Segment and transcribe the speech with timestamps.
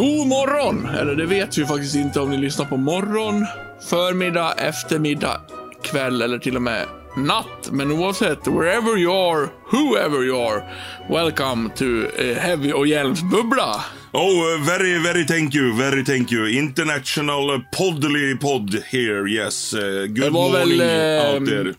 [0.00, 0.86] God morgon!
[0.86, 3.46] Eller det vet vi faktiskt inte om ni lyssnar på morgon,
[3.90, 5.40] förmiddag, eftermiddag,
[5.82, 6.86] kväll eller till och med
[7.16, 7.70] natt.
[7.70, 10.62] Men oavsett, wherever you are, whoever you are,
[11.08, 13.84] welcome to uh, Heavy och Hjelms bubbla.
[14.12, 16.48] Oh, uh, very, very thank you, very thank you.
[16.48, 19.74] International Podly Pod here, yes.
[19.74, 21.74] Uh, good morning väl, out there.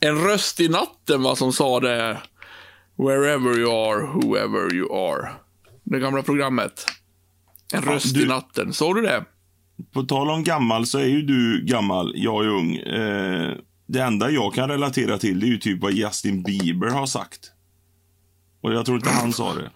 [0.00, 2.16] En röst i natten va, som sa det.
[2.98, 5.28] Wherever you are, whoever you are.
[5.84, 6.86] Det gamla programmet.
[7.72, 8.72] En röst du- i natten.
[8.72, 9.24] Såg du det?
[9.92, 12.76] På tal om gammal så är ju du gammal, jag är ung.
[12.76, 13.52] Eh,
[13.88, 17.38] det enda jag kan relatera till det är ju typ vad Justin Bieber har sagt.
[18.62, 19.70] Och jag tror inte han sa det.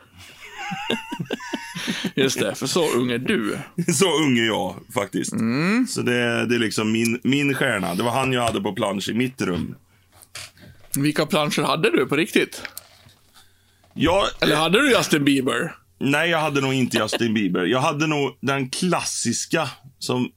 [2.22, 3.58] Just det, för så ung är du.
[3.92, 5.32] Så ung är jag faktiskt.
[5.32, 5.86] Mm.
[5.86, 7.94] Så det, det är liksom min, min stjärna.
[7.94, 9.74] Det var han jag hade på plansch i mitt rum.
[10.96, 12.62] Vilka planscher hade du på riktigt?
[13.94, 15.74] Jag, Eller hade du Justin Bieber?
[16.02, 17.64] Nej, jag hade nog inte Justin Bieber.
[17.64, 20.32] Jag hade nog den klassiska som...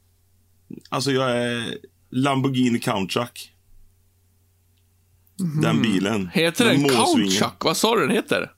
[0.89, 1.77] Alltså, jag är
[2.09, 3.49] Lamborghini Countach.
[5.61, 6.29] Den bilen.
[6.33, 7.05] Heter den målsvingen.
[7.31, 7.63] Countchuck?
[7.65, 8.51] Vad sa du den heter?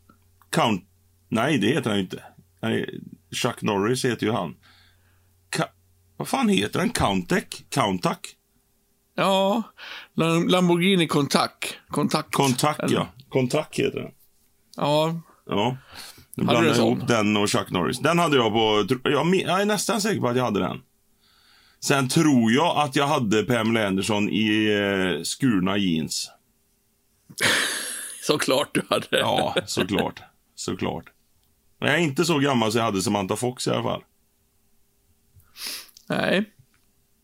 [0.52, 0.83] Count...
[1.30, 2.23] Nej, det heter han ju inte.
[2.61, 2.99] Nej,
[3.31, 4.55] Chuck Norris heter ju han.
[5.49, 5.64] Ka...
[6.17, 6.89] Vad fan heter den?
[6.89, 7.44] Countach?
[7.69, 8.17] Countach?
[9.16, 9.64] Ja,
[10.16, 11.77] Lam- Lamborghini Contact.
[11.89, 13.08] Contact, Eller- ja.
[13.30, 14.11] Contact heter den.
[14.75, 15.77] Ja, Ja.
[16.38, 17.99] Nu Hade en jag ihop den och Chuck Norris.
[17.99, 18.88] Den hade jag på...
[19.03, 20.81] Jag, jag är nästan säker på att jag hade den.
[21.80, 24.65] Sen tror jag att jag hade Pamela Anderson i
[25.17, 26.31] eh, skurna jeans.
[28.27, 29.08] såklart du hade.
[29.11, 30.21] Ja, såklart.
[30.55, 31.05] såklart.
[31.80, 34.03] Men jag är inte så gammal så jag hade Samantha Fox i alla fall.
[36.09, 36.53] Nej,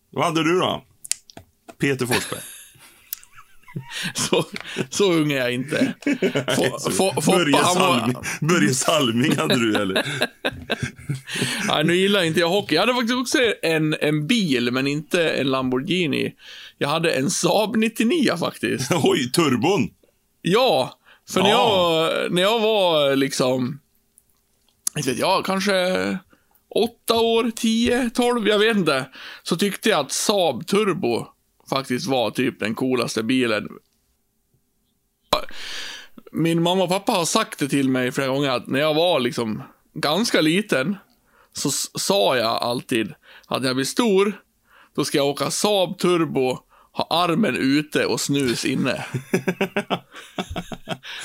[0.09, 0.83] Vad hade du då?
[1.77, 2.39] Peter Forsberg.
[4.13, 4.45] så,
[4.89, 5.93] så ung är jag inte.
[6.57, 8.47] Få- Foppa, Börje Salming, var...
[8.47, 10.05] Börje Salming hade du eller?
[11.67, 12.75] Nej, nu gillar inte jag hockey.
[12.75, 16.33] Jag hade faktiskt också en, en bil, men inte en Lamborghini.
[16.77, 18.91] Jag hade en Saab 99 faktiskt.
[19.03, 19.89] Oj, turbon!
[20.41, 22.09] Ja, för när, Ja.
[22.11, 23.79] jag, när jag var liksom,
[24.97, 25.73] inte vet jag, kanske
[26.75, 29.05] åtta år, tio, tolv, jag vet inte.
[29.43, 31.27] Så tyckte jag att Saab Turbo
[31.75, 33.67] faktiskt var typ den coolaste bilen.
[36.31, 39.19] Min mamma och pappa har sagt det till mig flera gånger att när jag var
[39.19, 39.63] liksom
[39.93, 40.97] ganska liten
[41.53, 41.69] så
[41.99, 43.13] sa jag alltid
[43.47, 44.41] att när jag blir stor,
[44.95, 46.57] då ska jag åka Saab Turbo,
[46.91, 49.05] ha armen ute och snus inne.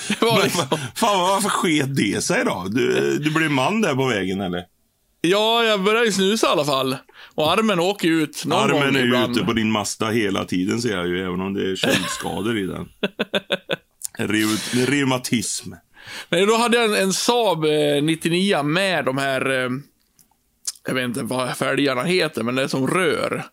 [0.08, 2.66] det var Men, liksom, fa- fan, varför sket det sig då?
[2.70, 4.64] Du, du blev man där på vägen eller?
[5.20, 6.96] Ja, jag började ju snusa i alla fall.
[7.34, 9.36] Och armen åker ut någon Armen gång är ibland.
[9.36, 12.66] ute på din Mazda hela tiden ser jag ju, även om det är köldskador i
[12.66, 12.88] den.
[14.18, 15.72] Reu- Reumatism.
[16.28, 19.70] Men då hade jag en, en Saab eh, 99 med de här, eh,
[20.86, 23.44] jag vet inte vad fälgarna heter, men det är som rör.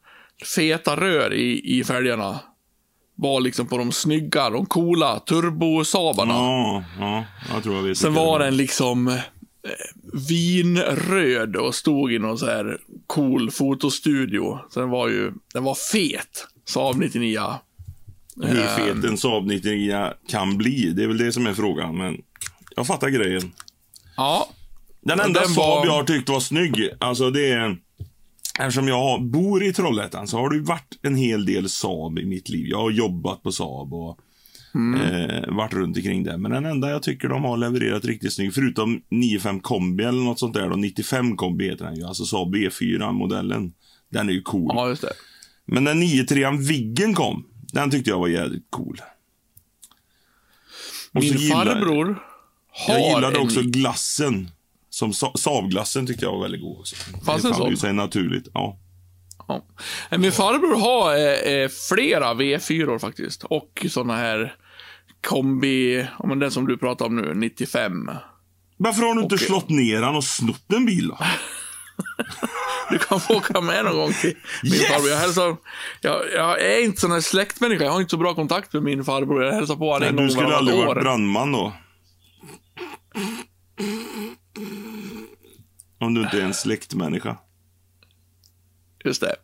[0.55, 2.39] Feta rör i, i fälgarna.
[3.17, 6.33] Var liksom på de snygga, de coola turbosabarna.
[6.33, 7.97] Ja, ja, jag tror jag vet.
[7.97, 9.19] Sen var den liksom eh,
[10.29, 12.77] vinröd och stod i någon så här
[13.07, 14.59] cool fotostudio.
[14.69, 16.47] Så den var ju, den var fet.
[16.65, 17.39] Saab 99.
[18.43, 21.97] Hur fet en Saab 99 kan bli, det är väl det som är frågan.
[21.97, 22.21] Men
[22.75, 23.51] jag fattar grejen.
[24.17, 24.49] Ja,
[25.01, 27.77] Den enda den Saab var- jag har tyckt var snygg, alltså det är...
[28.59, 32.49] Eftersom jag bor i Trollhättan så har det varit en hel del Saab i mitt
[32.49, 32.65] liv.
[32.69, 34.19] Jag har jobbat på Saab och
[34.75, 36.37] eh, varit runt omkring det.
[36.37, 40.39] Men den enda jag tycker de har levererat riktigt snygg, förutom 95 kombi eller något
[40.39, 43.73] sånt där då, 95 kombi heter den ju, alltså Saab B4-modellen.
[44.09, 44.71] Den är ju cool.
[44.75, 45.13] ja just det.
[45.65, 49.01] Men när 93 Viggen kom, den tyckte jag var jävligt cool.
[51.13, 52.19] Och Min gillar- farbror
[52.69, 53.43] har jag gillade en...
[53.43, 54.49] också glassen.
[54.89, 56.95] Som Sa- Saab-glassen tyckte jag var väldigt god också.
[57.25, 57.77] Fanns det en sån?
[57.77, 58.47] sig naturligt.
[58.53, 58.79] Ja.
[59.47, 59.65] Ja.
[60.17, 63.43] Min farbror har eh, eh, flera V4 faktiskt.
[63.43, 64.55] Och såna här
[65.25, 68.11] kombi, ja, men den som du pratar om nu, 95.
[68.77, 69.47] Varför har du inte Okej.
[69.47, 71.17] slått ner han och snott en bil då?
[72.89, 74.33] Du kan få åka med någon gång till
[74.63, 74.87] min Yes!
[74.87, 75.09] farbror.
[75.09, 75.57] Jag, hälsar,
[76.01, 77.83] jag, jag är inte sån här släktmänniska.
[77.83, 79.43] Jag har inte så bra kontakt med min farbror.
[79.43, 80.85] Jag hälsar på honom en gång du skulle aldrig år.
[80.85, 81.73] varit brandman då.
[85.99, 87.37] Om du inte är en släktmänniska.
[89.05, 89.35] Just det.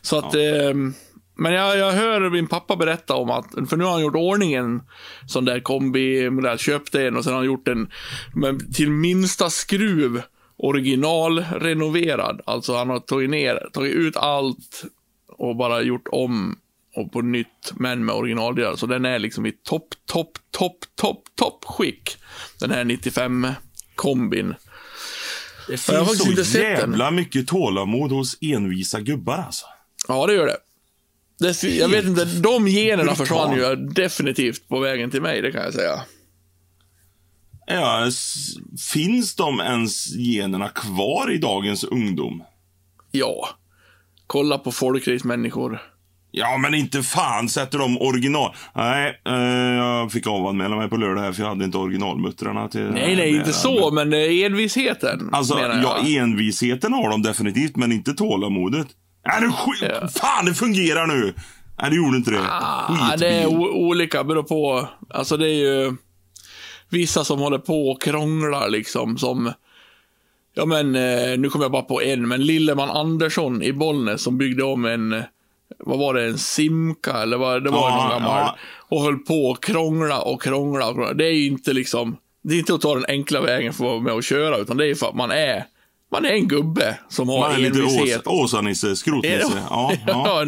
[0.00, 0.94] Så att, ehm,
[1.40, 4.82] men jag, jag hör min pappa berätta om att, för nu har han gjort ordningen
[5.26, 7.90] sån där kombimodell, köpte en och sen har han gjort en
[8.34, 10.22] men till minsta skruv
[10.56, 12.40] originalrenoverad.
[12.46, 14.84] Alltså han har tagit ner, tagit ut allt
[15.28, 16.58] och bara gjort om
[16.96, 18.76] och på nytt, men med originaldelar.
[18.76, 22.16] Så den är liksom i topp, topp, topp, topp, topp skick.
[22.60, 23.46] Den här 95
[23.94, 24.54] kombin.
[25.68, 26.62] Det finns så den.
[26.62, 29.66] jävla mycket tålamod hos envisa gubbar alltså.
[30.08, 30.56] Ja, det gör det.
[31.40, 35.62] Det jag vet inte, de generna försvann ju definitivt på vägen till mig, det kan
[35.62, 36.00] jag säga.
[37.66, 38.10] Ja,
[38.92, 42.42] finns de ens generna kvar i dagens ungdom?
[43.10, 43.48] Ja.
[44.26, 45.80] Kolla på folkrace-människor.
[46.32, 48.54] Ja, men inte fan sätter de original...
[48.74, 49.34] Nej, eh,
[49.74, 52.80] jag fick avanmäla mig på lördag här för jag hade inte originalmuttrarna till...
[52.84, 55.82] Nej, nej, inte så, men envisheten, Alltså, jag.
[55.82, 58.86] ja, envisheten har de definitivt, men inte tålamodet.
[59.26, 59.90] Nej, nu skit...
[60.00, 60.08] Ja.
[60.08, 61.34] Fan, det fungerar nu!
[61.82, 62.40] Nej, det gjorde inte det.
[62.50, 64.88] Ah, det är olika, beror på.
[65.10, 65.96] Alltså det är ju
[66.88, 69.52] vissa som håller på och krånglar liksom som
[70.54, 74.38] Ja men, eh, nu kommer jag bara på en, men Lilleman Andersson i Bollnäs som
[74.38, 75.22] byggde om en, eh,
[75.78, 78.38] vad var det, en Simca eller vad det var Ja, någon gammal.
[78.40, 78.56] ja.
[78.88, 81.12] Och höll på och krångla och krångla och krångla.
[81.14, 83.90] Det är ju inte liksom, det är inte att ta den enkla vägen för att
[83.90, 85.64] vara med och köra, utan det är för att man är,
[86.12, 88.24] man är en gubbe som har Man är lite envishet.
[88.26, 89.52] Ås- Åsa-Nisse, Skrotnisse.
[89.70, 90.46] Ja, ja.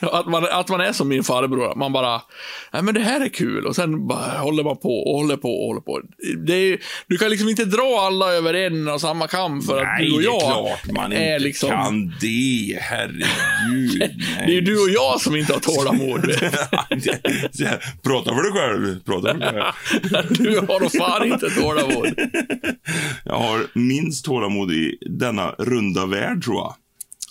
[0.00, 2.20] Att, man, att man är som min farbror, att man bara,
[2.72, 5.48] nej men det här är kul och sen bara håller man på och håller på
[5.60, 6.00] och håller på.
[6.46, 9.86] Det är, du kan liksom inte dra alla över en och samma kam för att
[9.98, 12.78] Nej, du och det är jag klart man är inte liksom, kan det.
[12.80, 13.98] Herregud.
[14.38, 16.24] det är ju du och jag som inte har tålamod.
[17.58, 17.78] nej.
[18.02, 19.02] Prata för dig själv.
[19.04, 20.26] Prata för dig själv.
[20.38, 22.14] du har nog fan inte tålamod.
[23.24, 26.74] Jag har minst tålamod i denna runda värld, tror jag.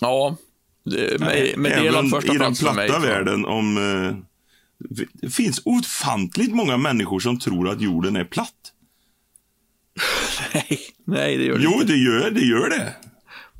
[0.00, 0.36] Ja,
[0.84, 2.58] det, med, med Även delad första i den mig.
[2.58, 3.06] platta så.
[3.06, 3.76] världen om...
[3.76, 4.16] Eh,
[5.12, 8.54] det finns ofantligt många människor som tror att jorden är platt.
[10.54, 11.84] Nej, nej, det gör det Jo, inte.
[11.86, 12.40] det gör det.
[12.40, 12.94] Gör det.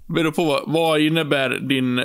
[0.07, 2.01] Beror på vad, vad innebär din,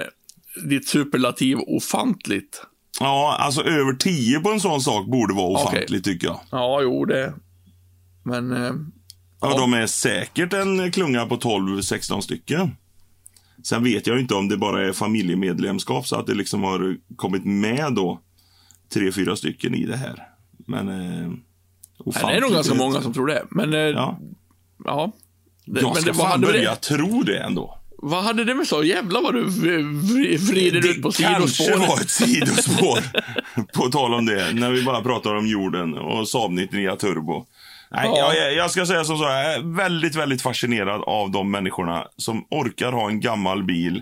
[0.69, 2.61] ditt superlativ ofantligt?
[2.99, 6.39] Ja, alltså över 10 på en sån sak borde vara ofantligt, tycker jag.
[6.51, 7.33] Ja, jo, det.
[8.23, 8.73] Men, eh,
[9.43, 12.71] Ja, de är säkert en klunga på 12-16 stycken.
[13.63, 17.45] Sen vet jag inte om det bara är familjemedlemskap så att det liksom har kommit
[17.45, 18.19] med då
[18.93, 20.23] tre, fyra stycken i det här.
[20.67, 20.87] Men...
[20.89, 21.29] Eh,
[22.05, 23.45] nej, det är nog ganska många som tror det.
[23.51, 24.19] Men, eh, ja.
[24.85, 25.11] Ja,
[25.65, 27.79] Det, jag men ska det, fan hade börja det, tro det ändå.
[27.97, 28.83] vad hade det med så?
[28.83, 29.43] Jävlar vad du
[30.37, 31.87] vrider ut på Det kanske sidospår.
[31.87, 32.99] var ett sidospår.
[33.73, 37.45] på tal om det, när vi bara pratar om jorden och Saab 99 Turbo.
[37.93, 38.33] Nej, Ja.
[38.33, 42.45] jag, jag ska säga som så, jag är väldigt, väldigt fascinerad av de människorna som
[42.49, 44.01] orkar ha en gammal bil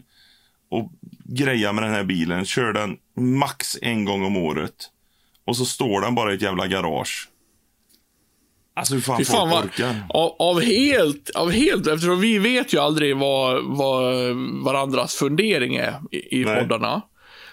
[0.71, 0.91] och
[1.25, 2.97] greja med den här bilen, kör den
[3.39, 4.73] max en gång om året.
[5.45, 7.27] Och så står den bara i ett jävla garage.
[8.75, 9.95] Alltså hur fan, Fy fan folk orkar.
[10.09, 14.13] av, av helt, av helt, eftersom vi vet ju aldrig vad, vad
[14.63, 16.59] varandras fundering är i, i Nej.
[16.59, 17.01] poddarna.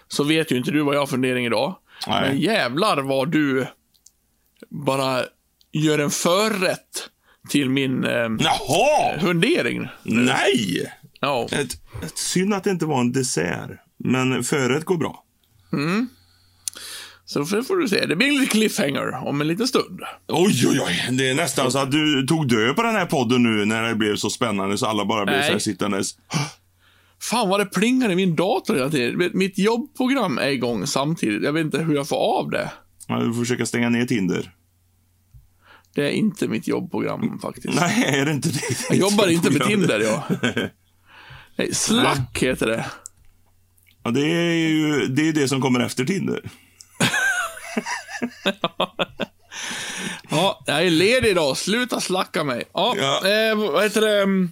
[0.08, 1.74] Så vet ju inte du vad jag har fundering idag.
[2.06, 2.20] Nej.
[2.28, 3.66] Men jävlar vad du
[4.70, 5.22] bara
[5.72, 7.08] gör en förrätt
[7.48, 9.20] till min eh, Jaha!
[9.20, 9.88] fundering.
[10.02, 10.92] Nej!
[11.20, 11.48] Ja.
[11.52, 11.72] Ett,
[12.04, 13.70] ett synd att det inte var en dessert.
[14.04, 15.24] Men förrätt går bra.
[17.24, 18.06] Så det får du se.
[18.06, 20.00] Det blir en liten cliffhanger om en liten stund.
[20.28, 21.08] Oj, oj, oj.
[21.18, 23.94] Det är nästan så att du tog död på den här podden nu när det
[23.94, 25.46] blev så spännande så alla bara blev Nej.
[25.46, 26.10] så här sittandes.
[27.22, 29.30] Fan vad det plingar i min dator hela tiden.
[29.34, 31.42] Mitt jobbprogram är igång samtidigt.
[31.42, 32.72] Jag vet inte hur jag får av det.
[33.06, 34.50] Ja, du får försöka stänga ner Tinder.
[35.94, 37.80] Det är inte mitt jobbprogram faktiskt.
[37.80, 38.60] Nej, är det inte det?
[38.88, 40.24] Jag jobbar inte med Tinder, ja.
[41.56, 42.86] Nej, Slack heter det.
[44.04, 46.40] Ja, det är ju det, är det som kommer efter Tinder.
[50.30, 51.56] Ja, jag är ledig idag.
[51.56, 52.64] Sluta slacka mig.
[52.74, 53.28] Ja, Ja.
[53.28, 54.48] Eh, vad heter det?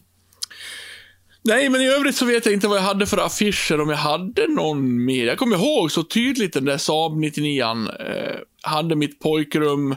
[1.43, 3.97] Nej, men i övrigt så vet jag inte vad jag hade för affischer, om jag
[3.97, 5.27] hade någon mer.
[5.27, 9.95] Jag kommer ihåg så tydligt den där Saab 99 eh, hade mitt pojkrum.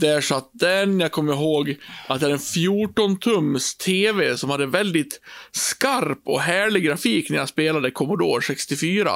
[0.00, 1.00] Där satt den.
[1.00, 1.70] Jag kommer ihåg
[2.08, 5.20] att det hade en 14-tums TV som hade väldigt
[5.52, 9.10] skarp och härlig grafik när jag spelade Commodore 64.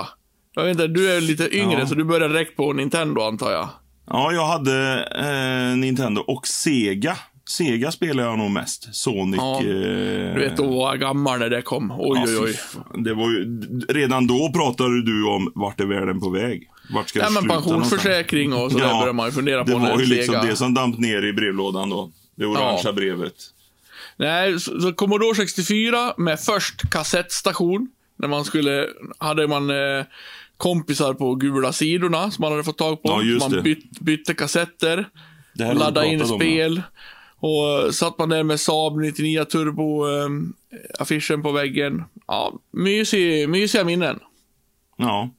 [0.55, 1.87] Jag vet inte, du är lite yngre Ja.
[1.87, 3.69] så du började direkt på Nintendo antar jag.
[4.11, 5.05] Ja, jag hade
[5.73, 7.17] eh, Nintendo och Sega.
[7.49, 8.95] Sega spelar jag nog mest.
[8.95, 9.37] Sonic.
[9.39, 9.65] Ja, eh,
[10.35, 11.93] Du vet, då var jag gammal när det kom.
[11.99, 12.55] Oj, ja, oj, oj.
[13.05, 16.71] Det var ju, redan då pratade du om vart är världen på väg?
[16.91, 19.71] Vart ska det Ja, men pensionsförsäkring och sådär Ja, börjar man ju fundera på.
[19.71, 22.13] Det var ju liksom det som damp ner i brevlådan då.
[22.35, 22.93] Det orangea Ja.
[22.93, 23.35] brevet.
[24.17, 27.89] Nej, så, så Commodore 64 med först kassettstation.
[28.17, 28.87] När man skulle,
[29.19, 30.05] hade man eh,
[30.57, 33.23] kompisar på gula sidorna som man hade fått tag på.
[33.23, 35.09] Ja, man byt, bytte kassetter,
[35.55, 36.83] laddade in pratat om, spel.
[37.41, 40.29] Och eh, satt man där med Saab 99 Turbo eh,
[40.99, 42.05] affischen på väggen.
[42.27, 44.19] Ja, mysig, mysiga minnen.
[44.97, 45.31] Ja.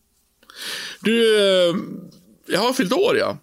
[1.01, 1.75] Du, eh,
[2.47, 3.37] jag har fyllt år ja.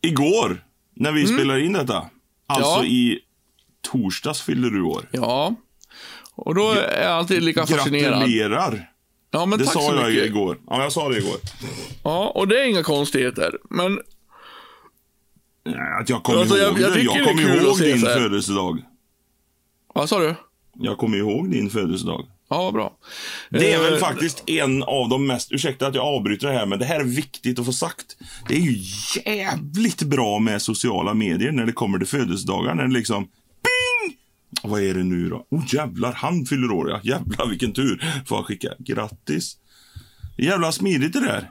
[0.00, 2.10] Igår, när vi spelar in detta.
[2.46, 2.84] Alltså Mm.
[2.86, 2.90] Ja.
[2.92, 3.18] i
[3.92, 5.08] torsdags fyllde du år.
[5.12, 5.54] Ja.
[6.34, 8.18] Och då är jag alltid lika fascinerad.
[8.20, 8.90] Gratulerar.
[9.30, 10.26] Ja, men Det tack sa så jag mycket.
[10.26, 10.58] igår.
[10.66, 11.36] Ja, jag sa det igår.
[12.04, 13.58] Ja, och det är inga konstigheter.
[13.70, 14.00] Men
[15.64, 17.00] Nej, Att jag kommer Alltså, jag- ihåg jag det.
[17.02, 18.82] Jag det kommer kul att ihåg din födelsedag.
[19.94, 20.34] vad sa du?
[20.74, 22.26] Jag kommer ihåg din födelsedag.
[22.48, 22.96] Ja, vad bra.
[23.50, 26.66] Det är väl Eh, faktiskt en av de mest, ursäkta att jag avbryter det här,
[26.66, 28.16] men det här är viktigt att få sagt.
[28.48, 28.78] Det är ju
[29.24, 32.74] jävligt bra med sociala medier när det kommer till födelsedagar.
[32.74, 34.16] När det liksom, bing!
[34.62, 35.46] Vad är det nu då?
[35.50, 37.00] Oh jävlar, han fyller år ja.
[37.02, 38.22] Jävlar vilken tur.
[38.26, 39.56] Får jag skicka grattis.
[40.38, 41.50] Jävla smidigt det där.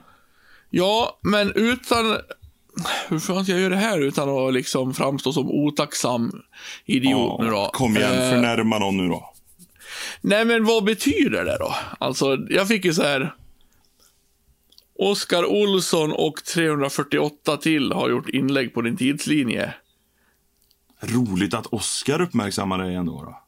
[0.70, 2.16] Ja, men utan...
[3.08, 6.32] Hur fan ska jag göra det här utan att liksom framstå som otacksam
[6.84, 7.70] idiot nu då?
[7.72, 9.32] Kom igen, Eh, förnärma någon nu då.
[10.20, 11.74] Nej, men vad betyder det då?
[11.98, 13.34] Alltså, jag fick ju så här...
[14.98, 19.74] Oskar Olsson och 348 till har gjort inlägg på din tidslinje.
[21.00, 23.42] Roligt att Oscar uppmärksammar dig ändå då.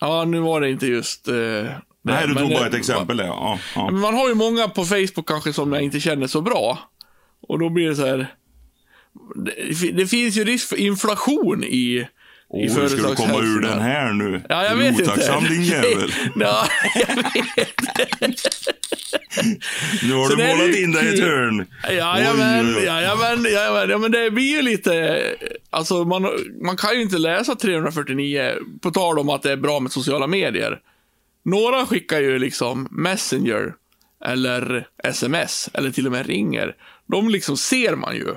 [0.00, 1.28] Ja, nu var det inte just...
[1.28, 3.24] Eh, det, Nej, du tog bara ett exempel där.
[3.24, 3.90] Ja, ja.
[3.90, 6.78] Man har ju många på Facebook kanske som jag inte känner så bra.
[7.48, 8.34] Och då blir det så här...
[9.34, 12.08] Det, det finns ju risk för inflation i
[12.48, 14.42] Åh, hur ska du komma ur den här nu?
[14.48, 16.12] Ja, jag vet otacksam, din jävel.
[16.36, 17.16] ja, jag
[17.56, 17.74] vet.
[20.02, 21.66] Nu har du målat ju in dig i ett hörn.
[21.88, 23.90] Jajamän, jajamän, jajamän.
[23.90, 25.22] Ja, men det blir ju lite...
[25.70, 26.28] Alltså, man,
[26.62, 30.26] man kan ju inte läsa 349 på tal om att det är bra med sociala
[30.26, 30.80] medier.
[31.44, 33.74] Några skickar ju liksom Messenger
[34.24, 36.74] eller sms eller till och med ringer.
[37.06, 38.34] De liksom ser man ju.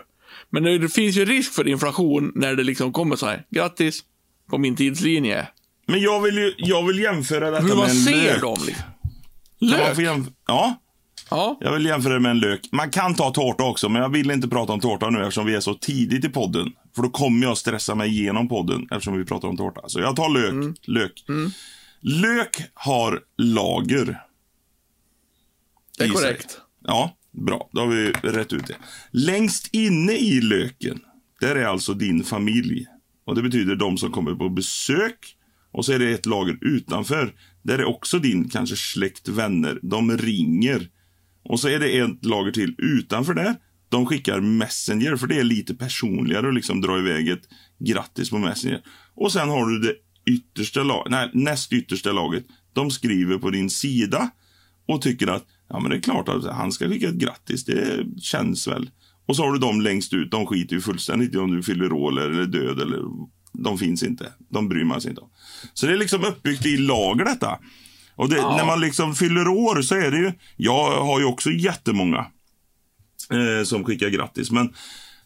[0.50, 3.46] Men det, finns ju risk för inflation när det liksom kommer så här.
[3.50, 4.04] Grattis
[4.50, 5.48] på min tidslinje.
[5.88, 8.42] Men jag vill ju jag vill jämföra detta Hur med en ser lök.
[8.42, 8.86] dem liksom.
[9.60, 9.96] Kan man Lök?
[9.96, 10.80] få jämf- ja,
[11.30, 11.58] Ja.
[11.62, 12.62] jag vill jämföra det med en lök.
[12.72, 15.56] Man kan ta tårta också, men jag vill inte prata om tårta nu eftersom vi
[15.56, 16.72] är så tidigt i podden.
[16.96, 19.82] För då kommer jag stressa mig igenom podden eftersom vi pratar om tårta.
[19.88, 20.51] Så jag tar lök.
[20.51, 20.75] Mm.
[20.84, 21.24] Lök.
[22.01, 24.22] Lök har lager.
[25.98, 26.22] Det är i sig.
[26.22, 26.58] korrekt.
[26.84, 27.70] Ja, bra.
[27.74, 28.75] Då har vi rätt ut det.
[29.12, 31.00] Längst inne i löken,
[31.41, 32.86] där är alltså din familj.
[33.25, 35.34] Och Det betyder de som kommer på besök.
[35.72, 37.34] Och så är det ett lager utanför.
[37.63, 39.79] Där är också din kanske släkt, vänner.
[39.82, 40.89] De ringer.
[41.44, 43.56] Och så är det ett lager till utanför där.
[43.89, 48.38] De skickar Messenger, för det är lite personligare att liksom dra iväg ett grattis på
[48.38, 48.82] Messenger.
[49.15, 49.96] Och sen har du det
[50.32, 52.46] yttersta laget, nej, näst yttersta laget.
[52.74, 54.29] De skriver på din sida
[54.88, 57.65] och tycker att ja, men det är klart att han ska skicka ett grattis.
[57.65, 58.89] Det känns väl.
[59.27, 60.31] Och så har du dem längst ut.
[60.31, 62.81] De skiter ju fullständigt i om du fyller år eller är död.
[62.81, 63.01] Eller,
[63.53, 64.31] de finns inte.
[64.50, 65.29] De bryr man sig inte om.
[65.74, 67.59] Så det är liksom uppbyggt i lager detta.
[68.15, 70.31] Och det, när man liksom fyller år så är det ju...
[70.55, 72.25] Jag har ju också jättemånga
[73.31, 74.51] eh, som skickar grattis.
[74.51, 74.74] Men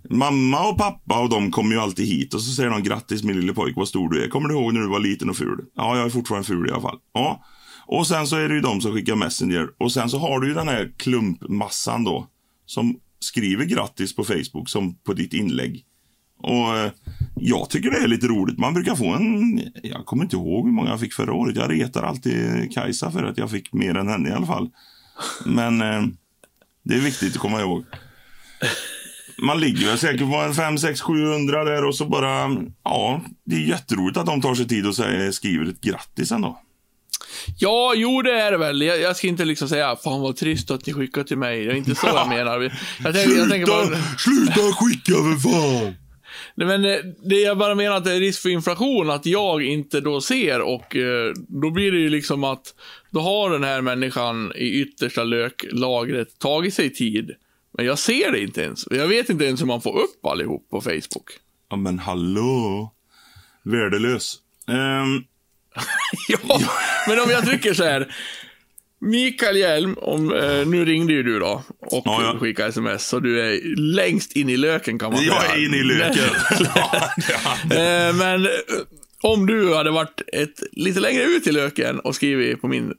[0.09, 3.39] mamma och pappa och de kommer ju alltid hit och så säger de grattis min
[3.39, 4.27] lille pojk, vad stor du är.
[4.27, 5.65] Kommer du ihåg när du var liten och ful?
[5.75, 6.97] Ja, jag är fortfarande ful i alla fall.
[7.13, 7.45] Ja.
[7.91, 9.69] Och sen så är det ju de som skickar Messenger.
[9.77, 12.27] Och sen så har du ju den här klumpmassan då.
[12.65, 15.85] Som skriver grattis på Facebook som på ditt inlägg.
[16.37, 16.91] Och eh,
[17.35, 18.57] jag tycker det är lite roligt.
[18.57, 19.61] Man brukar få en...
[19.83, 21.55] Jag kommer inte ihåg hur många jag fick förra året.
[21.55, 24.69] Jag retar alltid Kajsa för att jag fick mer än henne i alla fall.
[25.45, 26.03] Men eh,
[26.83, 27.85] det är viktigt att komma ihåg.
[29.37, 32.57] Man ligger väl säkert på en 5, 6, 700 där och så bara...
[32.83, 36.61] Ja, det är jätteroligt att de tar sig tid och säger, skriver ett grattis ändå.
[37.57, 38.81] Ja, jo det är det väl.
[38.81, 41.65] Jag, jag ska inte liksom säga, fan vad trist att ni skickar till mig.
[41.65, 42.61] Det är inte så jag menar.
[43.03, 45.95] Jag tänker, jag tänker bara, sluta skicka för fan!
[46.55, 49.63] nej, men eh, det jag bara menar att det är risk för inflation, att jag
[49.63, 52.73] inte då ser och eh, då blir det ju liksom att
[53.09, 57.31] då har den här människan i yttersta löklagret tagit sig tid.
[57.77, 58.87] Men jag ser det inte ens.
[58.91, 61.29] Jag vet inte ens hur man får upp allihop på Facebook.
[61.69, 62.91] Ja, men hallå?
[63.63, 64.35] Värdelös.
[64.67, 65.23] Ehm,
[66.27, 66.59] Ja,
[67.07, 68.13] men om jag trycker så här.
[69.03, 72.39] Mikael Hjelm, om, eh, nu ringde ju du då och Ja, ja.
[72.39, 75.33] skickade sms, så du är längst in i löken kan man säga.
[75.33, 76.23] jag är inne i löken.
[77.71, 78.51] Eh, men eh,
[79.21, 82.93] om du hade varit ett, lite längre ut i löken och skrivit på min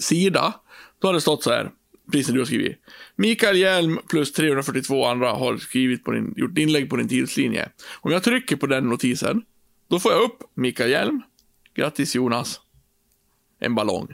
[0.00, 0.52] sida,
[1.00, 1.70] då hade det stått så här,
[2.12, 2.78] precis som du har skrivit.
[3.16, 7.68] Mikael Hjelm plus 342 andra har skrivit på din, gjort inlägg på din tidslinje.
[8.00, 9.42] Om jag trycker på den notisen,
[9.90, 11.22] då får jag upp Mikael Hjelm.
[11.74, 12.60] Grattis Jonas.
[13.60, 14.08] En ballong.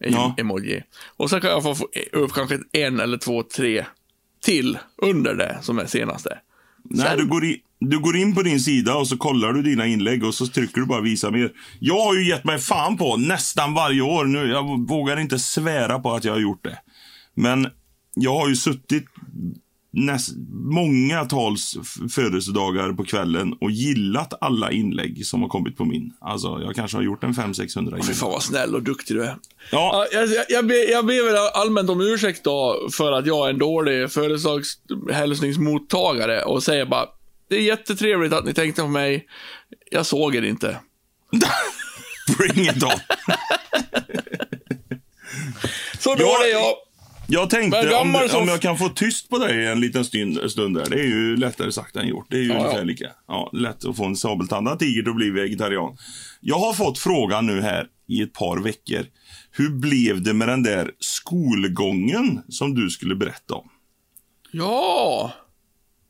[0.00, 0.34] En Ja.
[0.38, 0.82] emoji.
[1.16, 3.84] Och sen kan jag få upp kanske en eller två, tre
[4.44, 6.38] till under det som är senaste.
[6.84, 9.62] Nej, Sen- du går, i, du går in på din sida och så kollar du
[9.62, 11.52] dina inlägg och så trycker du bara visa mer.
[11.80, 14.46] Jag har ju gett mig fan på nästan varje år nu.
[14.46, 16.78] Jag vågar inte svära på att jag har gjort det.
[17.34, 17.68] Men
[18.14, 19.04] jag har ju suttit
[19.92, 21.76] näst, många tals
[22.14, 26.12] födelsedagar på kvällen och gillat alla inlägg som har kommit på min.
[26.20, 29.36] Alltså, jag kanske har gjort en 500-600 Fy fan vad snäll och duktig du är.
[29.70, 33.26] Ja, Ja, jag, jag, jag, ber, jag ber väl allmänt om ursäkt då för att
[33.26, 37.06] jag är en dålig födelsedagshälsningsmottagare och säger bara
[37.48, 39.26] det är jättetrevligt att ni tänkte på mig.
[39.90, 40.78] Jag såg er inte.
[42.38, 42.90] bring it on.
[45.98, 46.74] Så dålig är jag.
[47.32, 50.76] Jag tänkte om, som- om jag kan få tyst på dig en liten stund, stund
[50.76, 50.86] där.
[50.90, 52.26] Det är ju lättare sagt än gjort.
[52.30, 52.82] Det är ju Ja, ja.
[52.82, 53.06] lika.
[53.28, 55.96] Ja, lätt att få en sabeltandad tiger att bli vegetarian.
[56.40, 59.06] Jag har fått frågan nu här i ett par veckor.
[59.50, 63.68] Hur blev det med den där skolgången som du skulle berätta om?
[64.52, 65.32] Ja.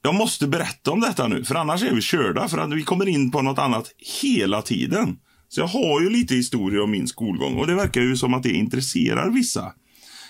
[0.03, 2.49] Jag måste berätta om detta nu, för annars är vi körda.
[2.49, 3.91] För att vi kommer in på något annat
[4.23, 5.17] hela tiden.
[5.49, 8.43] Så jag har ju lite historia om min skolgång och det verkar ju som att
[8.43, 9.73] det intresserar vissa.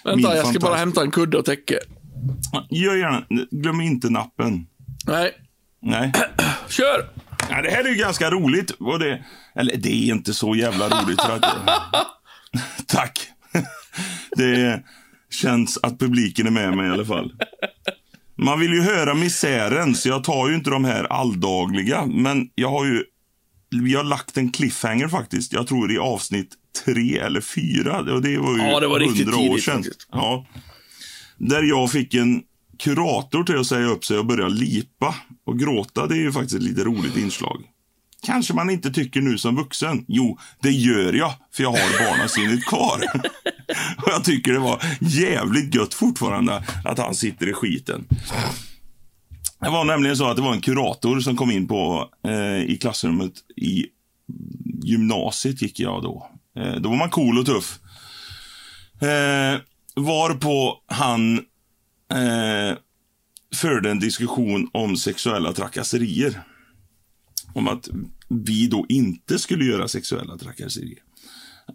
[0.05, 1.79] Vänta, jag ska bara hämta en kudde och täcke.
[2.71, 4.67] Gör gärna, glöm inte nappen.
[5.07, 5.33] Nej,
[5.83, 6.13] Nej.
[6.69, 7.09] kör!
[7.51, 8.71] Ja, det här är ju ganska roligt.
[8.71, 11.21] Och det, eller det är inte så jävla roligt.
[11.21, 11.43] Att,
[12.87, 13.29] tack.
[14.37, 14.83] Det
[15.31, 17.33] känns att publiken är med mig i alla fall.
[18.37, 22.07] Man vill ju höra misären, så jag tar ju inte de här alldagliga.
[22.07, 23.05] Men jag har ju
[23.73, 25.53] vi har lagt en cliffhanger faktiskt.
[25.53, 27.99] Jag tror i avsnitt tre eller fyra.
[28.15, 29.75] Och det var ju Ja, det var riktigt 100 år sedan.
[29.75, 30.09] faktiskt.
[30.13, 30.47] Ja.
[31.39, 32.43] Där jag fick en
[32.79, 35.15] kurator till att säga upp sig och börja lipa
[35.47, 36.07] och gråta.
[36.07, 37.63] Det är ju faktiskt ett lite roligt inslag.
[38.27, 40.05] Kanske man inte tycker nu som vuxen.
[40.09, 43.03] Jo, det gör jag, för jag har barnasinnet kvar.
[43.97, 48.05] och jag tycker det var jävligt gött fortfarande att han sitter i skiten.
[49.63, 52.79] Det var nämligen så att det var en kurator som kom in på eh, i
[52.81, 53.87] klassrummet i
[54.85, 56.31] gymnasiet gick jag då.
[56.57, 57.79] Eh, då var man cool och tuff.
[59.03, 59.61] Eh,
[59.97, 61.39] varpå han
[62.13, 62.77] eh,
[63.55, 66.43] förde en diskussion om sexuella trakasserier.
[67.55, 67.89] Om att
[68.29, 70.99] vi då inte skulle göra sexuella trakasserier.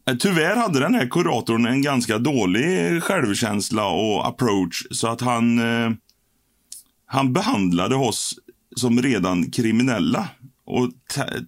[0.10, 5.60] Eh, tyvärr hade den här kuratorn en ganska dålig självkänsla och approach så att han
[5.60, 5.92] eh,
[7.08, 8.40] han behandlade oss
[8.76, 10.30] som redan kriminella
[10.66, 10.92] och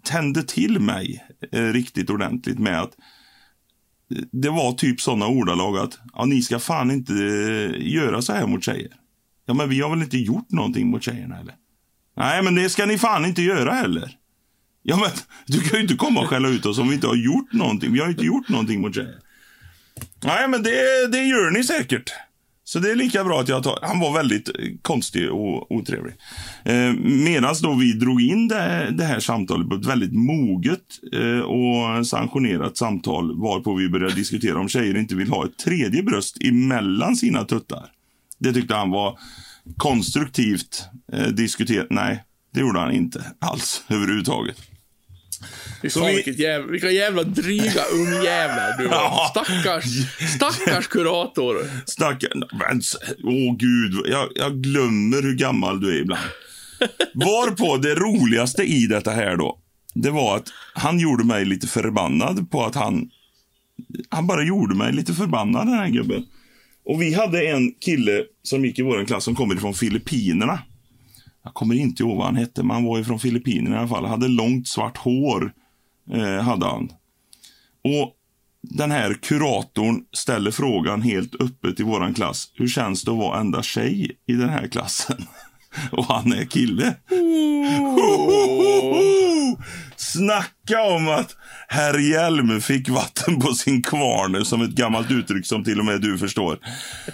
[0.04, 2.92] tände till mig eh, riktigt ordentligt med att
[4.16, 8.34] eh, det var typ sådana ordalag att ja, ni ska fan inte eh, göra så
[8.34, 8.92] här mot tjejer.
[9.46, 11.56] Ja, men vi har väl inte gjort någonting mot tjejerna eller?
[12.18, 14.16] Nej, men det ska ni fan inte göra heller.
[14.84, 15.10] Ja, men
[15.46, 17.94] du kan ju inte komma och skälla ut oss om vi inte har gjort någonting.
[17.94, 19.20] Vi har ju inte gjort någonting mot tjejer.
[20.24, 22.12] Nej, men det, det gör ni säkert.
[22.70, 23.80] Så det är lika bra att jag tar...
[23.82, 26.14] Han var väldigt eh, konstig och otrevlig.
[26.64, 31.40] Eh, Medan då vi drog in det, det här samtalet på ett väldigt moget eh,
[31.40, 36.44] och sanktionerat samtal varpå vi började diskutera om tjejer inte vill ha ett tredje bröst
[36.44, 37.86] emellan sina tuttar.
[38.40, 39.20] Det tyckte han var
[39.78, 41.88] konstruktivt eh, diskuterat.
[41.90, 44.69] Nej, det gjorde han inte alls överhuvudtaget.
[45.88, 49.28] Så vi- vilket jävla, vilka jävla dryga ungjävlar du var.
[49.30, 49.86] Stackars,
[50.36, 51.58] stackars kurator.
[51.86, 52.32] Stackare.
[52.70, 56.22] Men, s- Åh gud, jag, jag glömmer hur gammal du är ibland.
[57.14, 59.58] Varpå det roligaste i detta här då,
[59.94, 63.10] det var att han gjorde mig lite förbannad på att han...
[64.10, 66.26] Han bara gjorde mig lite förbannad den här gubben.
[66.86, 70.60] Och vi hade en kille som gick i vår klass som kommer från Filippinerna.
[71.44, 73.88] Jag kommer inte ihåg vad han hette, men han var ju från Filippinerna i alla
[73.88, 74.06] fall.
[74.06, 75.54] Hade långt svart hår,
[76.14, 76.90] eh, hade han.
[77.84, 78.16] Och
[78.62, 82.52] den här kuratorn ställer frågan helt öppet i våran klass.
[82.56, 85.26] Hur känns det att vara enda tjej i den här klassen?
[85.92, 86.96] Och han är kille.
[89.96, 91.36] Snacka om att
[91.68, 96.02] herr Hjelm fick vatten på sin kvarn som ett gammalt uttryck som till och med
[96.02, 96.60] du förstår.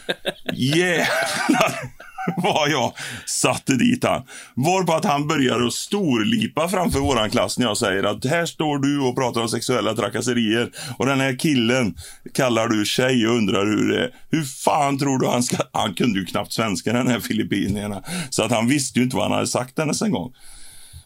[0.54, 1.95] Jävlar
[2.38, 2.94] vad jag
[3.26, 4.24] satte dit han.
[4.56, 8.80] Varpå att han börjar att storlipa framför våran klass när jag säger att här står
[8.80, 11.96] du och pratar om sexuella trakasserier och den här killen
[12.34, 14.12] kallar du tjej och undrar hur det är.
[14.30, 15.58] Hur fan tror du han ska...
[15.72, 18.04] Han kunde ju knappt svenska den här filippinierna.
[18.30, 20.34] Så att han visste ju inte vad han hade sagt ens en gång.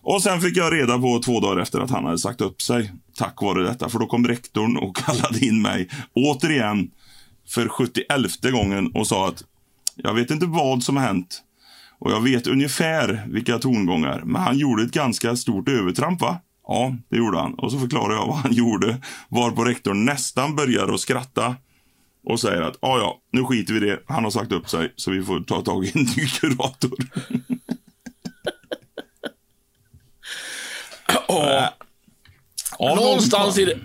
[0.02, 2.92] Och sen fick jag reda på två dagar efter att han hade sagt upp sig.
[3.18, 3.90] Tack vare detta.
[3.90, 5.90] För då kom rektorn och kallade in mig.
[6.14, 6.92] Återigen.
[7.48, 8.06] För 71
[8.52, 9.44] gången och sa att
[10.04, 11.44] jag vet inte vad som har hänt.
[12.00, 14.22] Och jag vet ungefär vilka tongångar.
[14.26, 16.38] Men han gjorde ett ganska stort övertramp va?
[16.68, 17.54] Ja, det gjorde han.
[17.54, 19.02] Och så förklarade jag vad han gjorde.
[19.30, 21.56] Varpå rektorn nästan börjar att skratta.
[22.26, 24.00] Och säger att ja, ja, nu skiter vi i det.
[24.08, 24.94] Han har sagt upp sig.
[24.96, 26.92] Så vi får ta tag i en ny kurator.
[31.28, 31.74] Ja.
[32.80, 33.80] Ja, Någonstans någon- i, det,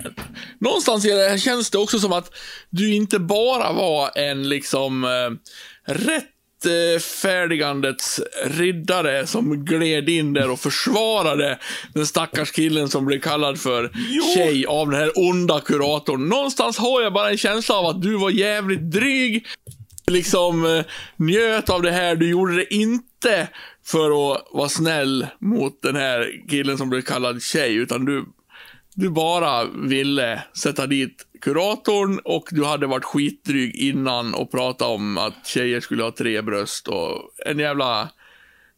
[0.65, 2.31] någonstans i det här känns det också som att
[2.71, 6.31] du inte bara var en liksom eh, rätt
[6.65, 11.59] rättfärdigandets riddare som gled in där och försvarade
[11.95, 14.23] den stackars killen som blev kallad för Jo.
[14.35, 16.29] tjej av den här onda kuratorn.
[16.29, 19.47] Någonstans har jag bara en känsla av att du var jävligt dryg,
[20.07, 20.85] liksom eh,
[21.17, 22.17] njöt av det här.
[22.17, 23.49] Du gjorde det inte
[23.85, 28.25] för att vara snäll mot den här killen som blev kallad tjej, utan du,
[28.95, 35.19] du bara ville sätta dit kuratorn och du hade varit skitdryg innan och pratat om
[35.19, 38.09] att tjejer skulle ha tre bröst och en jävla,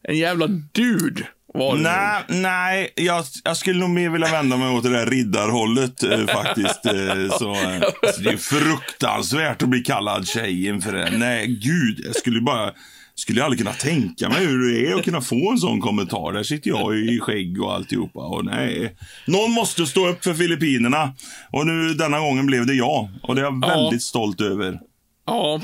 [0.03, 1.81] en jävla dude var du.
[1.81, 6.25] Nej, nej jag, jag skulle nog mer vilja vända mig åt det där riddarhållet eh,
[6.25, 6.85] faktiskt.
[6.85, 11.17] Eh, så, eh, alltså, det är fruktansvärt att bli kallad tjej inför det.
[11.17, 12.01] Nej, gud.
[12.05, 12.71] Jag skulle bara...
[13.19, 16.33] Skulle jag aldrig kunna tänka mig hur det är att kunna få en sån kommentar.
[16.33, 18.19] Där sitter jag i skägg och alltihopa.
[18.19, 18.97] Och nej.
[19.27, 21.13] Någon måste stå upp för Filippinerna.
[21.51, 23.09] Och nu denna gången blev det jag.
[23.23, 23.67] Och det är jag Ja.
[23.67, 24.79] väldigt stolt över.
[25.25, 25.61] Ja,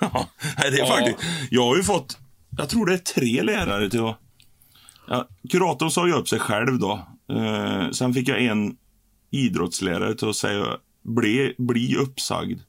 [0.00, 0.86] Ja, nej, det är Ja.
[0.86, 1.18] faktiskt...
[1.50, 2.18] Jag har ju fått,
[2.58, 4.18] jag tror det är tre lärare till att...
[5.08, 7.06] Ja, kuratorn sa ju upp sig själv då.
[7.32, 8.76] Eh, sen fick jag en
[9.30, 10.64] idrottslärare till att säga
[11.02, 12.60] bli, bli uppsagd.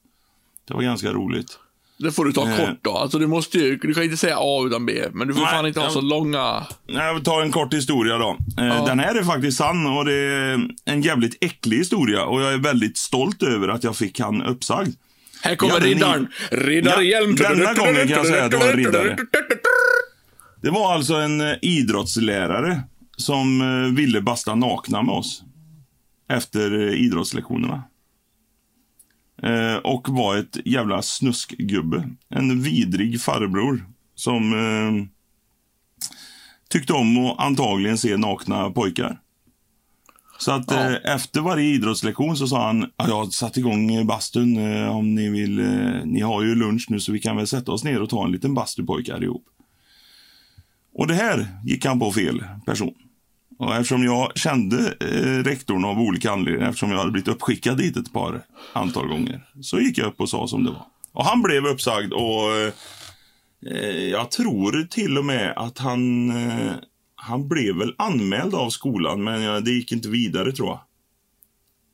[0.67, 1.59] Det var ganska roligt.
[2.03, 2.91] Det får du ta kort då.
[2.97, 5.51] Alltså du måste ju, du kan inte säga A utan B, men du får Nej,
[5.51, 6.63] fan inte ha jag- så långa...
[6.87, 8.37] Jag tar en kort historia då.
[8.57, 8.85] Eh, Ja.
[8.87, 12.57] Den här är faktiskt sann och det är en jävligt äcklig historia och jag är
[12.57, 14.95] väldigt stolt över att jag fick han uppsagd.
[15.43, 16.27] Här kommer Ja, riddaren.
[16.51, 17.35] Riddarhjälm.
[17.39, 19.17] Ja, denna gången kan jag säga att det var en riddare.
[20.61, 22.81] Det var alltså en eh, idrottslärare
[23.17, 25.43] som eh, ville basta nakna med oss.
[26.29, 27.83] Efter idrottslektionerna.
[29.43, 32.09] Eh, och var ett jävla snuskgubbe.
[32.29, 35.07] En vidrig farbror som eh,
[36.69, 39.19] tyckte om att antagligen se nakna pojkar.
[40.39, 40.89] Så att Ja.
[40.89, 44.95] eh, efter varje idrottslektion så sa han, "Ja, jag har satt igång eh, bastun eh,
[44.95, 45.59] om ni vill.
[45.59, 48.25] Eh, ni har ju lunch nu så vi kan väl sätta oss ner och ta
[48.25, 49.45] en liten bastu pojkar ihop.
[50.93, 52.93] Och det här gick han på fel person.
[53.61, 57.97] Och eftersom jag kände eh, rektorn av olika anledningar, eftersom jag hade blivit uppskickad dit
[57.97, 60.85] ett par antal gånger, så gick jag upp och sa som det var.
[61.11, 62.51] Och han blev uppsagd och
[63.71, 66.71] eh, jag tror till och med att han, eh,
[67.15, 70.79] han blev väl anmäld av skolan, men ja, det gick inte vidare tror jag.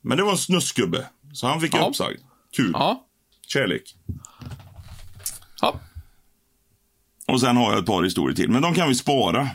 [0.02, 1.86] Men det var en snuskgubbe, så han fick Ja.
[1.88, 2.20] uppsagd.
[2.56, 2.70] Kul.
[2.72, 3.04] Ja.
[3.46, 3.94] Kärlek.
[5.60, 5.80] ja.
[7.26, 9.48] Och sen har jag ett par historier till, men de kan vi spara.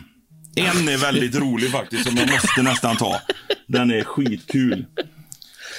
[0.56, 3.20] En är väldigt rolig faktiskt, som jag måste nästan ta.
[3.68, 4.86] Den är skitkul.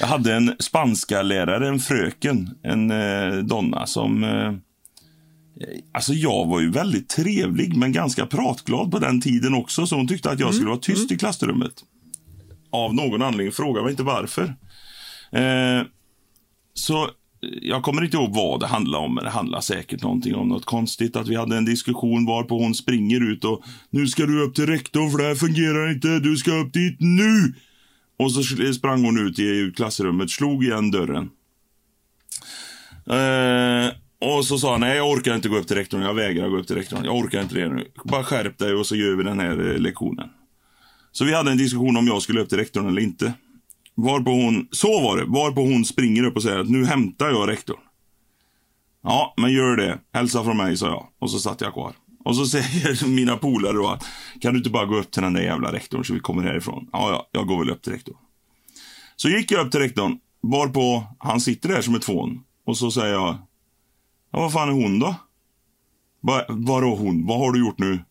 [0.00, 4.24] Jag hade en spanska lärare, en fröken, en eh, donna som...
[4.24, 4.52] Eh,
[5.92, 10.08] alltså jag var ju väldigt trevlig, men ganska pratglad på den tiden också, så hon
[10.08, 11.72] tyckte att jag skulle vara tyst i klassrummet.
[12.70, 14.44] Av någon anledning, fråga mig inte varför.
[15.32, 15.86] Eh,
[16.74, 17.10] så
[17.62, 20.64] jag kommer inte ihåg vad det handlade om, men det handlar säkert någonting om något
[20.64, 21.16] konstigt.
[21.16, 24.66] Att vi hade en diskussion varpå hon springer ut och nu ska du upp till
[24.66, 27.54] rektorn för det här fungerar inte, du ska upp dit nu!
[28.18, 31.30] Och så sprang hon ut i klassrummet, slog igen dörren.
[33.06, 33.92] Eh,
[34.28, 36.56] och så sa han, nej jag orkar inte gå upp till rektorn, jag vägrar gå
[36.56, 37.04] upp till rektorn.
[37.04, 37.84] Jag orkar inte det nu.
[38.04, 40.28] Bara skärp dig och så gör vi den här eh, lektionen.
[41.12, 43.32] Så vi hade en diskussion om jag skulle upp till rektorn eller inte.
[43.96, 47.48] Varpå hon, så var det, varpå hon springer upp och säger att nu hämtar jag
[47.48, 47.80] rektorn.
[49.02, 49.98] Ja, men gör det.
[50.12, 51.06] Hälsa från mig, sa jag.
[51.18, 51.92] Och så satt jag kvar.
[52.24, 54.04] Och så säger mina polare då att
[54.40, 56.88] kan du inte bara gå upp till den där jävla rektorn så vi kommer härifrån?
[56.92, 58.16] Ja, ja, jag går väl upp till rektorn.
[59.16, 62.44] Så gick jag upp till rektorn, varpå han sitter där som ett fån.
[62.66, 63.36] Och så säger jag,
[64.32, 65.14] ja, vad fan är hon då?
[66.20, 67.26] Va, vadå hon?
[67.26, 68.04] Vad har du gjort nu?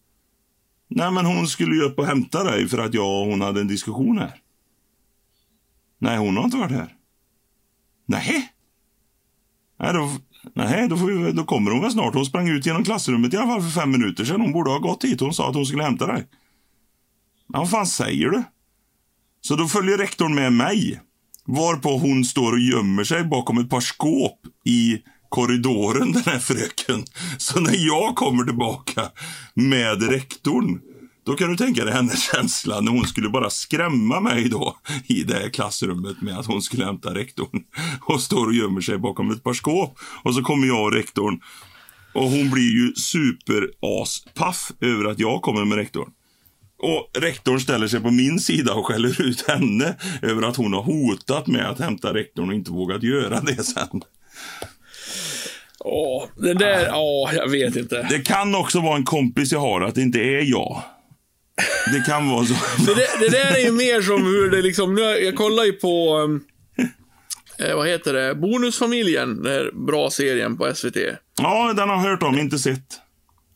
[0.88, 3.62] Nej, men hon skulle ju upp och hämta dig för att jag och hon hade
[3.62, 4.43] en diskussion här.
[6.04, 6.96] Nej, hon har inte varit här.
[8.06, 8.50] Nej.
[9.80, 10.10] Nej, då,
[10.54, 12.14] nej, då, får vi, då kommer hon väl snart.
[12.14, 14.42] Hon sprang ut genom klassrummet i alla fall för fem minuter sedan.
[14.42, 15.20] Hon borde ha gått hit.
[15.20, 16.28] Hon sa att hon skulle hämta dig.
[17.48, 18.44] Men vad fan säger du?
[19.42, 21.02] Så då följer rektorn med mig.
[21.46, 24.98] Varpå hon står och gömmer sig bakom ett par skåp i
[25.30, 27.04] korridoren, den här fröken.
[27.38, 29.02] Så när jag kommer tillbaka
[29.54, 30.82] med rektorn,
[31.26, 35.24] då kan du tänka dig hennes känsla när hon skulle bara skrämma mig då i
[35.24, 37.64] det klassrummet med att hon skulle hämta rektorn.
[38.02, 40.00] Och står och gömmer sig bakom ett par skåp.
[40.24, 41.40] Och så kommer jag och rektorn.
[42.14, 46.10] Och hon blir ju super-as-paff över att jag kommer med rektorn.
[46.80, 50.82] Och rektorn ställer sig på min sida och skäller ut henne över att hon har
[50.82, 54.02] hotat med att hämta rektorn och inte vågat göra det sen.
[55.80, 58.08] Åh, det där, ja, jag vet inte.
[58.10, 60.84] Det kan också vara en kompis jag har, att det inte är jag.
[61.92, 62.54] Det kan vara så.
[62.86, 65.74] Det, där- det där är ju mer som hur det liksom, nu, jag kollar ju
[65.74, 66.42] på um,
[67.60, 70.98] eh, vad heter det, Bonusfamiljen, den här bra serien på SVT.
[71.42, 73.00] Ja, den har jag hört om, inte sett.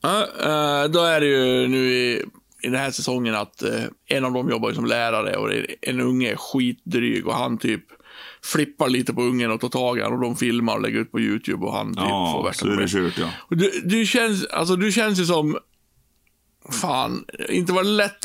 [0.02, 2.24] Ja, eh, då är det ju nu i,
[2.64, 5.50] i den här säsongen att eh, en av dem jobbar ju som lärare och
[5.82, 7.82] en unge är skitdryg och han typ
[8.44, 11.12] flippar lite på ungen och tar tag i honom och de filmar och lägger ut
[11.12, 13.30] på YouTube och han typ får Ja, värsta så är det kört ja.
[13.38, 15.58] Och Du, du, känns, alltså, du känns ju som,
[16.72, 18.18] fan, inte var det lätt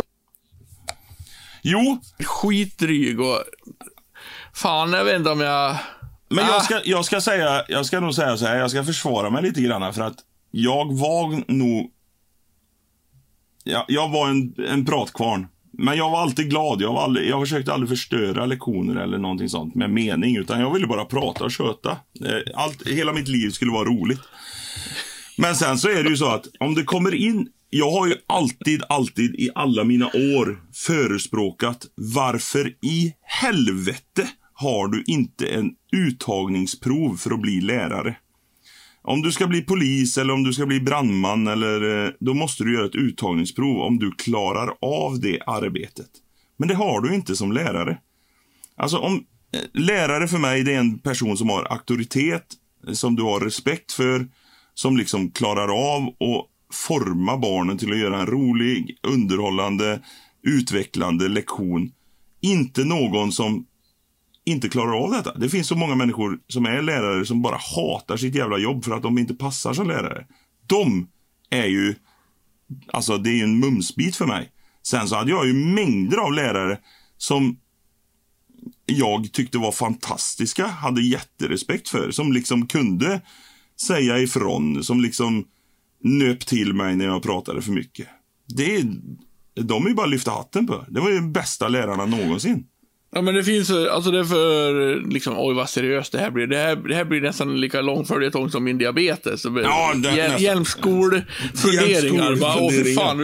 [1.62, 3.38] Jo, skitdryg och
[4.54, 5.76] fan, jag vet inte om jag...
[6.28, 6.48] Men Ah.
[6.48, 9.42] jag ska, jag ska säga, jag ska nog säga så här, jag ska försvara mig
[9.42, 10.16] lite grann för att
[10.50, 11.90] jag var nog...
[13.64, 15.46] Ja, jag var en, en pratkvarn.
[15.72, 16.80] Men jag var alltid glad.
[16.80, 20.36] Jag, var aldrig, jag försökte aldrig förstöra lektioner eller någonting sånt med mening.
[20.36, 21.90] Utan jag ville bara prata och köta.
[22.24, 24.20] Eh, Allt, hela mitt liv skulle vara roligt.
[25.36, 27.48] Men sen så är det ju så att om det kommer in...
[27.74, 35.04] Jag har ju alltid, alltid i alla mina år förespråkat varför i helvete har du
[35.06, 38.16] inte en uttagningsprov för att bli lärare?
[39.02, 42.64] Om du ska bli polis eller om du ska bli brandman eller eh, då måste
[42.64, 46.10] du göra ett uttagningsprov om du klarar av det arbetet.
[46.56, 47.98] Men det har du inte som lärare.
[48.76, 52.46] Alltså om eh, lärare för mig det är en person som har auktoritet,
[52.86, 54.28] eh, som du har respekt för,
[54.74, 60.02] som liksom klarar av och forma barnen till att göra en rolig, underhållande,
[60.42, 61.92] utvecklande lektion.
[62.40, 63.66] Inte någon som
[64.44, 65.34] inte klarar av detta.
[65.34, 68.92] Det finns så många människor som är lärare som bara hatar sitt jävla jobb för
[68.96, 70.26] att de inte passar som lärare.
[70.66, 71.08] De
[71.50, 71.94] är ju,
[72.92, 74.52] alltså det är ju en mumsbit för mig.
[74.82, 76.78] Sen så hade jag ju mängder av lärare
[77.16, 77.56] som
[78.86, 83.20] jag tyckte var fantastiska, hade jätterespekt för, som liksom kunde
[83.80, 85.44] säga ifrån, som liksom
[86.02, 88.08] nöp till mig när jag pratade för mycket.
[88.48, 88.84] Det är,
[89.54, 90.84] de är ju bara att lyfta hatten på.
[90.88, 92.66] Det var ju de bästa lärarna någonsin.
[93.14, 96.46] Ja, men det finns alltså det är för, liksom, oj vad seriöst det här blir.
[96.46, 99.44] Det här, det här blir nästan lika lång följetong som min diabetes.
[99.44, 100.40] Ja, Hjäl-.
[100.40, 101.22] Hjälmskolfunderingar.
[101.54, 102.94] Åh, för Hjälmskolfunderingar.
[102.94, 103.20] fan.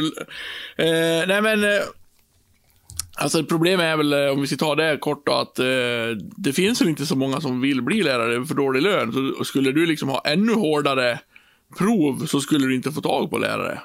[0.77, 1.65] Eh, nej, men.
[1.65, 1.81] Eh,
[3.17, 5.67] alltså problemet är väl, eh, om vi ska ta det kort då, att eh,
[6.37, 9.35] det finns väl inte så många som vill bli lärare för dålig lön.
[9.39, 11.19] Så skulle du liksom ha ännu hårdare
[11.79, 13.81] prov så skulle du inte få tag på lärare.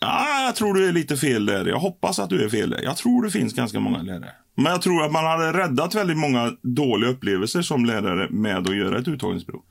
[0.00, 1.66] Ja, jag tror du är lite fel där.
[1.66, 2.82] Jag hoppas att du är fel där.
[2.82, 4.32] Jag tror det finns ganska många lärare.
[4.56, 8.76] Men jag tror att man hade räddat väldigt många dåliga upplevelser som lärare med att
[8.76, 9.62] göra ett uttagningsprov.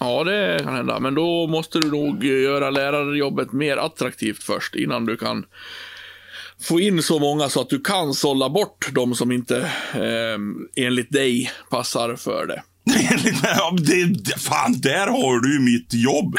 [0.00, 1.00] Ja, det kan hända.
[1.00, 5.44] Men då måste du nog göra lärarjobbet mer attraktivt först innan du kan
[6.60, 9.58] få in så många så att du kan sålla bort de som inte
[9.94, 12.62] eh, enligt dig passar för det.
[13.86, 16.36] Det, det, fan, där har du ju mitt jobb.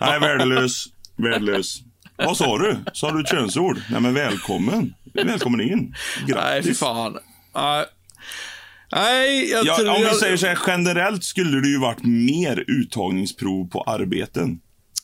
[0.00, 0.84] Nej, värdelös.
[1.16, 1.78] Värdelös.
[2.16, 2.76] Vad sa du?
[2.92, 3.80] Sa du ett könsord?
[3.90, 4.94] Nej, men välkommen.
[5.14, 5.94] Välkommen in.
[6.26, 6.34] Grattis.
[6.44, 7.18] Nej, fy fan.
[7.54, 7.84] Nej,
[8.92, 9.86] Nej jag tror...
[9.86, 13.82] Ja, om vi jag, säger så här, generellt skulle det ju varit mer uttagningsprov på
[13.82, 14.60] arbeten.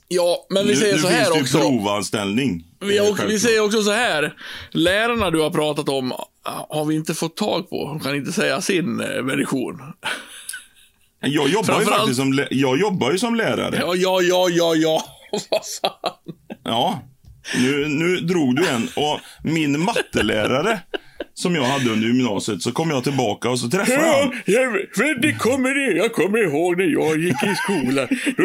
[0.08, 1.58] Ja, men vi nu säger nu så finns här det ju också.
[1.58, 2.64] provanställning.
[2.80, 3.40] Vi, Eh, vi självklart.
[3.40, 4.34] säger också så här.
[4.70, 6.12] Lärarna du har pratat om
[6.68, 7.88] har vi inte fått tag på.
[7.88, 9.80] De kan inte säga sin eh, version.
[11.22, 13.76] Jag jobbar ju faktiskt som, jag jobbar ju som lärare.
[13.80, 15.04] Ja, ja, ja, ja, ja.
[15.50, 16.12] Vad fan.
[16.64, 17.00] Ja.
[17.54, 18.88] Nu, nu drog du en.
[18.96, 20.80] Och min mattelärare
[21.34, 24.72] som jag hade under gymnasiet, så kom jag tillbaka och så träffade jag Ja, jag,
[24.72, 25.96] för det kommer det.
[25.96, 28.08] Jag kommer ihåg när jag gick i skolan.
[28.36, 28.44] Då,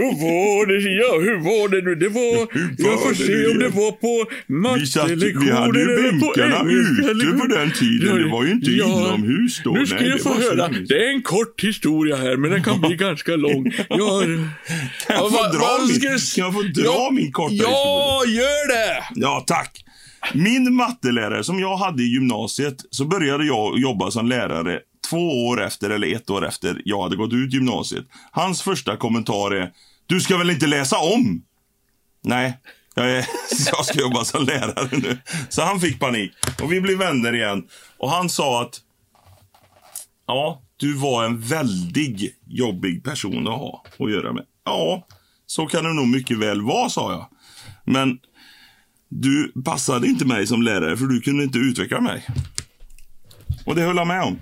[0.00, 1.94] då var det, ja hur var det nu?
[1.94, 6.20] Det var, Hur jag var får se om det var på mattelektioner vi hade ju
[6.20, 8.22] på bänkarna ute på den tiden.
[8.22, 9.70] Det var ju inte inomhus då.
[9.70, 10.68] Nu ska Nej, jag få var höra.
[10.88, 13.72] Det är en kort historia här, men den kan bli ganska lång.
[13.88, 14.22] Jag.
[15.06, 17.70] Kan jag få dra min, kan jag få dra min korta historia?
[17.72, 19.04] Ja, gör det!
[19.14, 19.84] Ja, tack.
[20.34, 25.62] Min mattelärare som jag hade i gymnasiet, så började jag jobba som lärare två år
[25.62, 28.04] efter, eller ett år efter jag hade gått ut gymnasiet.
[28.30, 29.72] Hans första kommentar är,
[30.06, 31.42] du ska väl inte läsa om?
[32.22, 32.58] Nej,
[32.94, 33.26] jag, är,
[33.72, 35.18] jag ska jobba som lärare nu.
[35.48, 36.32] Så han fick panik.
[36.62, 37.68] Och vi blev vänner igen.
[37.98, 38.80] Och han sa att,
[40.26, 44.44] ja, du var en väldigt jobbig person att ha att göra med.
[44.64, 45.06] Ja,
[45.46, 47.26] så kan det nog mycket väl vara, sa jag.
[47.84, 48.18] Men
[49.08, 52.26] du passade inte mig som lärare för du kunde inte utveckla mig.
[53.66, 54.38] Och det höll han med om.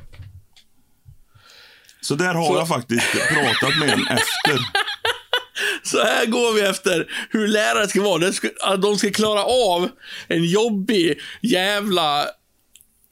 [2.00, 4.58] Så där har Så- jag faktiskt pratat med en efter.
[5.82, 8.18] Så här går vi efter hur lärare ska vara.
[8.18, 9.88] De ska, de ska klara av
[10.28, 12.26] en jobbig jävla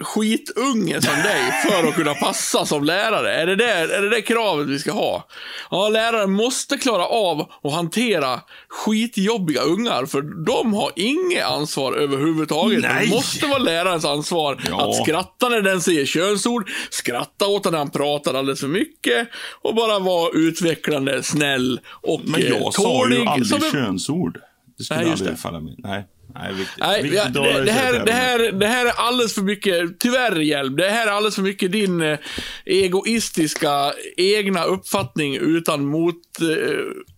[0.05, 3.35] skitunge som dig för att kunna passa som lärare?
[3.35, 5.27] Är det det, är det det kravet vi ska ha?
[5.71, 12.81] Ja, lärare måste klara av att hantera skitjobbiga ungar, för de har inget ansvar överhuvudtaget.
[12.83, 13.07] Nej.
[13.07, 14.88] Det måste vara lärarens ansvar Ja.
[14.90, 19.29] att skratta när den säger könsord, skratta åt när han pratar alldeles för mycket
[19.62, 23.27] och bara vara utvecklande, snäll och Men eh, jag sa ju tålig.
[23.27, 24.38] aldrig som könsord.
[24.79, 25.75] Det skulle Nej, aldrig falla mig.
[25.79, 26.79] Nej, nej, viktigt.
[26.79, 30.90] Nej, viktigt det, här, det, här, det här är alldeles för mycket, tyvärr Hjelm, det
[30.90, 32.18] här är alldeles för mycket din eh,
[32.64, 36.40] egoistiska egna uppfattning utan motargument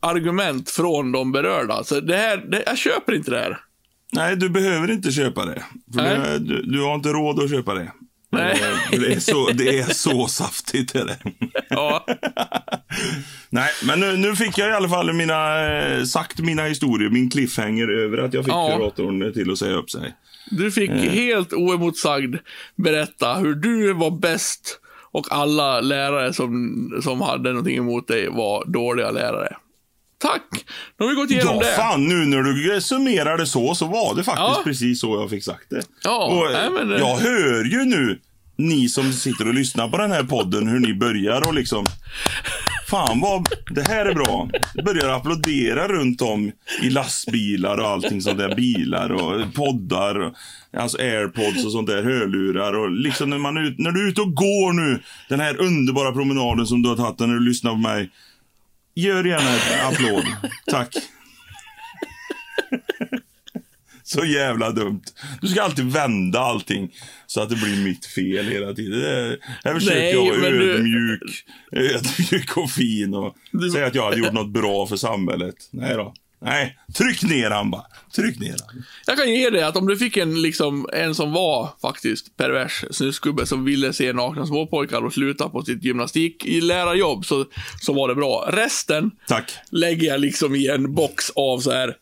[0.02, 1.84] eh, argument från de berörda.
[1.84, 3.58] Så det här, det, jag köper inte det här.
[4.12, 5.64] Nej, du behöver inte köpa det.
[5.94, 7.92] För det du, du har inte råd att köpa det.
[8.36, 8.62] Nej.
[8.92, 10.94] Eh, Det är så, det är så saftigt.
[10.94, 11.16] Är det.
[11.70, 12.06] Ja,
[13.50, 17.30] Nej, men nu, nu fick jag i alla fall mina, eh, sagt mina historier, min
[17.30, 18.76] cliffhanger över att jag fick Ja.
[18.78, 20.14] kuratorn till att säga upp sig.
[20.50, 22.36] du fick helt oemotsagd
[22.76, 24.80] berätta hur du var bäst
[25.12, 29.56] och alla lärare som, som hade någonting emot dig var dåliga lärare.
[30.18, 30.42] Tack!
[30.98, 31.76] Nu har vi gått igenom Ja, det.
[31.76, 34.60] fan nu när du summerar det så, så var det faktiskt Ja.
[34.64, 35.82] precis så jag fick sagt det.
[36.04, 38.20] Ja, och, nej, men det- Jag hör ju nu,
[38.56, 41.86] ni som sitter och lyssnar på den här podden, hur ni börjar och liksom
[42.86, 44.48] Fan vad, det här är bra.
[44.84, 48.54] Börjar applådera runt om i lastbilar och allting sånt där.
[48.54, 50.18] Bilar och poddar.
[50.18, 50.34] Och,
[50.76, 52.72] alltså airpods och sånt där, hörlurar.
[52.72, 55.60] Och liksom när, man är ut, när du är ute och går nu, den här
[55.60, 58.10] underbara promenaden som du har tagit när du lyssnar på mig.
[58.94, 60.24] Gör gärna ett applåd.
[60.66, 60.94] Tack.
[64.08, 65.02] Så jävla dumt.
[65.40, 66.90] Du ska alltid vända allting
[67.26, 69.00] så att det blir mitt fel hela tiden.
[69.00, 73.86] Det- Här försöker Nej, jag vara men du- ödmjuk, ödmjuk och fin och Du- säga
[73.86, 75.54] att jag hade gjort något bra för samhället.
[75.70, 76.14] Nej då.
[76.42, 77.86] Nej, tryck ner han bara.
[78.16, 78.82] Tryck ner han.
[79.06, 82.84] Jag kan ge dig att om du fick en, liksom, en som var faktiskt pervers
[82.90, 87.44] snusgubbe som ville se nakna småpojkar och sluta på sitt gymnastiklärarjobb så,
[87.80, 88.48] så var det bra.
[88.52, 89.52] Resten Tack.
[89.70, 91.96] lägger jag liksom i en box av så här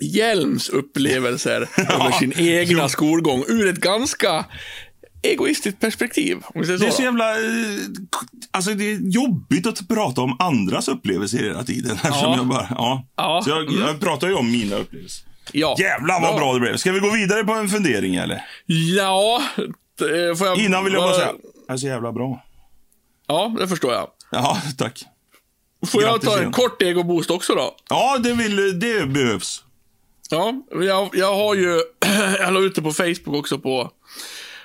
[0.00, 4.44] Hjelms upplevelser över sin egna skolgång ur ett ganska
[5.22, 6.38] egoistiskt perspektiv.
[6.54, 7.30] Det är så jävla...
[7.36, 7.44] eh,
[8.50, 11.96] Alltså det är jobbigt att prata om andras upplevelser hela tiden.
[11.96, 12.66] Eftersom jag bara...
[12.70, 13.06] Ja.
[13.16, 13.40] Ja.
[13.44, 15.24] Så jag, jag pratar ju om mina upplevelser.
[15.52, 15.76] Ja.
[15.78, 16.76] Jävlar vad bra det blev.
[16.76, 18.44] Ska vi gå vidare på en fundering eller?
[18.66, 19.42] Ja,
[20.00, 20.58] eh, får jag...
[20.58, 21.32] Innan vill jag bara säga,
[21.66, 22.44] det är så jävla bra.
[23.26, 24.08] Ja, det förstår jag.
[24.30, 25.04] Ja, tack.
[25.86, 26.52] Får jag Grattis ta en igen.
[26.52, 27.76] kort egoboost också då?
[27.88, 29.64] Ja, det, vill, det behövs.
[30.30, 31.82] Ja, jag, jag har ju,
[32.38, 33.90] jag la ut det på Facebook också på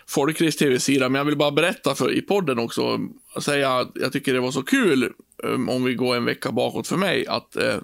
[0.07, 2.99] Folkris TV-sida, men jag vill bara berätta för, i podden också,
[3.41, 6.87] säga att jag tycker det var så kul, um, om vi går en vecka bakåt
[6.87, 7.77] för mig, att eh,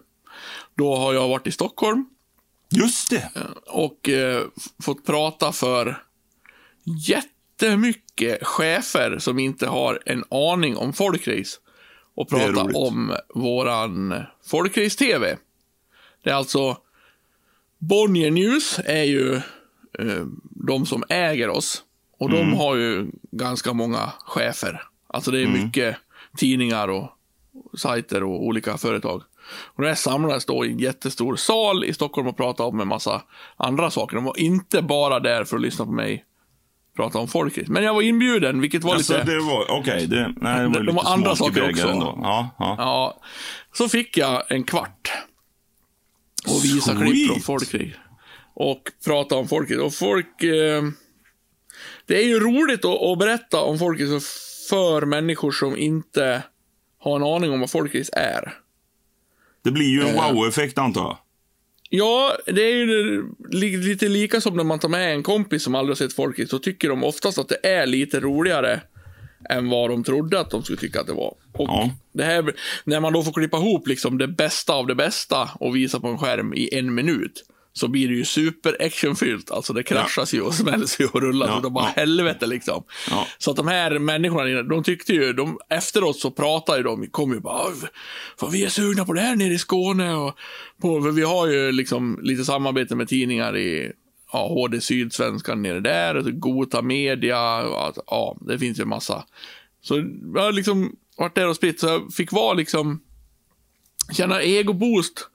[0.76, 2.06] då har jag varit i Stockholm
[2.70, 3.32] Just det.
[3.68, 4.44] och eh,
[4.84, 6.04] fått prata för
[7.08, 11.60] jättemycket chefer som inte har en aning om folkrace
[12.15, 15.38] och prata om våran folkrace-tv.
[16.24, 16.78] Det är alltså
[17.80, 19.36] Bonnier News är ju
[20.00, 20.26] eh,
[20.65, 21.84] de som äger oss
[22.20, 24.82] och de har ju ganska många chefer.
[25.08, 25.96] Alltså det är mycket
[26.38, 27.10] tidningar och
[27.78, 29.24] sajter och olika företag.
[29.52, 32.88] Och det här samlades då i en jättestor sal i Stockholm och pratade om en
[32.88, 33.22] massa
[33.58, 34.15] andra saker.
[34.15, 36.26] De var inte bara där för att lyssna på mig
[36.96, 37.68] prata om folket.
[37.68, 39.26] Men jag var inbjuden, vilket var Alltså, lite...
[39.26, 41.88] det var, okej, det, nej, det var De lite har andra saker också.
[41.88, 42.76] Ja, ja.
[42.78, 43.22] Ja,
[43.74, 45.12] så fick jag en kvart.
[46.47, 47.12] Och visa Sweet.
[47.12, 47.95] klipp från folkrig.
[48.54, 49.80] Och prata om folket.
[49.80, 50.43] Och folk...
[50.43, 50.84] Eh,
[52.06, 54.08] det är ju roligt att, att berätta om folket
[54.69, 56.43] för människor som inte
[56.99, 58.54] har en aning om vad folkris är.
[59.63, 60.34] Det blir ju en Eh.
[60.34, 61.17] wow-effekt antar jag.
[61.89, 65.75] Ja, det är ju li- lite lika som när man tar med en kompis som
[65.75, 66.49] aldrig har sett folkris.
[66.49, 68.82] Så tycker de oftast att det är lite roligare
[69.49, 71.33] än vad de trodde att de skulle tycka att det var.
[71.53, 71.89] Och Ja.
[72.13, 75.75] det här, när man då får klippa ihop liksom det bästa av det bästa och
[75.75, 79.51] visa på en skärm i en minut, så blir det ju super actionfyllt.
[79.51, 81.91] Alltså det kraschas ju och smälls ju och rullas Ja, och det bara ja.
[81.95, 82.83] helvete liksom.
[83.09, 83.27] Ja.
[83.38, 87.39] Så att de här människorna, de tyckte ju, de, efteråt så pratade de, kom ju
[87.39, 87.73] bara, "Åh,
[88.39, 90.35] för vi är sugna på det här nere i Skåne och
[90.81, 93.91] på, för vi har ju liksom lite samarbete med tidningar i
[94.32, 98.90] ja, HD Sydsvenskan nere där, och så Gota Media, och ja, det finns ju en
[98.90, 99.25] massa.
[99.82, 99.96] Så
[100.36, 103.02] jag har liksom varit där och spritt, så jag fick vara liksom,
[104.12, 105.30] känna ego-boost.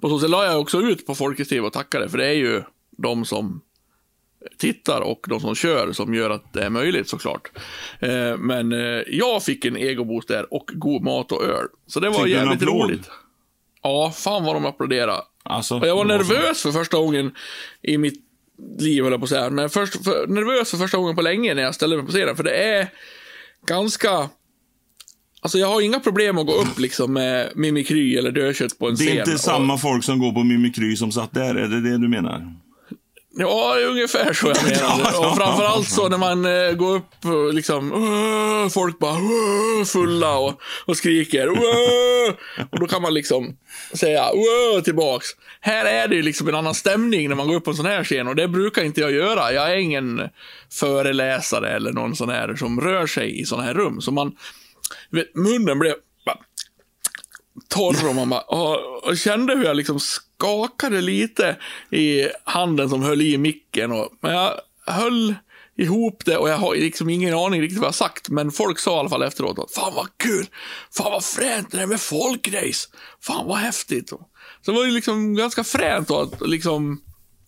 [0.00, 2.32] På så sätt la jag också ut på Folkets TV och tackade, för det är
[2.32, 3.60] ju de som
[4.58, 7.50] tittar och de som kör som gör att det är möjligt såklart.
[8.00, 11.66] Eh, men eh, jag fick en egoboost där och god mat och öl.
[11.86, 13.10] Så det var Fick jävligt roligt.
[13.82, 15.22] Ja, fan vad de applåderade.
[15.42, 17.34] Alltså, Och jag var nervös för första gången
[17.82, 18.24] i mitt
[18.78, 19.50] liv, höll jag på att säga.
[19.50, 22.36] Men först, för, nervös för första gången på länge när jag ställde mig på scenen.
[22.36, 22.88] För det är
[23.66, 24.28] ganska...
[25.40, 28.94] Alltså jag har inga problem att gå upp liksom med mimikry eller dödkött på en
[28.94, 29.08] Det scen.
[29.16, 31.98] är inte och- samma folk som går på mimikry som satt där, är det det
[31.98, 32.54] du menar?
[33.36, 35.18] Ja, det är ungefär så jag menar.
[35.30, 39.16] Och framförallt så när man eh, går upp och liksom, "Åh", folk bara
[39.84, 41.48] fulla och, och skriker
[42.70, 43.56] Och då kan man liksom
[43.94, 44.24] säga
[44.84, 45.26] tillbaks.
[45.60, 47.86] Här är det ju liksom en annan stämning när man går upp på en sån
[47.86, 49.52] här scen och det brukar inte jag göra.
[49.52, 50.20] Jag är ingen
[50.72, 54.00] föreläsare eller någon sån här som rör sig i såna här rum.
[54.00, 54.32] Så man,
[55.10, 55.94] vet, munnen blev
[57.68, 61.56] torr och man bara, och, och kände hur jag liksom skakade lite
[61.90, 63.92] i handen som höll i micken.
[63.92, 64.52] Och, men jag
[64.86, 65.34] höll
[65.76, 68.28] ihop det och jag har liksom ingen aning riktigt vad jag sagt.
[68.28, 70.46] Men folk sa i alla fall efteråt att fan vad kul,
[70.96, 72.88] fan vad fränt det där med folkrace.
[73.20, 74.08] Fan vad häftigt.
[74.08, 77.00] Så det var ju liksom ganska fränt då att liksom,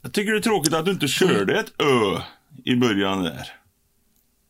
[0.03, 2.21] Jag tycker det är tråkigt att du inte körde ett ö
[2.65, 3.47] i början där.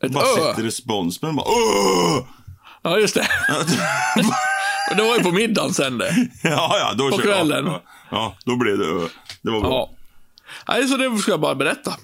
[0.05, 0.35] ett Bara ö.
[0.49, 2.25] sätter respons, men bara Öh!
[2.83, 3.27] Ja, just det.
[4.91, 6.15] Och det var ju på middagen sen det.
[6.43, 7.67] Ja, ja, då På kvällen.
[7.67, 8.85] Ja, ja, då blev det.
[9.43, 9.71] Det var bra.
[9.71, 9.91] Ja.
[10.69, 11.95] Nej, så det ska jag bara berätta.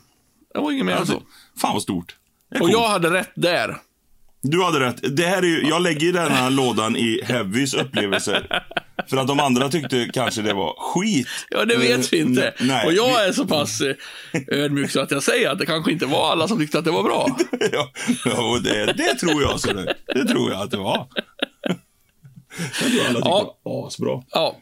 [0.55, 1.61] Det var inget mer än Alltså, så.
[1.61, 2.17] fan vad stort.
[2.61, 3.77] Och jag hade rätt där.
[4.43, 5.17] Du hade rätt.
[5.17, 8.63] Det här är ju, jag lägger den här lådan i Heavys upplevelser.
[9.11, 11.29] För att de andra tyckte kanske det var skit.
[11.51, 12.47] Ja, det vet vi inte.
[12.49, 13.95] Eh, Nej, och jag vi- är så pass eh,
[14.49, 16.91] ödmjuk så att jag säger att det kanske inte var alla som tyckte att det
[16.91, 17.37] var bra.
[17.73, 17.91] ja,
[18.25, 19.61] ja, och det, det tror jag.
[19.61, 21.07] Så det, det tror jag att det var.
[22.59, 23.57] Jag tror alla tyckte Ja.
[23.65, 24.23] det var asbra.
[24.31, 24.57] Ja,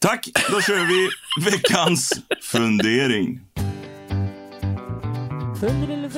[0.00, 1.08] Tack, då kör vi
[1.50, 3.40] veckans fundering.
[5.60, 6.08] Funderar,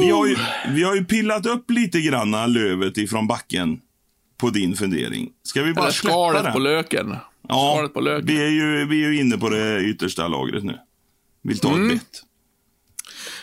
[0.00, 0.36] Vi har, ju,
[0.74, 3.80] vi har ju pillat upp lite granna lövet ifrån backen
[4.36, 5.28] på din fundering.
[5.42, 6.52] Ska vi bara eller släppa skalet den?
[6.52, 7.16] på löken.
[7.48, 8.26] Ja, på löken.
[8.26, 10.78] vi är, ju, vi är ju inne på det yttersta lagret nu.
[11.42, 11.86] Vill ta Mm.
[11.90, 12.22] ett bett.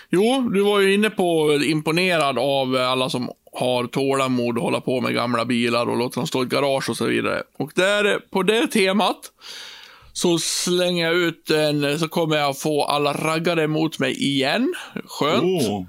[0.10, 3.30] Jo, du var ju inne på imponerad av alla som
[3.60, 6.89] har tålamod att hålla på med gamla bilar och låter dem stå i ett garage
[6.89, 7.43] och så vidare.
[7.58, 9.18] Och där, på det temat
[10.14, 14.74] så slänger jag ut en, så kommer jag få alla raggare mot mig igen.
[15.06, 15.43] Skönt.
[15.70, 15.84] Åh,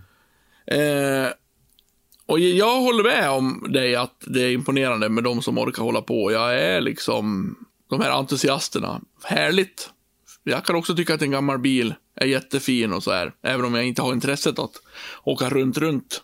[0.78, 1.28] Eh,
[2.26, 6.02] och jag håller med om dig att det är imponerande med de som orkar hålla
[6.02, 6.32] på.
[6.32, 7.54] Jag är liksom
[7.88, 9.00] de här entusiasterna.
[9.24, 9.90] Härligt.
[10.42, 13.32] Jag kan också tycka att en gammal bil är jättefin och så här.
[13.42, 14.72] Även om jag inte har intresset att
[15.24, 16.22] åka runt, runt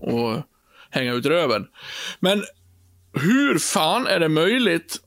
[0.00, 0.42] och
[0.90, 1.66] hänga ut röven.
[2.20, 2.44] Men
[3.12, 5.00] hur fan är det möjligt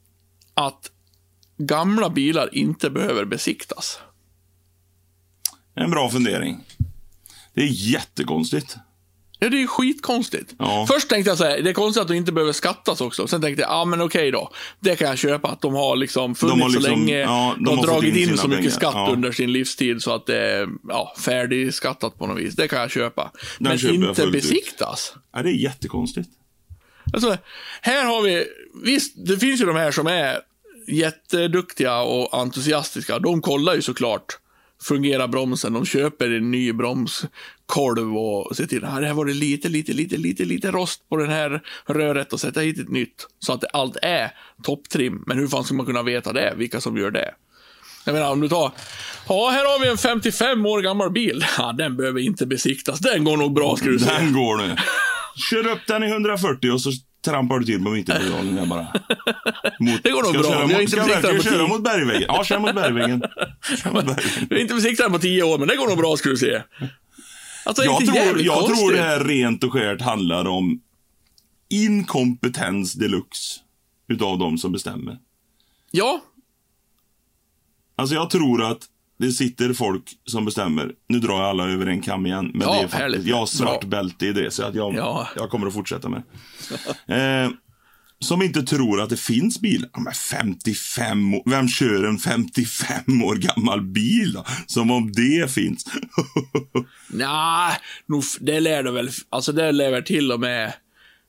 [0.53, 0.91] att
[1.57, 3.99] gamla bilar inte behöver besiktas?
[5.77, 6.63] en bra fundering.
[7.53, 8.77] Det är jättekonstigt.
[9.39, 10.53] Ja, det är ju skitkonstigt.
[10.59, 10.85] Ja.
[10.91, 13.27] Först tänkte jag så här, det är konstigt att de inte behöver skattas också.
[13.27, 14.51] Sen tänkte jag, ja men okej då.
[14.79, 17.17] Det kan jag köpa, att de har liksom funnits har liksom- så länge.
[17.19, 18.75] ja, de de har dragit in in, så mycket pengar.
[18.75, 19.09] skatt Ja.
[19.13, 22.55] under sin livstid så att det är ja, färdigskattat på något vis.
[22.55, 23.31] Det kan jag köpa.
[23.59, 24.31] men köper jag inte ut.
[24.31, 25.13] besiktas.
[25.33, 26.29] Ja, det är jättekonstigt.
[27.13, 27.37] Alltså,
[27.81, 28.45] här har vi,
[28.83, 30.39] visst, det finns ju de här som är
[30.87, 33.19] jätteduktiga och entusiastiska.
[33.19, 34.37] De kollar ju såklart.
[34.81, 35.73] Fungerar bromsen?
[35.73, 36.73] De köper en ny
[37.67, 41.29] bromskolv och ser till, här var det lite, lite, lite, lite, lite rost på den
[41.29, 43.27] här röret och sätta hit ett nytt.
[43.39, 44.31] Så att allt är
[44.63, 45.23] topptrim.
[45.27, 46.53] Men hur fan ska man kunna veta det?
[46.57, 47.33] Vilka som gör det?
[48.05, 48.71] Jag menar om du tar,
[49.29, 51.45] ja här har vi en 55 år gammal bil.
[51.57, 52.99] Ja, den behöver inte besiktas.
[52.99, 54.11] Den går nog bra ska du se.
[54.11, 54.75] Den går nu.
[55.49, 56.91] Kör upp den i 140 och så
[57.25, 58.87] trampar du till på mittenpedalen bara.
[59.79, 60.59] Mot, Det går nog ska bra.
[60.59, 62.25] Har mot, inte ska jag köra mot bergväggen?
[62.27, 63.23] Ja, kör mot bergväggen.
[63.83, 64.47] Kör mot bergväggen.
[64.49, 66.61] Vi har inte besiktat på tio år, men det går nog bra ska du se.
[67.67, 70.81] Alltså, Jag, tror, jag tror det här rent och skärt handlar om
[71.69, 73.59] inkompetens deluxe
[74.07, 75.17] utav de som bestämmer.
[75.91, 76.21] Ja,
[77.99, 78.77] Alltså jag tror att
[79.19, 80.91] det sitter folk som bestämmer.
[81.07, 82.51] Nu drar jag alla över en kam igen.
[82.53, 83.25] Men Ja, det är faktiskt, härligt.
[83.25, 83.89] jag har svart Bra.
[83.89, 85.27] bälte i det, så att jag, Ja.
[85.35, 86.23] jag kommer att fortsätta med
[87.45, 87.51] eh,
[88.19, 89.89] som inte tror att det finns bilar.
[89.97, 94.45] Men 55 år, vem kör en 55 år gammal bil då?
[94.65, 95.85] Som om det finns.
[97.07, 97.77] nej,
[98.39, 100.73] det lär det väl, alltså det lär väl till och med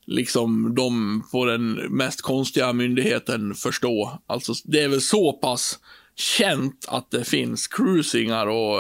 [0.07, 4.23] liksom de på den mest konstiga myndigheten förstå.
[4.27, 5.79] Alltså det är väl så pass
[6.17, 8.79] känt att det finns cruisingar och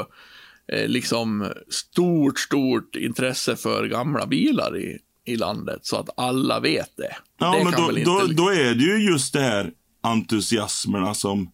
[0.72, 4.98] eh, liksom stort, stort intresse för gamla bilar i,
[5.28, 7.16] i landet så att alla vet det.
[7.38, 9.70] Ja, det men då, inte då, är det ju just det här
[10.02, 11.50] entusiasmerna som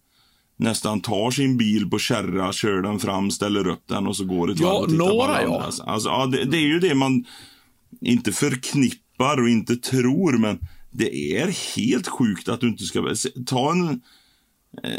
[0.57, 4.51] nästan tar sin bil på kärra, kör den fram, ställer upp den och så går
[4.51, 5.63] ett Ja, varv och några, ja.
[5.65, 5.93] andra.
[5.93, 7.25] Alltså, ja, det, det är ju det man
[8.01, 10.59] inte förknippar och inte tror, men
[10.91, 13.15] det är helt sjukt att du inte ska...
[13.47, 14.01] Ta en...
[14.83, 14.91] Eh,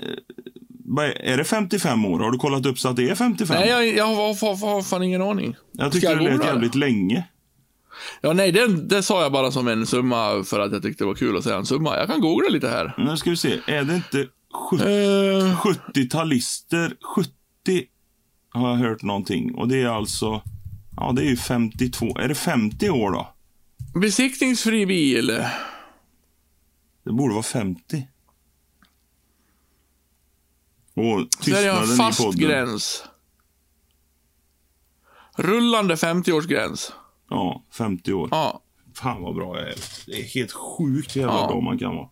[1.24, 2.20] är- det 55 år?
[2.20, 3.58] Har du kollat upp så att det är 55?
[3.60, 5.56] Nej, jag, jag har, har, har fan ingen aning.
[5.72, 6.48] jag tyckte jag det lät det?
[6.48, 7.24] jävligt länge.
[8.22, 11.08] Ja, nej, det, det sa jag bara som en summa för att jag tyckte det
[11.08, 11.98] var kul att säga en summa.
[11.98, 12.94] Jag kan googla lite här.
[12.98, 13.60] Nu ska vi se.
[13.68, 14.28] Är det inte
[14.70, 16.96] 70 Eh, 70-talister?
[17.16, 17.32] 70
[18.50, 19.56] har jag hört någonting.
[19.56, 20.42] Och det är alltså...
[20.98, 22.18] Ja, det är ju 52.
[22.20, 23.32] Är det 50 år då?
[24.00, 25.28] besiktningsfri bil.
[27.06, 28.08] Det borde vara 50.
[30.94, 32.40] Och Sverige har en tystnaden i fast podden.
[32.40, 33.04] gräns.
[35.38, 36.92] Rullande 50-årsgräns.
[37.30, 38.28] Ja, 50 år.
[38.32, 38.62] Ja.
[38.96, 39.76] Fan vad bra jag är.
[40.06, 41.48] Det är helt sjukt jävla Ja.
[41.48, 42.10] bra man kan vara.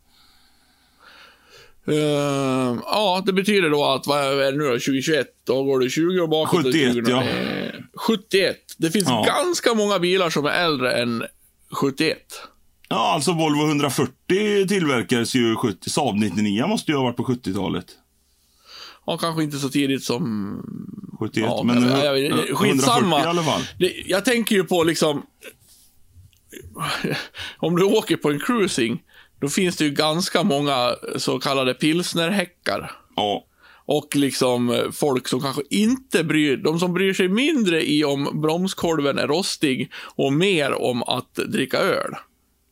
[1.87, 5.89] Eh, ja, det betyder då att, vad är det nu då, 2021, då går det
[5.89, 6.59] 20 år bakåt.
[6.59, 7.23] och 71, 20, ja.
[7.23, 8.57] eh, 71.
[8.77, 9.23] Det finns Ja.
[9.27, 11.23] ganska många bilar som är äldre än
[11.71, 12.17] 71.
[12.89, 15.89] Ja, alltså Volvo 140 tillverkades ju 70.
[15.89, 17.85] Saab 99 måste ju ha varit på 70-talet.
[19.05, 20.61] Ja, kanske inte så tidigt som
[21.19, 23.19] 71, Ja, men jag- jag- 140 skitsamma.
[23.19, 23.61] i alla fall.
[23.79, 25.25] Det, jag tänker ju på liksom...
[27.57, 29.01] Om du åker på en cruising,
[29.41, 32.91] då finns det ju ganska många så kallade pilsnerhäckar.
[33.15, 33.45] Ja,
[33.85, 38.41] Och liksom eh, folk som kanske inte bryr, de som bryr sig mindre i om
[38.41, 42.11] bromskolven är rostig och mer om att dricka öl.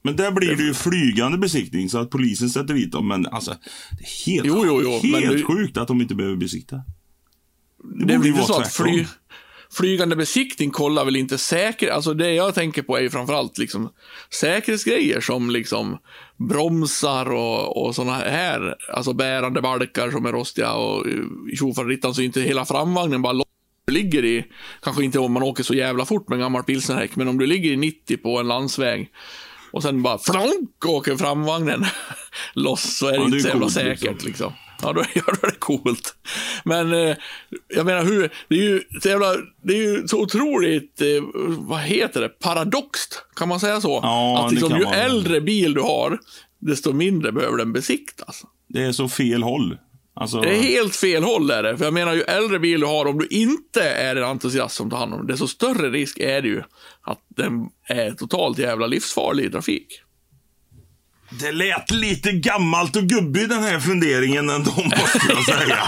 [0.04, 3.08] Men där blir det ju flygande besiktning så att polisen sätter dit dem.
[3.08, 3.52] Men alltså,
[4.00, 6.76] det är helt, Jo, jo, jo, helt du- sjukt att de inte behöver besikta.
[6.76, 8.94] Det, Det borde ju vara så att tvärtom.
[8.94, 9.06] fly,
[9.78, 11.92] flygande besiktning kollar väl inte säker...
[11.92, 13.90] Alltså det jag tänker på är ju framförallt liksom
[14.34, 15.98] säkerhetsgrejer som liksom
[16.50, 21.14] bromsar och, och såna här, alltså bärande balkar som är rostiga och eh,
[21.58, 23.44] tjofaderittan så inte hela framvagnen bara lo-
[23.92, 24.46] ligger i,
[24.84, 27.46] kanske inte om man åker så jävla fort med en gammal pilsnerhäck, men om du
[27.46, 29.10] ligger i 90 på en landsväg
[29.72, 31.86] och sen bara flonk åker framvagnen
[32.54, 34.28] loss så är det Ja, det inte så jävla coolt, säkert liksom.
[34.28, 34.54] liksom.
[34.82, 36.16] Ja, då, ja, då är det coolt.
[36.64, 37.16] Men eh,
[37.68, 41.08] jag menar, hur, det är ju så jävla, det är ju så otroligt, eh,
[41.48, 44.00] vad heter det, paradoxt, kan man säga så?
[44.04, 44.94] Ja, att det liksom, ju man.
[44.94, 46.20] äldre bil du har,
[46.60, 48.46] desto mindre behöver den besiktas.
[48.68, 49.78] Det är så fel håll.
[50.22, 51.78] Alltså, Det är helt fel håll är det.
[51.78, 54.90] För jag menar, ju äldre bil du har, om du inte är en entusiast som
[54.90, 56.64] tar hand om den, desto större risk är det ju
[57.02, 60.02] att den är totalt jävla livsfarlig i trafik.
[61.40, 65.78] Det lät lite gammalt och gubbig den här funderingen ändå, måste jag säga.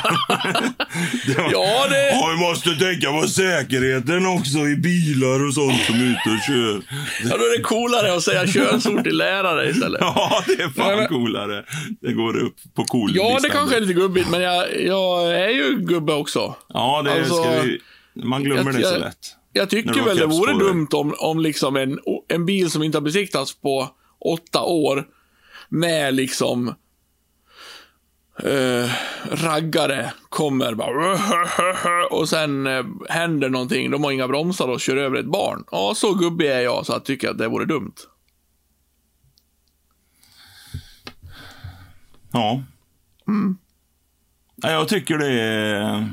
[1.27, 5.81] det var, Ja, det- ja, vi måste tänka på säkerheten också i bilar och sånt
[5.85, 6.81] som är ute och kör.
[7.23, 10.01] Ja, då är det coolare att säga könsord till lärare istället.
[10.01, 11.63] Ja, det är fan men- coolare.
[12.01, 15.49] Det går upp på cool Ja, det kanske är lite gubbigt, men jag, jag är
[15.49, 16.55] ju gubbe också.
[16.73, 17.79] Ja, det Alltså, ska vi...
[18.23, 19.17] Man glömmer jag- det så lätt.
[19.53, 23.01] Jag tycker väl det vore dumt om, om liksom en, en bil som inte har
[23.03, 23.89] besiktats på
[24.25, 25.05] åtta år
[25.73, 26.67] med liksom
[28.39, 28.91] eh,
[29.31, 31.17] raggare kommer bara
[32.11, 33.91] och sen eh, händer någonting.
[33.91, 35.63] De har inga bromsar och kör över ett barn.
[35.71, 37.93] Ja, så gubbig är jag så jag tycker att det vore dumt.
[42.31, 42.63] Ja.
[43.27, 43.57] Mm.
[44.55, 46.09] Ja, Jag tycker det är...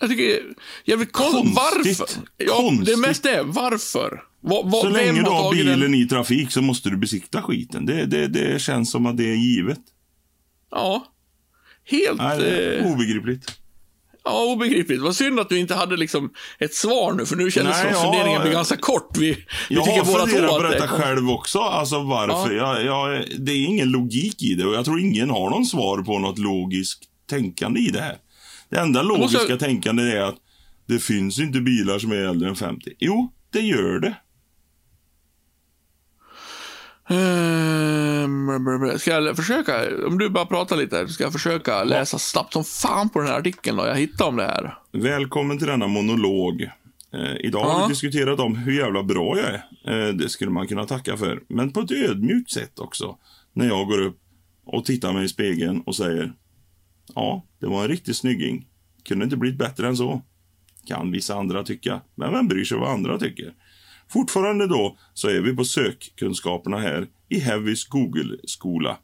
[0.00, 0.42] Jag tycker
[0.84, 1.12] jävligt.
[1.12, 1.56] Konstigt.
[1.56, 2.06] Varför?
[2.36, 2.86] Ja, Konstigt.
[2.86, 4.22] det mesta är varför.
[4.42, 5.94] Va, va, Så länge du har bilen den?
[5.94, 7.86] i trafik så måste du besikta skiten.
[7.86, 9.80] Det, det, det känns som att det är givet.
[10.70, 11.04] Ja.
[11.84, 12.18] Helt...
[12.18, 13.56] Nej, eh, obegripligt.
[14.24, 15.00] Ja, obegripligt.
[15.00, 18.04] Vad synd att du inte hade liksom ett svar nu, för nu kändes Nej, som
[18.04, 19.16] ja, funderingen blir eh, ganska kort.
[19.18, 19.32] Vi,
[19.68, 20.88] vi Jag har funderat på att detta det...
[21.02, 21.58] själv också.
[21.58, 22.54] Alltså varför.
[22.54, 26.02] Jag, jag, det är ingen logik i det och jag tror ingen har någon svar
[26.02, 28.16] på något logiskt tänkande i det här.
[28.70, 30.36] Det enda logiska måste- tänkandet är att
[30.88, 32.90] det finns inte bilar som är äldre än 50.
[32.98, 34.14] Jo, det gör det.
[37.10, 42.64] Ehm, Ska jag försöka, om du bara pratar lite, ska jag försöka läsa snabbt som
[42.64, 44.74] fan på den här artikeln då jag hittar om det här.
[44.92, 46.62] Välkommen till denna monolog.
[47.12, 47.86] Eh, idag har Ja.
[47.86, 50.08] vi diskuterat om hur jävla bra jag är.
[50.08, 51.42] Eh, det skulle man kunna tacka för.
[51.48, 53.16] Men på ett ödmjukt sätt också.
[53.52, 54.18] När jag går upp
[54.64, 56.32] och tittar mig i spegeln och säger
[57.14, 58.66] Ja, det var en riktig snygging.
[59.08, 60.22] Kunde inte blivit bättre än så.
[60.86, 62.00] Kan vissa andra tycka.
[62.14, 63.52] Men vem bryr sig vad andra tycker?
[64.12, 68.96] Fortfarande då så är vi på sökkunskaperna här i Heavys Google-skola.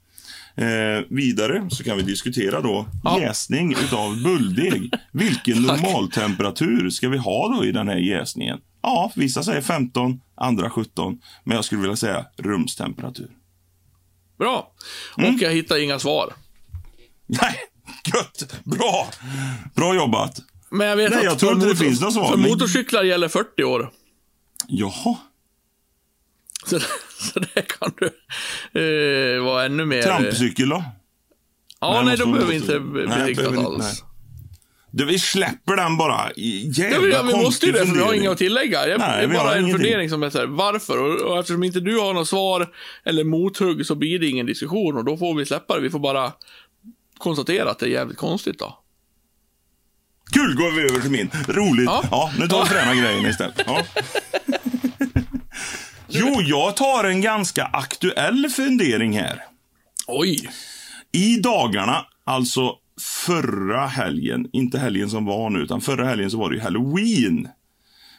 [0.54, 3.20] Eh, vidare så kan vi diskutera då Ja.
[3.20, 4.90] jäsning utav bulldeg.
[5.12, 8.58] Vilken normaltemperatur ska vi ha då i den här jäsningen?
[8.82, 11.18] Ja, vissa säger 15, andra 17.
[11.44, 13.28] Men jag skulle vilja säga rumstemperatur.
[14.38, 14.72] Bra.
[15.18, 15.34] Mm.
[15.34, 16.32] Och jag hittar inga svar.
[17.26, 17.54] Nej,
[18.14, 18.64] gött!
[18.64, 19.08] Bra!
[19.74, 20.40] Bra jobbat!
[20.70, 23.28] Men jag vet Nej, att jag tror inte det finns något svar, För motorcyklar gäller
[23.28, 23.90] 40 år.
[24.68, 25.16] Jaha.
[26.66, 26.80] Så,
[27.18, 28.06] så där kan du
[29.36, 30.02] eh, vara ännu mer...
[30.02, 30.84] Trampcykel då?
[31.80, 34.02] Ja, Nej, nej, då måste- behöver vi inte inte, alls.
[34.90, 36.30] Du, vi släpper den bara.
[36.36, 38.88] Jävla Ja, vi, ja, vi måste ju det, för vi har inget att tillägga.
[38.88, 39.84] Jag, Nej, det är bara en ingenting.
[39.84, 40.98] fundering som är så här, varför?
[40.98, 42.72] Och, och eftersom inte du har något svar
[43.04, 45.80] eller mothugg så blir det ingen diskussion och då får vi släppa det.
[45.80, 46.32] Vi får bara
[47.18, 48.78] konstatera att det är jävligt konstigt då.
[50.32, 51.30] Kul, går vi över till min.
[51.48, 51.86] Roligt.
[51.86, 52.32] Ja, Ja.
[52.38, 53.62] nu tar vi fräna grejen istället.
[53.66, 53.82] Ja.
[56.18, 59.42] Jo, jag tar en ganska aktuell fundering här.
[60.06, 60.50] Oj!
[61.12, 62.74] I dagarna, alltså
[63.26, 67.48] förra helgen, inte helgen som var nu, utan förra helgen så var det ju halloween.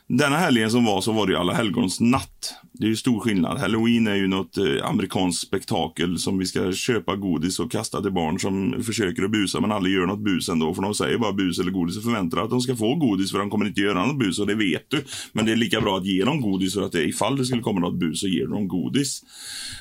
[0.08, 2.56] Denna helgen som var så var det ju alla helgons natt.
[2.80, 3.58] Det är ju stor skillnad.
[3.58, 8.12] Halloween är ju något eh, amerikanskt spektakel som vi ska köpa godis och kasta till
[8.12, 10.74] barn som försöker att busa men aldrig gör något bus ändå.
[10.74, 13.40] För de säger bara bus eller godis och förväntar att de ska få godis för
[13.40, 15.04] de kommer inte göra något bus och det vet du.
[15.32, 17.62] Men det är lika bra att ge dem godis för att det, ifall det skulle
[17.62, 19.24] komma något bus så ger du dem godis.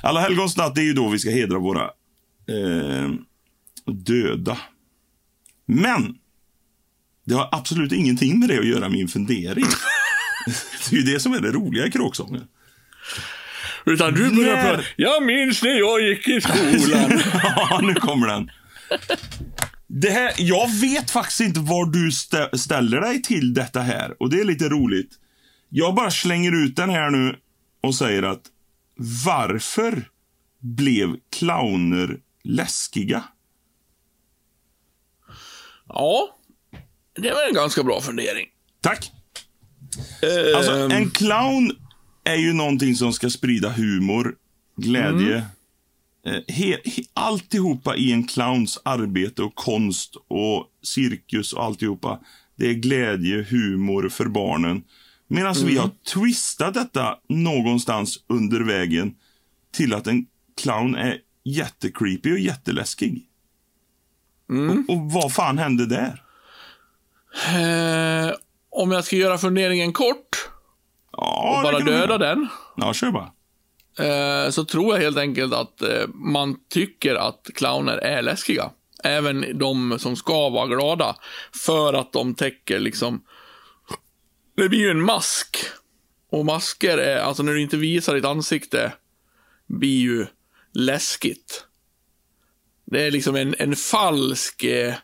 [0.03, 3.11] Alla helgons natt det är ju då vi ska hedra våra eh,
[3.87, 4.59] döda.
[5.67, 6.15] Men
[7.27, 9.65] det har absolut ingenting med det att göra min fundering.
[10.91, 12.43] det är ju det som är det roliga i kråksången.
[13.87, 17.21] Utan du börjar När- prata, jag minns när jag gick i skolan.
[17.57, 18.51] ja, nu kommer den.
[19.87, 24.23] Det här, jag vet faktiskt inte var du stä- ställer dig till detta här.
[24.23, 25.11] Och det är lite roligt.
[25.69, 27.37] Jag bara slänger ut den här nu
[27.83, 28.43] och säger att
[29.27, 30.09] varför
[30.61, 33.25] blev clowner läskiga?
[35.89, 36.37] ja,
[37.17, 38.47] det var en ganska bra fundering.
[38.81, 39.11] Tack.
[40.57, 41.73] Alltså, Ehm, en clown
[42.27, 44.35] är ju någonting som ska sprida humor,
[44.77, 45.37] glädje.
[46.27, 52.21] Eh, He, he, alltihopa i en clowns arbete och konst och cirkus och alltihopa.
[52.57, 54.83] Det är glädje, humor för barnen.
[55.29, 59.15] Medan vi har twistat detta någonstans under vägen
[59.73, 60.27] till att en
[60.63, 63.27] clown är jättecreepy och jätteläskig.
[64.49, 66.23] Och, och vad fan hände där?
[67.49, 68.35] eh,
[68.71, 70.49] om jag ska göra funderingen kort
[71.17, 72.49] Ja, och bara döda den.
[72.77, 73.33] Ja, kör bara.
[74.07, 78.71] eh, så tror jag helt enkelt att eh, man tycker att clowner är läskiga.
[79.05, 81.17] Även de som ska vara glada.
[81.65, 83.23] För att de täcker liksom...
[84.57, 85.59] Det blir ju en mask.
[86.33, 88.93] Och masker är, alltså när du inte visar ditt ansikte,
[89.67, 90.27] blir ju
[90.73, 91.65] läskigt.
[92.85, 94.65] Det är liksom en, en falsk...
[94.65, 94.95] Eh,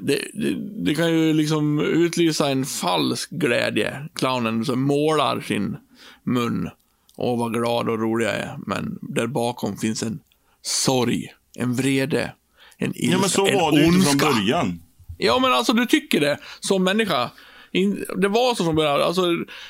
[0.00, 4.08] det, det, det kan ju liksom utlysa en falsk glädje.
[4.14, 5.76] Clownen som målar sin
[6.24, 6.70] mun.
[7.16, 8.58] Åh, vad glad och rolig jag är.
[8.66, 10.20] Men där bakom finns en
[10.62, 12.32] sorg, en vrede,
[12.76, 14.82] en ilska, Ja, men så var det ju inte från början.
[15.18, 17.30] Ja, men alltså du tycker det som människa.
[17.72, 19.02] In, det var så från början.
[19.02, 19.22] Alltså,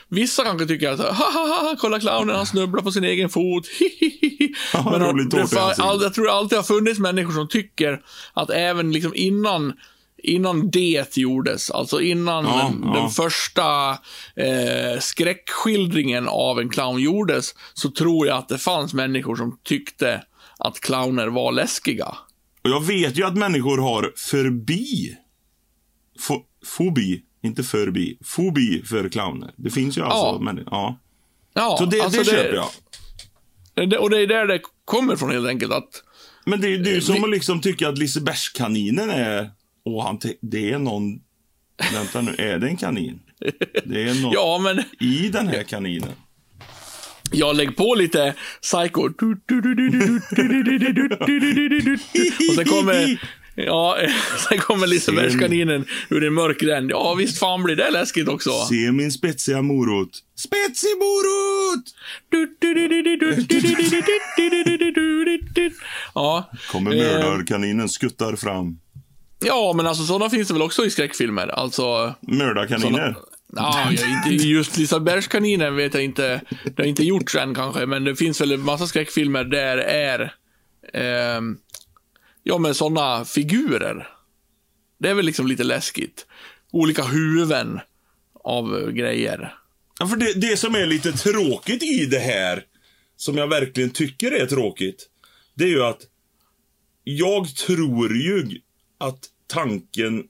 [0.08, 3.66] vissa kanske tycker att, ha, ha, ha, kolla clownen, han snubblar på sin egen fot.
[4.72, 5.78] Ja, men rolig det, ansiktet.
[5.78, 8.02] all, jag tror det alltid har funnits människor som tycker
[8.32, 9.72] att även liksom innan
[10.22, 13.00] Innan det gjordes, alltså innan Ja, den, ja.
[13.00, 13.90] den första
[14.36, 20.22] eh, skräckskildringen av en clown gjordes, så tror jag att det fanns människor som tyckte
[20.58, 22.06] att clowner var läskiga.
[22.64, 25.16] Och jag vet ju att människor har förbi.
[26.20, 26.34] Fo,
[26.66, 28.18] fobi, inte förbi.
[28.24, 29.50] Fobi för clowner.
[29.56, 30.44] Det finns ju alltså.
[30.44, 30.62] Ja.
[30.70, 30.98] Ja.
[31.54, 33.88] Ja, Så det, alltså det köper jag.
[33.90, 35.72] Det, och det är där det kommer från helt enkelt.
[35.72, 35.88] Att,
[36.46, 39.50] Men det, det är ju som vi- liksom tycka att Lisebergskaninen är...
[39.88, 41.20] Åh, han det är någon...
[41.92, 43.20] Vänta nu, är det en kanin?
[43.84, 46.12] Det är något ja, men i den här kaninen.
[47.32, 49.02] jag lägger på lite psycho.
[52.48, 53.20] Och sen kommer,
[53.54, 53.98] ja,
[54.48, 56.90] sen kommer Lisebergskaninen ur en mörk gränd.
[56.90, 58.50] Ja, visst fan blir det läskigt också.
[58.50, 60.10] Se min spetsiga morot.
[60.36, 61.84] Spetsig morot!
[66.14, 68.78] Ja, Kommer mördarkaninen, skuttar fram.
[69.38, 71.48] Ja, men alltså sådana finns det väl också i skräckfilmer.
[71.48, 73.16] Alltså, Mördarkaniner.
[73.56, 73.90] Ja,
[74.26, 76.40] inte, just Lisebergskaninen vet jag inte.
[76.64, 79.84] Det har inte gjorts än kanske, men det finns väl en massa skräckfilmer där det
[79.84, 80.34] är
[80.92, 81.58] ehm,
[82.42, 84.08] ja, men sådana figurer.
[84.98, 86.26] Det är väl liksom lite läskigt.
[86.70, 87.80] Olika huvuden
[88.44, 89.54] av eh, grejer.
[89.98, 92.64] Ja, för det, det som är lite tråkigt i det här,
[93.16, 95.08] som jag verkligen tycker är tråkigt,
[95.54, 96.00] det är ju att
[97.04, 98.60] jag tror ju
[98.98, 100.24] att tanken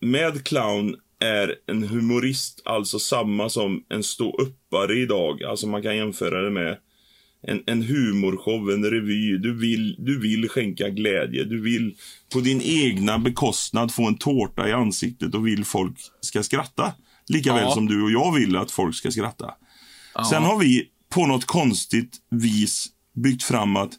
[0.00, 5.42] med clown är en humorist, alltså samma som en ståuppare idag.
[5.42, 6.78] Alltså man kan jämföra det med
[7.46, 9.38] en, en humorshow, en revy.
[9.38, 11.44] Du vill, du vill skänka glädje.
[11.44, 11.96] Du vill
[12.32, 16.92] på din egna bekostnad få en tårta i ansiktet och vill folk ska skratta.
[17.28, 17.70] Lika väl Ja.
[17.74, 19.54] som du och jag vill att folk ska skratta.
[20.30, 23.92] Sen har vi på något konstigt vis byggt fram att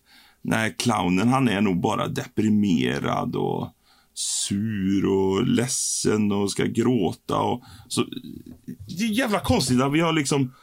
[0.48, 3.70] nej, clownen han är nog bara deprimerad och
[4.14, 7.38] sur och ledsen och ska gråta.
[7.38, 8.06] Och, så,
[8.88, 10.54] det är jävla konstigt att vi har liksom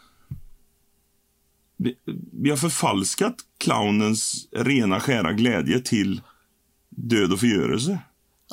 [1.77, 1.95] vi,
[2.33, 6.21] vi har förfalskat clownens rena skära glädje till
[6.89, 7.99] död och förgörelse.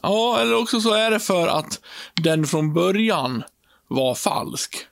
[0.01, 1.81] Ja, eller också så är det för att
[2.23, 3.43] den från början
[3.87, 4.88] var falsk.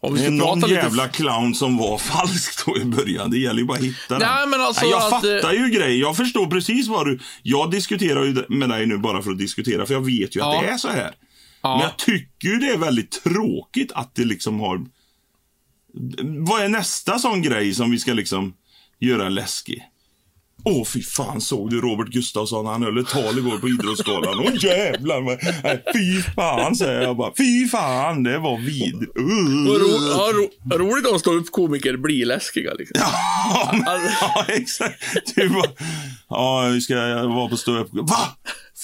[0.00, 0.80] Om vi Det är någon prata lite...
[0.80, 3.30] jävla clown som var falsk då i början.
[3.30, 4.28] Det gäller ju bara att hitta den.
[4.28, 6.00] Nej, men alltså jag att, fattar ju grejer.
[6.00, 7.18] Jag förstår precis vad du...
[7.42, 10.54] Jag diskuterar ju med dig nu bara för att diskutera, för jag vet ju att
[10.54, 10.62] Ja.
[10.62, 11.14] det är så här.
[11.62, 11.76] Ja.
[11.76, 14.80] Men jag tycker ju det är väldigt tråkigt att det liksom har...
[16.22, 18.54] Vad är nästa sån grej som vi ska liksom
[19.00, 19.82] göra läskig?
[20.70, 22.66] Åh, fy fan, såg du Robert Gustafsson?
[22.66, 24.38] Han höll ett tal igår på Idrottsgalan.
[24.46, 25.20] Åh jävlar!
[25.62, 27.32] Nej, fy fan, säger jag bara.
[27.38, 29.12] Fy fan, det var vidrigt.
[29.68, 33.00] Vad ro, ja, ro, roligt om ståuppkomiker blir läskiga liksom.
[33.00, 35.02] Ja, men, Alltså- ja exakt.
[35.34, 35.70] Du bara,
[36.28, 36.94] ja, vi ska
[37.28, 37.88] vara på ståupp.
[37.92, 38.18] Va?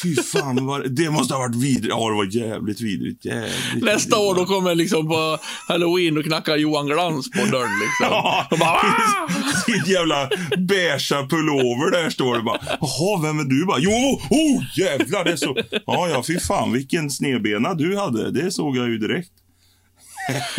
[0.02, 1.86] Fy fan, vad, det måste ha varit vidrigt.
[1.88, 3.24] Ja, det var jävligt vidrigt.
[3.24, 4.48] Jävligt Nästa år vidrigt.
[4.48, 5.38] då kommer liksom på
[5.68, 8.06] halloween och knackar Johan Glans på dörren liksom.
[8.10, 9.28] Ja, De bara, "Ah!"
[9.66, 10.28] Ditt jävla
[10.58, 12.58] beiga pullover där står det bara.
[12.80, 13.66] Jaha, vem är du?
[13.66, 13.90] Bara, jo,
[14.30, 15.56] oh jävlar, det är så.
[15.86, 18.30] Ja, ja, fy fan vilken snedbena du hade.
[18.30, 19.30] Det såg jag ju direkt.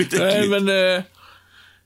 [0.19, 1.03] Nej men, eh,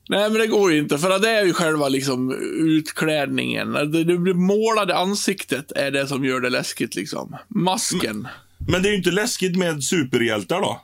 [0.10, 0.98] nej men det går ju inte.
[0.98, 3.74] För att det är ju själva liksom utklädningen.
[3.74, 7.36] Det, det målade ansiktet är det som gör det läskigt liksom.
[7.48, 8.28] Masken.
[8.68, 10.82] Men det är ju inte läskigt med superhjältar då?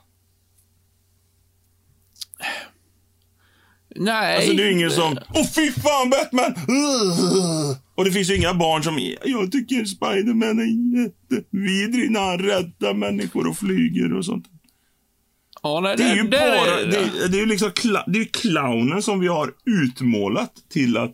[3.96, 4.36] Nej.
[4.36, 6.54] Alltså det är ju ingen som, åh fy fan Batman!
[7.94, 12.94] Och det finns ju inga barn som, jag tycker Spiderman är jättevidrig när han räddar
[12.94, 14.46] människor och flyger och sånt.
[15.66, 17.70] Ja, nej, Det är ju det bara, det, det är ju liksom,
[18.06, 21.12] det är clownen som vi har utmålat till att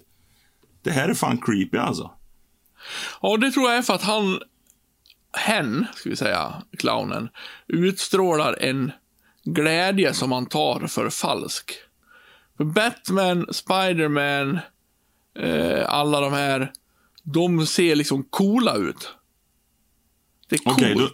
[0.82, 2.10] det här är fan creepy alltså.
[3.22, 4.40] Ja, det tror jag är för att han,
[5.36, 7.28] hen, ska vi säga, clownen,
[7.66, 8.92] utstrålar en
[9.44, 11.72] glädje som man tar för falsk.
[12.56, 14.58] För Batman, Spiderman,
[15.38, 16.72] eh, alla de här,
[17.22, 19.14] de ser liksom coola ut.
[20.48, 20.76] Det är coolt.
[20.78, 21.08] Okej, då,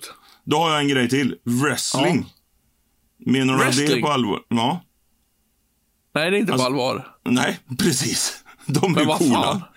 [0.45, 1.36] då har jag en grej till.
[1.45, 2.32] Wrestling.
[3.19, 4.03] Menar du det Wrestling?
[4.03, 4.41] på allvar?
[4.49, 4.85] Ja.
[6.14, 7.07] Nej, det är inte Alltså- på allvar.
[7.25, 8.45] Nej, precis.
[8.66, 9.69] De är ju coola.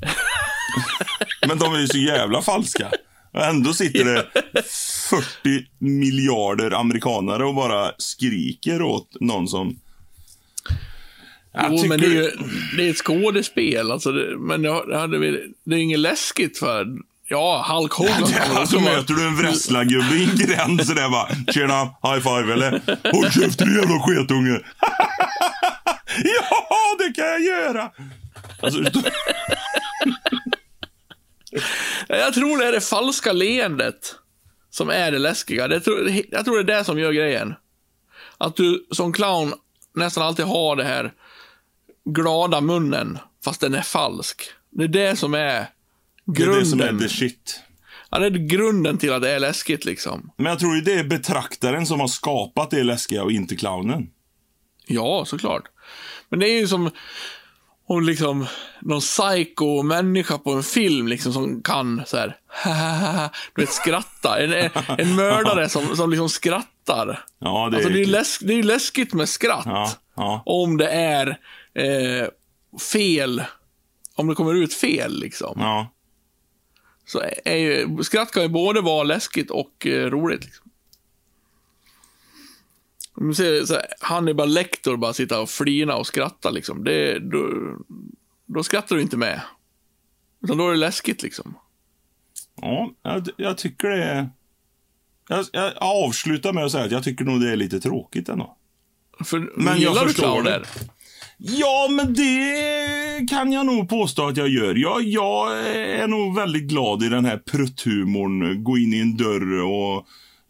[1.48, 2.90] Men de är ju så jävla falska.
[3.32, 4.26] Och ändå sitter det
[5.10, 9.78] 40 miljarder amerikanare och bara skriker åt någon som...
[11.54, 12.30] Jag Jo, men det tycker- är ju
[12.76, 13.90] det är ett skådespel.
[13.92, 16.86] Alltså det, men det, det, hade vi, det är inget läskigt för...
[17.32, 21.52] Ja, Hulk Hogan Ja, så möter du en wrestlargubbe i en gränd sådär bara.
[21.52, 22.70] Tjena, high five eller?
[23.12, 24.50] Håll käften din jävla sketunge.
[26.24, 27.90] ja, det kan jag göra.
[28.62, 28.80] Alltså,
[32.08, 34.14] Jag tror det är det falska leendet
[34.70, 35.68] som är det läskiga.
[35.68, 37.54] Det tror, jag tror det är det som gör grejen.
[38.38, 39.54] Att du som clown
[39.94, 41.12] nästan alltid har det här
[42.04, 44.42] glada munnen, fast den är falsk.
[44.70, 45.66] Det är det som är
[46.24, 46.60] det är grunden.
[46.60, 47.60] det som är the shit.
[48.10, 50.30] Ja, det är grunden till att det är läskigt liksom.
[50.36, 54.10] Men jag tror ju det är betraktaren som har skapat det läskiga och inte clownen.
[54.86, 55.62] Ja, såklart.
[56.28, 56.90] Men det är ju som
[57.86, 58.46] om liksom
[58.80, 62.36] någon psycho-människa på en film liksom som kan så här,
[63.54, 64.40] du vet, skratta.
[64.40, 67.24] En, en, mördare som, som liksom skrattar.
[67.38, 68.10] Ja, det är Alltså det är äckligt.
[68.10, 69.66] läsk, det är ju läskigt med skratt.
[69.66, 70.42] Ja, ja.
[70.46, 71.38] Om det är
[71.74, 72.28] eh,
[72.92, 73.42] fel.
[74.14, 75.56] Om det kommer ut fel liksom.
[75.60, 75.92] Ja.
[77.12, 80.44] Så är, ju, skratt kan ju både vara läskigt och eh, roligt.
[80.44, 80.70] Liksom.
[83.14, 86.84] Om du ser så här, Hannibal Lecter bara sitta och flina och skratta liksom.
[86.84, 87.48] Det, då,
[88.46, 89.40] då skrattar du inte med.
[90.42, 91.54] Utan då är det läskigt liksom.
[92.60, 94.30] Ja, jag, jag tycker det är...
[95.28, 98.56] Jag, jag avslutar med att säga att jag tycker nog det är lite tråkigt ändå.
[99.24, 100.66] För Men jag gillar du förstår clowner?
[101.44, 104.74] Ja, men det kan jag nog påstå att jag gör.
[104.74, 108.64] Jag, jag är nog väldigt glad i den här prutthumorn.
[108.64, 110.06] Gå in i en dörr och...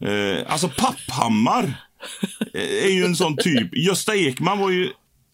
[0.09, 1.87] Eh, alltså, Papphammar
[2.53, 3.77] är ju en sån typ.
[3.77, 4.91] Gösta Ekman var ju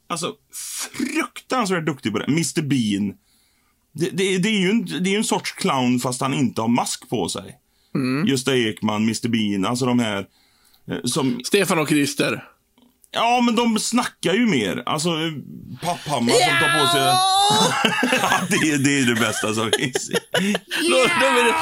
[0.07, 0.35] alltså
[0.93, 2.25] fruktansvärt duktig på det.
[2.25, 3.15] Mr Bean.
[3.93, 6.69] Det, det, det är ju en, det är en sorts clown fast han inte har
[6.69, 7.57] mask på sig.
[8.29, 10.27] Gösta Ekman, Mr Bean, alltså de här
[10.91, 12.45] eh, som Stefan och Christer.
[13.11, 14.83] Ja, men de snackar ju mer.
[14.87, 15.33] Alltså, eh,
[15.83, 17.01] Papphammar som tar på sig...
[18.23, 20.11] ja, det, är- det är det bästa som finns.
[20.91, 21.55] Då, då, det-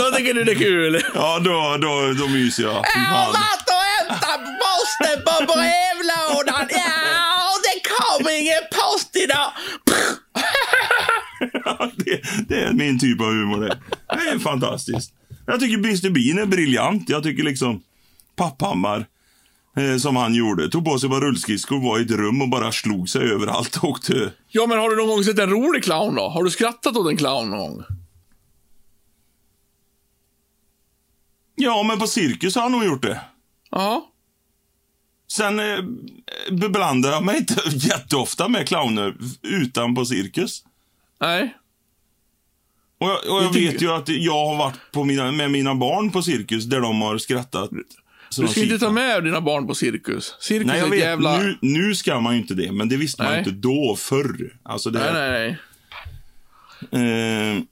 [0.00, 1.02] då tycker du det är kul.
[1.14, 2.84] Ja, då, då, då myser jag.
[2.94, 3.30] Fy fan.
[3.30, 6.68] och hämtat posten på brevlådan.
[6.70, 9.52] Ja, det kom kommer ingen post idag!
[11.64, 13.78] Ja, det, det är min typ av humor det.
[14.08, 15.12] Det är fantastiskt.
[15.46, 17.08] Jag tycker Mr Bean är briljant.
[17.08, 17.82] Jag tycker liksom
[18.36, 19.06] Papphammar,
[19.76, 22.72] eh, som han gjorde, tog på sig bara rullskridskor, var i ett rum och bara
[22.72, 24.32] slog sig överallt och åkte.
[24.48, 26.28] Ja, men har du någon gång sett en rolig clown då?
[26.28, 27.84] Har du skrattat åt en clown någon gång?
[31.54, 33.20] Ja, men på cirkus har han nog gjort det.
[33.70, 34.08] Ja.
[35.32, 35.78] Sen eh,
[36.50, 40.64] beblandar jag mig inte jätteofta med clowner utan på cirkus.
[41.20, 41.56] Nej.
[42.98, 46.10] Och jag, och jag vet ju att jag har varit på mina, med mina barn
[46.10, 47.70] på cirkus där de har skrattat.
[48.32, 50.36] Så Du ska inte ta med dina barn på cirkus.
[50.40, 51.00] Cirkus Nej, är jag ett vet.
[51.00, 51.38] jävla...
[51.38, 53.38] Nu, nu ska man ju inte det, men det visste man Nej.
[53.38, 54.56] inte då, förr.
[54.62, 55.58] Alltså det, Nej, nej,
[56.90, 57.56] nej.
[57.56, 57.62] Eh,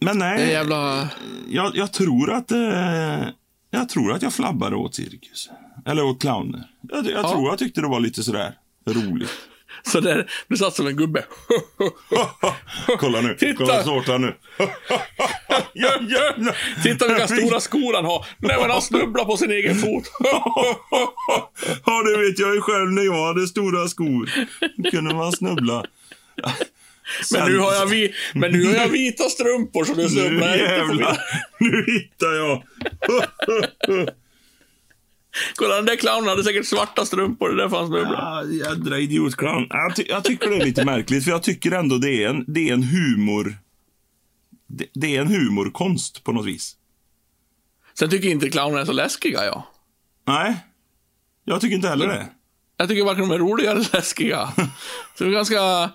[0.00, 1.08] men nej, Det är jävla...
[1.48, 3.22] jag, jag tror att eh,
[3.70, 5.50] jag tror att jag flabbade åt cirkus.
[5.86, 6.70] Eller åt clowner.
[6.82, 7.30] Jag, jag Ja.
[7.32, 8.54] tror jag tyckte det var lite sådär
[8.88, 9.30] roligt.
[9.86, 11.24] Så där, du satt som en gubbe.
[12.98, 13.54] kolla nu, Titta.
[13.54, 14.34] kolla tårtan nu.
[15.72, 16.82] ja, jävlar.
[16.82, 18.26] Titta vilka stora skor han har.
[18.38, 20.04] Nej, men han snubblar på sin egen fot.
[21.86, 24.30] ja, det vet jag ju själv när jag hade stora skor.
[24.76, 25.84] Då kunde man snubbla.
[27.32, 28.14] Men nu har jag, vi...
[28.34, 31.16] men nu har jag vita strumpor så du Nu snubblar inte på mina.
[31.58, 32.62] nu hittar jag.
[35.56, 37.48] Kolla, den där clownen hade säkert svarta strumpor.
[37.48, 38.38] Det är därför han snubblar.
[38.38, 39.66] Ah, jädra idiotclown.
[39.70, 42.44] Jag, ty jag tycker det är lite märkligt, för jag tycker ändå det är en,
[42.48, 43.58] det är en humor...
[44.68, 46.76] Det, det är en humorkonst på något vis.
[47.98, 49.66] Sen tycker jag inte clowner är så läskiga, ja.
[50.26, 50.56] Nej,
[51.44, 52.26] jag tycker inte heller det.
[52.76, 54.48] Jag tycker varken de är roliga eller läskiga.
[55.18, 55.90] Så de är ganska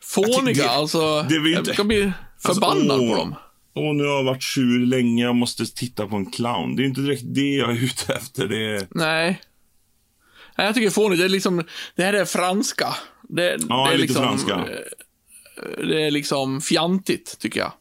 [0.00, 0.62] fåniga.
[0.62, 3.10] det- alltså, det jag kan bli förbannad Alltså, åh.
[3.10, 3.34] på dem.
[3.76, 6.76] Och nu har jag varit sur länge, jag måste titta på en clown.
[6.76, 8.48] Det är inte direkt det jag är ute efter.
[8.48, 8.86] Det är...
[8.90, 9.40] Nej.
[10.58, 11.18] Nej, jag tycker fånigt.
[11.20, 11.64] Det är liksom,
[11.96, 12.94] det här är franska.
[13.28, 14.54] Det, Ja, det är lite liksom, franska.
[14.54, 17.72] eh, Det är liksom fjantigt, tycker jag.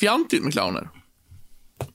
[0.00, 0.88] Fjantigt med clowner.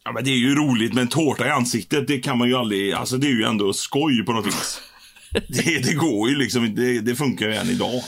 [0.03, 2.07] Ja, men det är ju roligt med en tårta i ansiktet.
[2.07, 2.93] Det kan man ju aldrig...
[2.93, 4.81] Alltså det är ju ändå skoj på något vis.
[5.49, 8.03] Det, det går ju liksom det, det funkar ju än idag.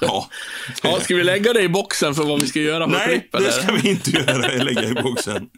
[0.00, 0.28] Ja.
[0.82, 3.34] Ja, ska vi lägga det i boxen för vad vi ska göra på Nej, klipp,
[3.34, 3.46] eller?
[3.46, 4.62] det ska vi inte göra.
[4.64, 5.48] Lägga i boxen.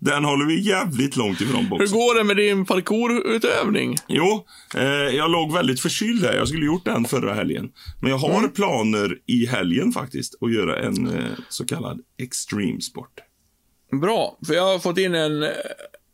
[0.00, 1.98] Den håller vi jävligt långt ifrån Hur boxen.
[1.98, 3.96] går det med din parkourutövning?
[4.08, 4.84] Jo, eh,
[5.16, 6.34] jag låg väldigt förkyld där.
[6.36, 7.68] Jag skulle gjort den förra helgen.
[8.00, 8.50] Men jag har Mm.
[8.52, 13.18] planer i helgen faktiskt att göra en eh, så kallad extreme sport.
[14.00, 15.42] Bra, för jag har fått in en,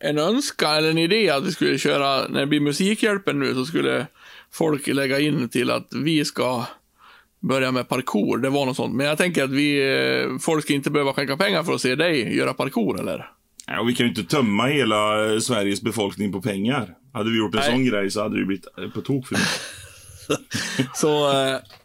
[0.05, 3.65] en önskan, eller en idé att vi skulle köra, när det blir Musikhjälpen nu, så
[3.65, 4.07] skulle
[4.53, 6.65] folk lägga in till att vi ska
[7.41, 8.39] börja med parkour.
[8.39, 8.95] Det var något sånt.
[8.95, 11.95] Men jag tänker att vi, eh, folk ska inte behöva skänka pengar för att se
[11.95, 13.31] dig göra parkour, eller?
[13.67, 16.95] Ja, vi kan ju inte tömma hela eh, Sveriges befolkning på pengar.
[17.13, 17.71] Hade vi gjort en Nej.
[17.71, 19.61] sån grej så hade det blivit eh, på tok för mycket.
[20.95, 21.33] Så,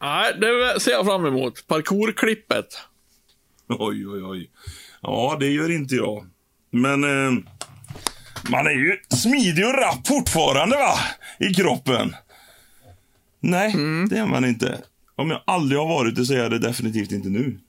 [0.01, 1.68] nej, det ser jag fram emot.
[1.68, 2.66] Parkourklippet.
[3.70, 4.49] Oj, oj, oj.
[5.01, 6.26] Ja, det gör inte jag.
[6.72, 7.32] Men eh,
[8.51, 10.93] man är ju smidig och rapp fortfarande, va?
[11.39, 12.16] I kroppen.
[13.39, 14.10] Nej, Mm.
[14.10, 14.82] det är man inte.
[15.16, 17.59] Om jag aldrig har varit det så är jag det definitivt inte nu.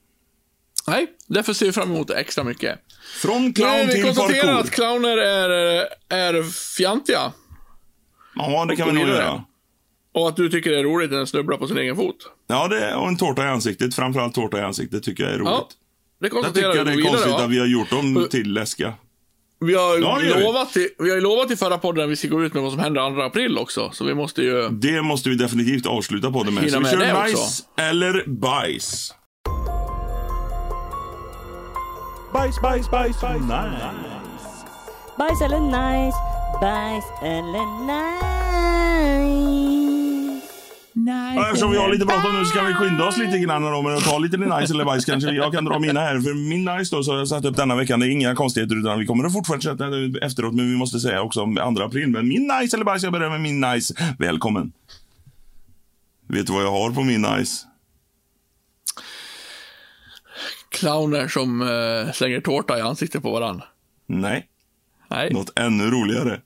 [0.86, 2.78] Nej, därför ser vi fram emot det extra mycket.
[3.22, 4.60] Från clown vi till konstaterar parkour.
[4.60, 5.48] att clowner är,
[6.08, 6.42] är
[6.76, 7.32] fjantiga.
[8.34, 9.44] Ja, det kan vi nog göra.
[10.14, 12.16] Och att du tycker det är roligt när den snubblar på sin egen fot.
[12.46, 13.94] Ja, det är, och en tårta i ansiktet.
[13.94, 15.50] Framförallt tårta i ansiktet tycker jag är roligt.
[15.50, 15.68] Ja,
[16.20, 16.90] det jag konstaterar tycker vi.
[16.90, 17.44] det är Gå vidare, konstigt va?
[17.44, 18.94] att vi har gjort dem till läskiga.
[19.64, 22.28] Vi har, Ja, lovat i, vi har ju lovat i förra podden att vi ska
[22.28, 23.90] gå ut med vad som händer 2 april också.
[23.92, 24.68] Så vi måste ju...
[24.68, 26.70] Det måste vi definitivt avsluta på det med.
[26.70, 27.64] Så vi med kör nice också.
[27.76, 29.14] eller bajs.
[32.32, 33.44] Bajs, bajs, bajs, nice.
[35.18, 36.18] Bajs eller nice,
[36.60, 38.83] bajs eller nice.
[40.96, 43.82] Ja, eftersom vi har lite bråttom nu så kan vi skynda oss lite grann då,
[43.82, 45.30] men ta lite nice eller bajs kanske.
[45.30, 46.20] Jag kan dra mina här.
[46.20, 48.00] För min nice då så har jag satt upp denna veckan.
[48.00, 49.84] Det är inga konstigheter utan vi kommer att fortsätta
[50.22, 50.54] efteråt.
[50.54, 52.08] Men vi måste säga också om 2 april.
[52.08, 54.14] Men min nice eller bajs, jag börjar med min nice.
[54.18, 54.72] Välkommen.
[56.28, 57.66] Vet du vad jag har på min nice?
[60.68, 63.62] Clowner som eh, slänger tårta i ansiktet på varann.
[64.06, 64.46] Nej,
[65.10, 66.40] Nej, något ännu roligare.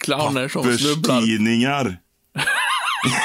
[0.00, 1.14] clowner som snubblar.
[1.14, 1.98] Papperstidningar.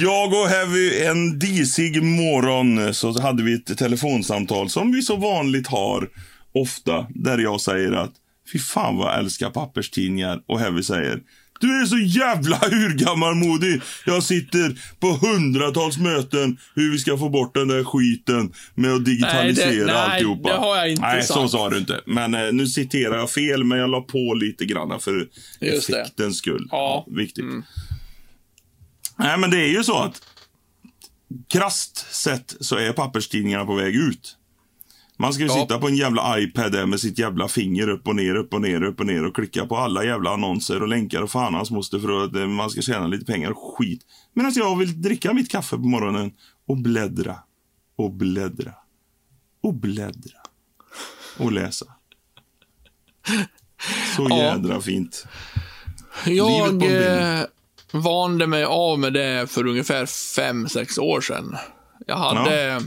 [0.00, 5.66] Jag och Heavy en disig morgon så hade vi ett telefonsamtal som vi så vanligt
[5.66, 6.08] har
[6.54, 7.06] ofta.
[7.10, 8.12] Där jag säger att
[8.52, 11.20] fy fan vad jag älskar papperstidningar och Heavy säger
[11.60, 13.80] du är så jävla urgammalmodig.
[14.06, 19.04] Jag sitter på hundratals möten hur vi ska få bort den där skiten med att
[19.04, 20.48] digitalisera Nej, det- nej, alltihopa.
[20.52, 21.50] det har jag inte Nej, så sagt.
[21.50, 22.00] sa du inte.
[22.06, 25.28] Men eh, nu citerar jag fel, men jag la på lite grann för
[25.60, 26.00] Just det.
[26.00, 26.68] effektens skull.
[26.70, 27.06] Ja.
[27.10, 27.44] viktigt.
[29.18, 30.22] Nej, men det är ju så att
[31.48, 34.36] krasst sett så är papperstidningarna på väg ut.
[35.18, 35.54] Man ska ju Ja.
[35.54, 38.60] sitta på en jävla iPad där med sitt jävla finger upp och ner, upp och
[38.60, 41.70] ner, upp och ner och klicka på alla jävla annonser och länkar och fan hans
[41.70, 44.00] moster för att eh, man ska tjäna lite pengar och skit.
[44.34, 46.32] Medan jag vill dricka mitt kaffe på morgonen
[46.68, 47.36] och bläddra
[47.96, 48.72] och bläddra
[49.62, 50.38] och bläddra
[51.38, 51.86] och läsa.
[54.16, 54.36] Så Ja.
[54.36, 55.26] jädra fint.
[56.26, 56.82] Livet Jag
[57.38, 57.44] eh,
[57.92, 60.06] vande mig av med det för ungefär
[60.36, 61.56] fem sex år sedan.
[62.06, 62.80] Jag hade...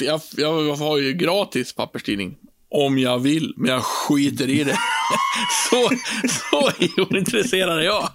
[0.00, 2.36] Jag, jag har ju gratis papperstidning.
[2.68, 4.78] Om jag vill, men jag skiter i det.
[5.70, 5.90] så,
[6.28, 6.70] så
[7.02, 8.10] ointresserad är jag.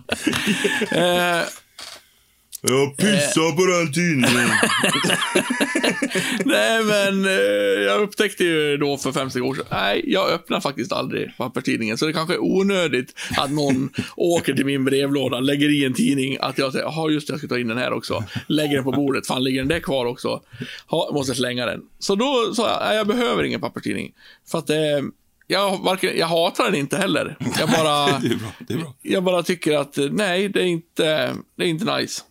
[0.91, 1.43] Eh,
[2.61, 4.49] jag pissar på den tidningen.
[6.45, 9.65] nej, men eh, jag upptäckte ju då för fem, sex år sedan.
[9.71, 11.97] Nej, jag öppnar faktiskt aldrig papperstidningen.
[11.97, 16.37] Så det kanske är onödigt att någon åker till min brevlåda, lägger i en tidning,
[16.41, 18.23] att jag säger, jaha just det, jag ska ta in den här också.
[18.47, 20.41] Lägger den på bordet, fan ligger den där kvar också?
[20.87, 21.81] Ha, måste slänga den.
[21.99, 24.13] Så då sa jag, nej, jag behöver ingen papperstidning.
[24.51, 24.77] För att eh,
[25.47, 27.37] jag, varken, jag hatar den inte heller.
[27.59, 28.51] Jag bara, Det är bra.
[28.67, 28.93] Det är bra.
[29.01, 32.21] jag bara tycker att eh, nej, det är inte, det är inte nice.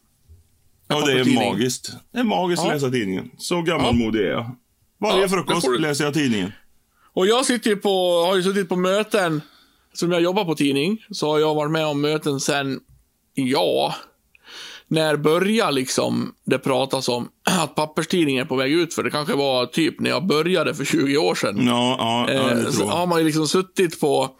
[0.89, 1.49] Ja, det är papperstidning.
[1.51, 1.93] magiskt.
[2.12, 2.68] Det är magiskt Ja.
[2.68, 3.30] att läsa tidningen.
[3.39, 4.57] Så gammalmodig är jag.
[5.01, 6.53] Varje Ja, frukost du- läser jag tidningen.
[7.12, 9.43] Och jag sitter ju på, har ju suttit på möten,
[9.93, 12.80] som jag jobbar på tidning, så har jag varit med om möten sen,
[13.34, 13.95] ja,
[14.89, 17.28] när börjar liksom det pratas om
[17.62, 20.84] att papperstidningen är på väg ut, för det kanske var typ när jag började för
[20.84, 21.66] 20 år sedan.
[21.66, 23.09] Ja, ja, ja Eh, det så tror har jag.
[23.09, 24.30] man ju liksom suttit på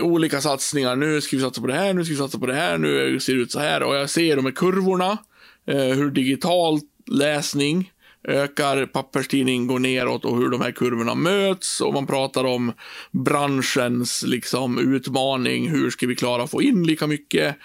[0.00, 0.96] olika satsningar.
[0.96, 3.20] Nu ska vi satsa på det här, nu ska vi satsa på det här, nu
[3.20, 3.82] ser det ut så här.
[3.82, 5.18] Och jag ser de här kurvorna, eh,
[5.66, 7.90] hur digital läsning
[8.28, 11.80] ökar, papperstidning går neråt och hur de här kurvorna möts.
[11.80, 12.72] Och man pratar om
[13.10, 15.70] branschens liksom, utmaning.
[15.70, 17.56] Hur ska vi klara att få in lika mycket?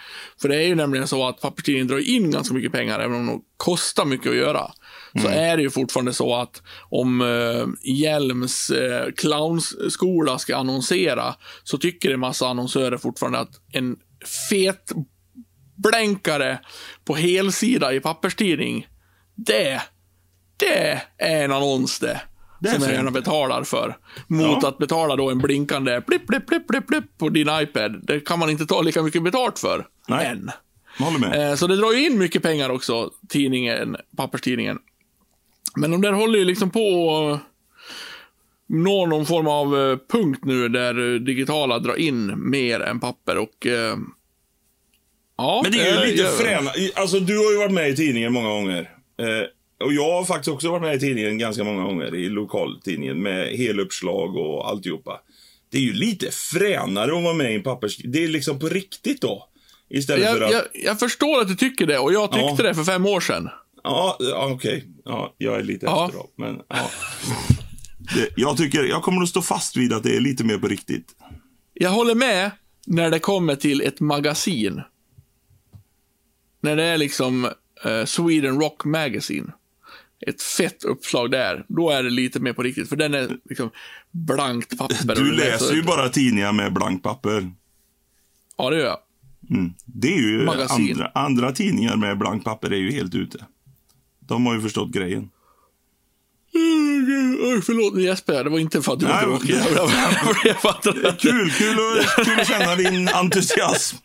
[0.41, 3.25] För det är ju nämligen så att papperstidningen drar in ganska mycket pengar, även om
[3.25, 4.71] de kostar mycket att göra.
[5.21, 11.77] Så är det ju fortfarande så att om eh, Hjelms eh, clownsskola ska annonsera så
[11.77, 13.95] tycker en massa annonsörer fortfarande att en
[14.49, 14.91] fet
[15.77, 16.59] blänkare
[17.05, 18.87] på helsida i papperstidning,
[19.35, 19.81] det,
[20.57, 22.21] det är en annons det.
[22.61, 23.97] Det som jag gärna betalar för.
[24.27, 24.67] Mot Ja.
[24.67, 27.99] att betala då en blinkande blipp, blipp, blipp, blipp, blipp på din iPad.
[28.07, 29.87] Det kan man inte ta lika mycket betalt för.
[30.07, 30.25] Nej.
[30.25, 30.51] Än.
[31.33, 34.79] Eh, Så det drar ju in mycket pengar också, tidningen, papperstidningen.
[35.75, 37.39] Men de där håller ju liksom på att
[38.69, 43.37] nå någon form av eh, punkt nu där eh, digitala drar in mer än papper
[43.37, 43.67] och...
[45.37, 46.71] Ja, Men det är ju eh, lite jag- fräna.
[46.95, 48.79] Alltså, du har ju varit med i tidningen många gånger.
[49.19, 52.15] Eh, och jag har faktiskt också varit med i tidningen ganska många gånger.
[52.15, 55.19] I lokaltidningen med heluppslag och alltihopa.
[55.71, 57.97] Det är ju lite fränare att vara med i en pappers...
[57.97, 59.47] Det är liksom på riktigt då.
[59.89, 60.51] Istället för Jag, att...
[60.51, 62.63] jag, jag förstår att du tycker det och jag tyckte Ja.
[62.63, 63.49] det för fem år sedan.
[63.83, 64.85] Ja, ja okej.
[65.05, 66.05] Ja, jag är lite Ja.
[66.05, 66.29] efter då.
[66.35, 66.89] Men, ja.
[68.15, 70.67] det, jag tycker, jag kommer att stå fast vid att det är lite mer på
[70.67, 71.07] riktigt.
[71.73, 72.51] Jag håller med
[72.87, 74.81] när det kommer till ett magasin.
[76.67, 77.45] När det är liksom
[77.85, 79.51] eh, Sweden Rock Magazine.
[80.27, 81.65] Ett fett uppslag där.
[81.67, 82.89] Då är det lite mer på riktigt.
[82.89, 83.69] För den är liksom
[84.11, 85.15] blankt papper.
[85.15, 87.51] Du läser ju bara tidningar med blankt papper.
[88.57, 88.97] Ja, det gör jag.
[89.49, 89.73] Mm.
[89.85, 90.91] Det är ju Magasin.
[90.91, 93.45] andra, andra tidningar med blankt papper är ju helt ute.
[94.19, 95.29] De har ju förstått grejen.
[97.41, 98.17] Oj, förlåt nu jag.
[98.45, 99.55] Det var inte för att du var tråkig.
[101.19, 103.97] Kul, kul, att, kul att känna din entusiasm.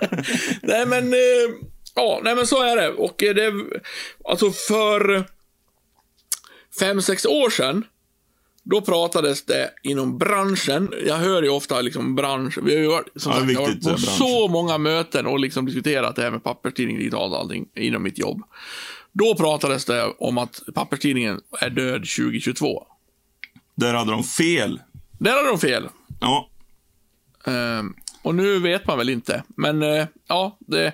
[0.62, 1.12] Nej, men...
[1.12, 2.88] Eh, ja, nej, men så är det.
[2.90, 3.52] Och det...
[4.24, 5.24] Alltså, för
[6.78, 7.84] fem, sex år sedan,
[8.62, 10.92] då pratades det inom branschen.
[11.06, 12.58] Jag hör ju ofta liksom bransch.
[12.62, 15.26] Vi har ju varit, som Ja, sagt, har varit viktigt, på eh, så många möten
[15.26, 18.42] och liksom diskuterat det här med papperstidning, digitalt och allting inom mitt jobb.
[19.12, 22.86] Då pratades det om att papperstidningen är död 2022.
[23.74, 24.80] Där hade de fel.
[25.18, 25.88] Där hade de fel.
[26.20, 26.50] Ja,
[27.46, 29.42] Ehm, och nu vet man väl inte.
[29.56, 30.92] Men eh, ja, det,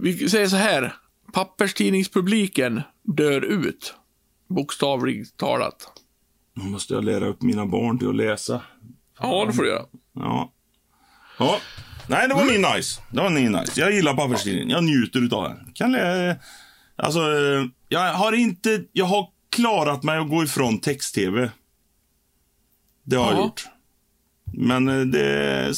[0.00, 0.92] vi säger så här.
[1.32, 3.94] Papperstidningspubliken dör ut.
[4.48, 5.76] Bokstavligt talat.
[6.54, 8.62] nu måste jag lära upp mina barn till att läsa.
[9.20, 9.84] Ja, det får du göra.
[10.12, 10.52] Ja.
[11.38, 11.58] Ja.
[12.08, 13.00] Nej, det var min nice.
[13.10, 13.80] Det var min nice.
[13.80, 14.70] Jag gillar papperstidningen.
[14.70, 15.72] Jag njuter utav den.
[15.74, 16.36] Kan lä-
[16.96, 18.84] Alltså, eh, jag har inte...
[18.92, 21.50] Jag har klarat mig att gå ifrån text-tv.
[23.02, 23.44] Det har jag Ja.
[23.44, 23.66] gjort.
[24.44, 25.20] Men eh, det...
[25.26, 25.72] är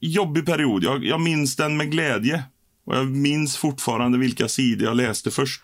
[0.00, 0.84] jobbig period.
[0.84, 2.44] Jag, jag minns den med glädje.
[2.88, 5.60] Och jag minns fortfarande vilka sidor jag läste först.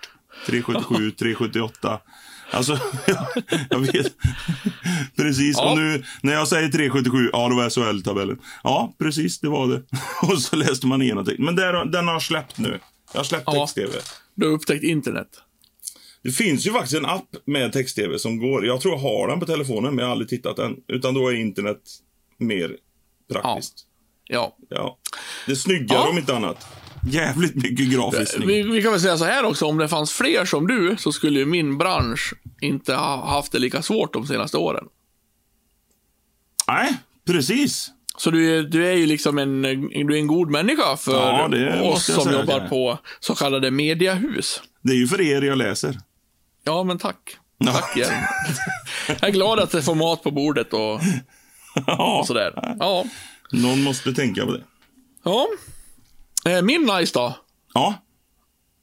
[0.47, 2.01] 377, 378.
[2.51, 3.27] Alltså, jag,
[3.71, 4.13] jag vet.
[5.17, 5.57] Precis.
[5.59, 5.71] Ja.
[5.73, 8.39] Och nu när jag säger 377, ja då var SHL-tabellen.
[8.63, 9.83] Ja, precis, det var det.
[10.33, 11.37] Och så läste man igenom det.
[11.39, 12.81] Men där, den har släppt nu.
[13.13, 13.53] Jag har släppt Ja.
[13.53, 13.93] text-tv.
[14.35, 15.29] Du har upptäckt internet.
[16.23, 18.67] Det finns ju faktiskt en app med text-tv som går.
[18.67, 20.77] Jag tror jag har den på telefonen, men jag har aldrig tittat den.
[20.89, 21.81] Utan då är internet
[22.39, 22.77] mer
[23.33, 23.75] praktiskt.
[24.25, 24.57] Ja.
[24.71, 24.99] Ja.
[25.47, 26.09] Det är snyggare Ja.
[26.09, 26.67] om inte annat.
[27.07, 30.45] Jävligt mycket grafisk Vi, vi kan väl säga så här också, om det fanns fler
[30.45, 34.57] som du så skulle ju min bransch inte ha haft det lika svårt de senaste
[34.57, 34.85] åren.
[36.69, 36.95] Nej,
[37.27, 37.91] precis.
[38.17, 41.49] Så du, är- du är ju liksom en, du är en god människa för Ja,
[41.49, 42.69] det oss som jobbar det.
[42.69, 44.63] på så kallade mediahus.
[44.83, 45.99] Det är ju för er jag läser.
[46.65, 47.37] Ja, men tack.
[47.59, 47.73] Ja.
[47.73, 48.13] Tack igen.
[49.09, 50.95] Jag är glad att jag får mat på bordet och,
[52.19, 52.77] och sådär.
[52.81, 53.05] Ja.
[53.53, 54.63] någon måste tänka på det.
[55.25, 55.47] ja.
[56.45, 57.37] Eh, Min nice då?
[57.75, 57.95] Ja,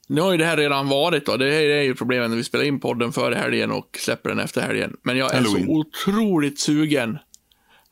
[0.07, 1.38] Nu har ju det här redan varit då.
[1.38, 4.39] Det här är ju problemet när vi spelar in podden före helgen och släpper den
[4.39, 4.95] efter helgen.
[5.03, 5.66] Men jag är Halloween.
[5.66, 7.18] så otroligt sugen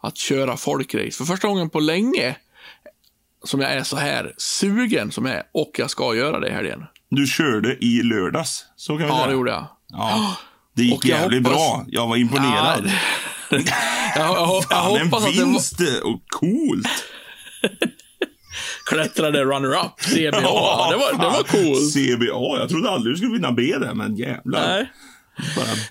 [0.01, 1.11] att köra folkrace.
[1.17, 2.36] För första gången på länge
[3.43, 5.43] som jag är så här sugen som jag är.
[5.51, 6.84] Och jag ska göra det i helgen.
[7.09, 8.65] du körde i lördags.
[8.76, 9.28] Så kan vi Ja, säga.
[9.28, 9.65] det gjorde jag.
[9.88, 10.36] Ja.
[10.76, 11.86] Det gick jag jävligt hoppas- bra.
[11.88, 12.91] Jag var imponerad.
[13.49, 13.61] Ja, jag,
[14.15, 16.88] jag, jag Fan, en hoppas att det var, vinst och coolt.
[18.90, 20.40] klättrade runner-up, CBA.
[20.92, 21.94] det, var, det var coolt.
[21.94, 22.60] CBA.
[22.60, 24.68] Jag trodde aldrig du skulle vinna B där, men jävlar.
[24.68, 24.92] Nej.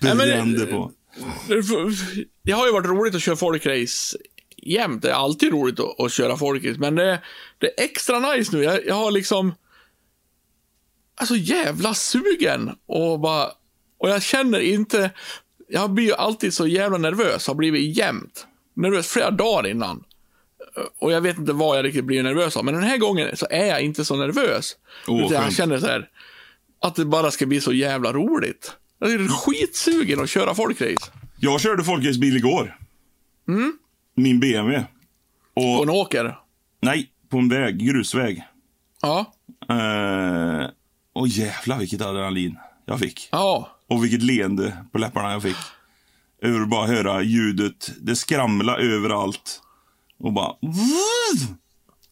[0.01, 0.91] Bara brände på.
[2.43, 4.17] Det har ju varit roligt att köra folkrace
[4.57, 5.01] jämt.
[5.01, 7.21] Det är alltid roligt att, att köra folkrace, men det,
[7.57, 8.63] det är extra nice nu.
[8.63, 9.53] Jag, jag har liksom...
[11.15, 13.47] Alltså jävla sugen och bara...
[13.97, 15.11] Och jag känner inte...
[15.67, 18.47] Jag blir ju alltid så jävla nervös, har blivit jämt.
[18.75, 20.03] Nervös flera dagar innan.
[20.99, 23.47] Och jag vet inte vad jag riktigt blir nervös av, men den här gången så
[23.49, 24.75] är jag inte så nervös.
[25.07, 26.09] Utan jag känner så här,
[26.81, 28.71] att det bara ska bli så jävla roligt.
[28.99, 31.11] Jag är skitsugen att köra folkrace.
[31.39, 32.77] Jag körde folkracebil igår.
[33.47, 33.73] Mm.
[34.15, 34.85] Min BMW.
[35.55, 36.37] På Och, en åker.
[36.81, 38.43] nej, på en väg, grusväg.
[39.01, 39.33] Ja.
[39.69, 40.67] Eh,
[41.13, 43.29] och jävlar vilket adrenalin jag fick.
[43.31, 43.77] Ja.
[43.89, 45.57] Och vilket leende på läpparna jag fick.
[46.41, 47.91] Över att bara höra ljudet.
[48.01, 49.61] Det skramla överallt.
[50.19, 50.55] Och bara...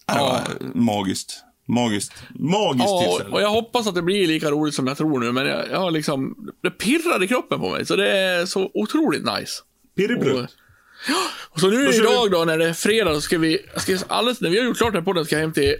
[0.08, 0.42] Det var
[0.74, 1.44] magiskt.
[1.68, 2.14] Magiskt.
[2.40, 3.36] Magiskt ja tillfälle.
[3.36, 5.80] och jag hoppas att det blir lika roligt som jag tror nu, men jag, jag
[5.80, 9.54] har liksom, det pirrar i kroppen på mig, så det är så otroligt nice.
[9.98, 10.56] Pirriprutt.
[11.50, 14.50] Och så nu idag då, när det är fredag, så ska vi, ska, alldeles, när
[14.50, 15.76] vi har gjort klart den här podden, ska jag hem till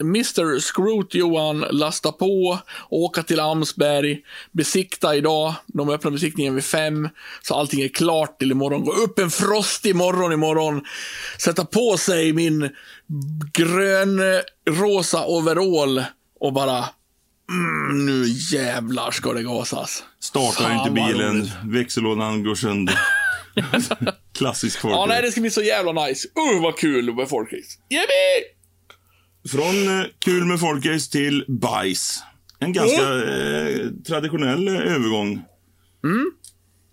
[0.00, 0.60] Mr.
[0.60, 2.58] Scroot Johan, lasta på,
[2.90, 4.18] åka till Amsberg,
[4.52, 5.54] besikta idag.
[5.66, 7.08] De öppnar besiktningen vid fem,
[7.42, 8.84] så allting är klart till imorgon.
[8.84, 10.82] Gå upp en frostig morgon imorgon,
[11.38, 12.70] sätta på sig min
[13.52, 16.04] grön-rosa overall
[16.40, 16.84] och bara
[17.50, 20.02] mm, nu jävlar ska det gasas.
[20.20, 23.00] Startar inte bilen, växellådan går sönder.
[24.38, 25.06] Klassisk Ja, folkrace.
[25.08, 26.28] nej, det ska bli så jävla nice.
[26.28, 27.78] Uh, vad kul med folkrace.
[27.90, 28.53] Yippee!
[29.48, 32.22] Från eh, kul med folkrace till bajs.
[32.58, 35.42] En ganska eh, traditionell eh, övergång.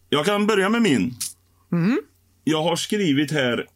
[0.10, 1.16] Jag kan börja med min.
[2.44, 3.68] Jag har skrivit här.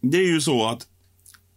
[0.00, 0.86] Det är ju så att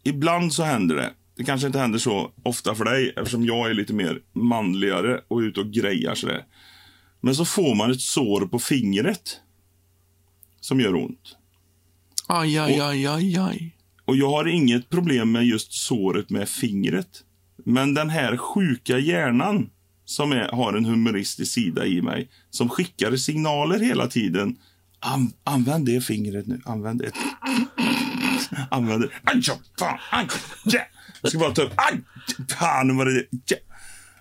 [0.04, 1.14] ibland så händer det.
[1.36, 5.38] Det kanske inte händer så ofta för dig eftersom jag är lite mer manligare och
[5.38, 6.46] ute och grejar sådär.
[7.22, 9.40] Men så får man ett sår på fingret.
[10.62, 11.36] Som gör ont.
[12.28, 13.77] Aj, aj, aj, aj, aj.
[14.08, 17.24] Och jag har inget problem med just såret med fingret.
[17.66, 19.70] Men den här sjuka hjärnan
[20.06, 24.58] som är, har en humoristisk sida i mig, som skickar signaler hela tiden.
[25.00, 26.62] An, använd det fingret nu.
[26.66, 27.12] Använd det.
[28.72, 29.10] Använd det.
[29.24, 29.42] Aj,
[29.80, 30.28] fan, aj,
[30.74, 30.86] yeah.
[31.22, 31.74] Jag ska bara ta upp.
[31.76, 32.02] Aj,
[32.60, 33.67] fan, nu var det det.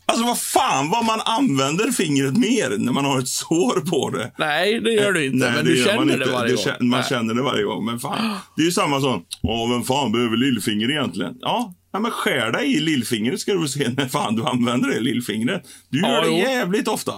[0.09, 4.33] Alltså vad fan vad man använder fingret mer när man har ett sår på det.
[4.39, 6.89] Nej, det gör du inte, Nej, men det du känner det varje gång.
[6.89, 7.09] Man Nej.
[7.09, 7.85] känner det varje gång.
[7.85, 11.35] Men fan, det är ju samma som, ja, vem fan behöver lillfinger egentligen?
[11.41, 15.01] Ja, ja men skär dig i lillfingret ska du se när fan du använder det
[15.01, 15.62] lillfingret.
[15.89, 16.37] Du Ja, gör det jo.
[16.37, 17.12] jävligt ofta.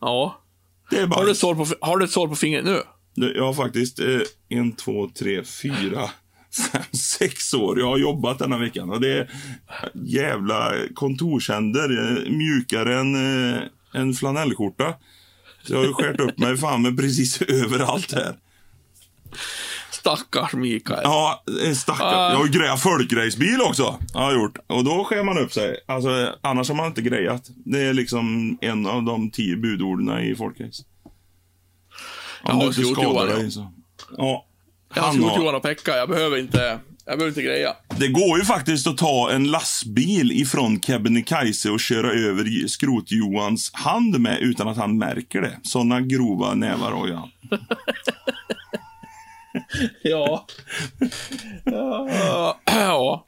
[0.00, 0.40] Ja.
[0.90, 1.16] Det är bara...
[1.20, 2.80] Har du, ett sår på, har du ett sår på fingret nu?
[3.16, 4.06] Det- har faktiskt eh,
[4.48, 6.10] en, två, tre, fyra,
[6.72, 7.78] fem, sex år.
[7.80, 9.30] Jag har jobbat denna veckan och det är
[9.94, 11.90] jävla kontorshänder.
[12.26, 13.14] eh, Mjukare än
[13.54, 13.62] eh,
[13.92, 14.94] en flanellskjorta.
[15.64, 18.36] Så jag har skärt upp mig fan med precis överallt här.
[19.90, 21.00] Stackars Mikael.
[21.04, 22.16] Ja, en stackare.
[22.16, 22.30] Ah.
[22.30, 23.98] Jag har grejat folkracebil också.
[24.14, 24.58] Har jag gjort.
[24.66, 25.76] Och då skär man upp sig.
[25.88, 27.50] Alltså, annars har man inte grejat.
[27.64, 30.82] Det är liksom en av de tio budorden i folkrace.
[32.44, 33.72] Jag har du inte skadar dig så.
[34.16, 34.46] Ja.
[34.94, 36.78] Jag har har, Johan och Pekka, jag behöver inte...
[37.04, 37.76] Jag behöver inte greja.
[37.98, 44.20] Det går ju faktiskt att ta en lastbil ifrån Kebnekaise och köra över Skrot-Johans hand
[44.20, 45.58] med utan att han märker det.
[45.62, 47.30] Såna grova nävar har jag.
[50.02, 50.46] Ja.
[51.64, 52.60] ja.
[52.64, 53.26] ja.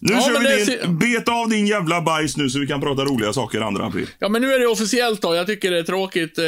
[0.00, 2.80] Nu Ja, kör vi din, ser- bet av din jävla bajs nu så vi kan
[2.80, 4.08] prata roliga saker 2 april.
[4.18, 5.34] Ja, men nu är det officiellt då.
[5.34, 6.38] Jag tycker det är tråkigt.
[6.38, 6.44] Eh,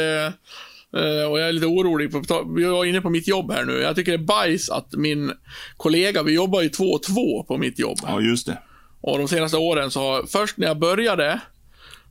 [1.29, 2.11] och jag är lite orolig.
[2.11, 2.23] På,
[2.59, 3.73] jag är inne på mitt jobb här nu.
[3.73, 5.33] Jag tycker det är bajs att min
[5.77, 7.97] kollega, vi jobbar ju två och två på mitt jobb.
[8.01, 8.61] Ja, just det.
[9.01, 11.41] Och de senaste åren så har, först när jag började,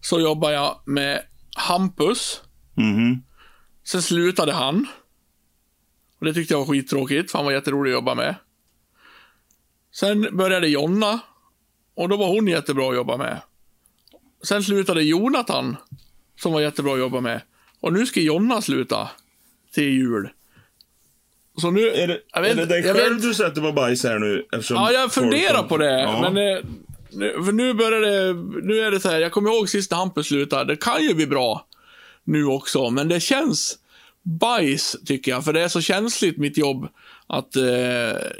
[0.01, 1.23] så jobbade jag med
[1.57, 2.41] Hampus.
[2.75, 3.23] Mhm.
[3.85, 4.87] Sen slutade han.
[6.19, 8.35] Och det tyckte jag var skittråkigt, för han var jätterolig att jobba med.
[9.95, 11.21] Sen började Jonna.
[11.95, 13.41] Och då var hon jättebra att jobba med.
[14.43, 15.77] Sen slutade Jonathan,
[16.41, 17.41] som var jättebra att jobba med.
[17.87, 19.09] Och nu ska Jonna sluta
[19.75, 20.29] till jul.
[21.61, 21.89] Så nu...
[21.91, 24.47] Är det, jag vet är det dig själv vet- du sätter på bajs här nu?
[24.71, 26.01] Ja, jag funderar på det.
[26.01, 26.31] Ja.
[26.31, 26.63] Men, eh,
[27.11, 28.33] nu, nu börjar det,
[28.67, 30.65] nu är det så här, jag kommer ihåg sist när Hampus slutade.
[30.73, 31.67] Det kan ju bli bra
[32.25, 33.79] nu också, men det känns
[34.23, 35.45] bajs tycker jag.
[35.45, 36.89] För det är så känsligt mitt jobb
[37.27, 37.63] att, eh,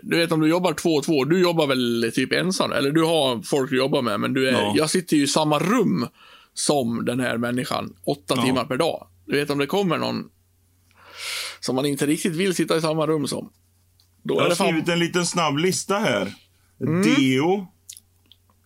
[0.03, 3.03] du vet om du jobbar två och två, du jobbar väl typ ensam, eller du
[3.03, 4.73] har folk du jobbar med, men du är, Ja.
[4.77, 6.09] jag sitter ju i samma rum
[6.55, 8.43] som den här människan, åtta Ja.
[8.45, 9.07] timmar per dag.
[9.27, 10.25] Du vet om det kommer någon
[11.61, 13.53] som man inte riktigt vill sitta i samma rum som.
[14.23, 16.33] Då Jag har fan skrivit en liten snabb lista här.
[16.81, 17.03] Mm.
[17.03, 17.67] Deo,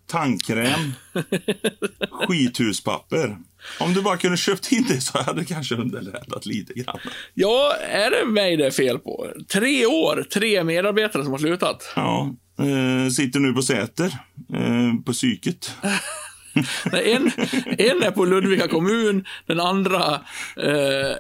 [0.07, 0.93] tandkräm,
[2.11, 3.39] skithuspapper.
[3.81, 6.99] Om du bara kunde köpt in det så hade det kanske underlättat lite grann.
[7.35, 9.33] Ja, är det mig det är fel på?
[9.49, 11.93] Tre år, tre medarbetare som har slutat.
[11.97, 14.07] Ja, eh, sitter nu på Säter,
[14.55, 15.75] eh, på psyket.
[16.93, 17.31] En,
[17.79, 20.15] en är på Ludvika kommun, den andra
[20.57, 21.17] eh,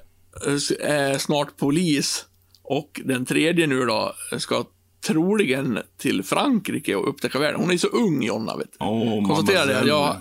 [0.81, 2.27] är snart polis
[2.63, 4.65] och den tredje nu då ska
[5.07, 7.61] troligen till Frankrike och upptäcka världen.
[7.61, 8.57] Hon är så ung, Jonna.
[8.57, 8.79] Vet du.
[8.79, 9.79] Konstaterade jag.
[9.79, 9.89] mademoiselle.
[9.89, 10.17] Jag,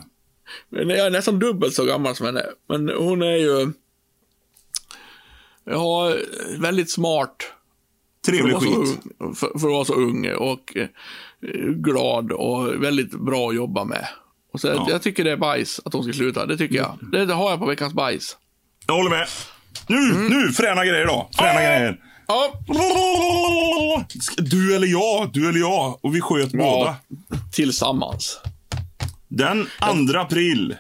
[0.69, 2.43] men jag är nästan dubbelt så gammal som henne.
[2.69, 3.71] Men hon är ju...
[5.63, 6.15] Ja,
[6.59, 7.53] väldigt smart.
[8.25, 8.99] Trevlig för skit.
[9.19, 10.87] ung, för, för att vara så ung och eh,
[11.75, 14.07] glad och väldigt bra att jobba med.
[14.53, 14.87] Och så, Ja.
[14.89, 16.45] Jag tycker det är bajs att hon ska sluta.
[16.45, 16.97] Det tycker jag.
[17.11, 18.37] Det, det har jag på veckans bajs.
[18.87, 19.27] Jag håller med.
[19.87, 21.29] Nu, nu, fräna grejer då.
[21.37, 21.99] Fräna grejer.
[22.27, 22.53] Ja,
[24.21, 26.05] Ska- Du eller jag, du eller jag.
[26.05, 26.63] Och vi sköt båda.
[26.69, 26.97] ja
[27.51, 28.39] tillsammans.
[29.27, 29.67] Den
[30.11, 30.75] 2 april.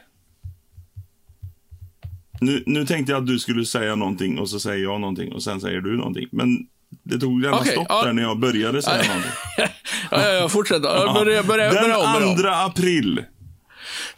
[2.41, 5.43] Nu, nu tänkte jag att du skulle säga någonting och så säger jag någonting och
[5.43, 6.27] sen säger du någonting.
[6.31, 6.57] Men
[7.03, 8.03] det tog gärna Okej, stopp ja.
[8.05, 9.31] där när jag började säga någonting.
[9.57, 9.67] ja,
[10.11, 10.83] ja, ja, fortsätt.
[10.83, 11.11] Ja.
[11.13, 12.37] Börja, börja, börja Den om.
[12.37, 13.23] 2 april.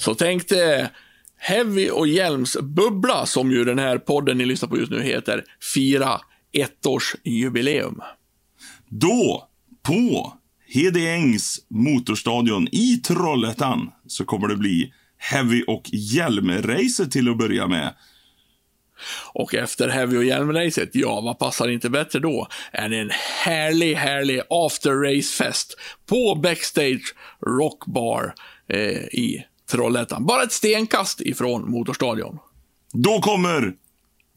[0.01, 0.89] Så tänkte
[1.37, 5.43] Heavy och Hjelms Bubbla, som ju den här podden ni lyssnar på just nu heter,
[5.73, 6.21] fira
[6.51, 8.01] ettårsjubileum.
[8.89, 9.47] Då,
[9.83, 10.33] på
[10.67, 17.93] Hedängs motorstadion i Trollhättan, så kommer det bli Heavy och Hjälm-racer till att börja med.
[19.33, 23.09] Och efter Heavy och Hjälmracet, ja, vad passar inte bättre då än en
[23.45, 25.75] härlig, härlig after race-fest
[26.05, 27.15] på Backstage
[27.47, 28.33] Rockbar
[28.69, 30.26] eh, i Trollhättan.
[30.26, 32.39] Bara ett stenkast ifrån Motorstadion.
[32.93, 33.73] Då kommer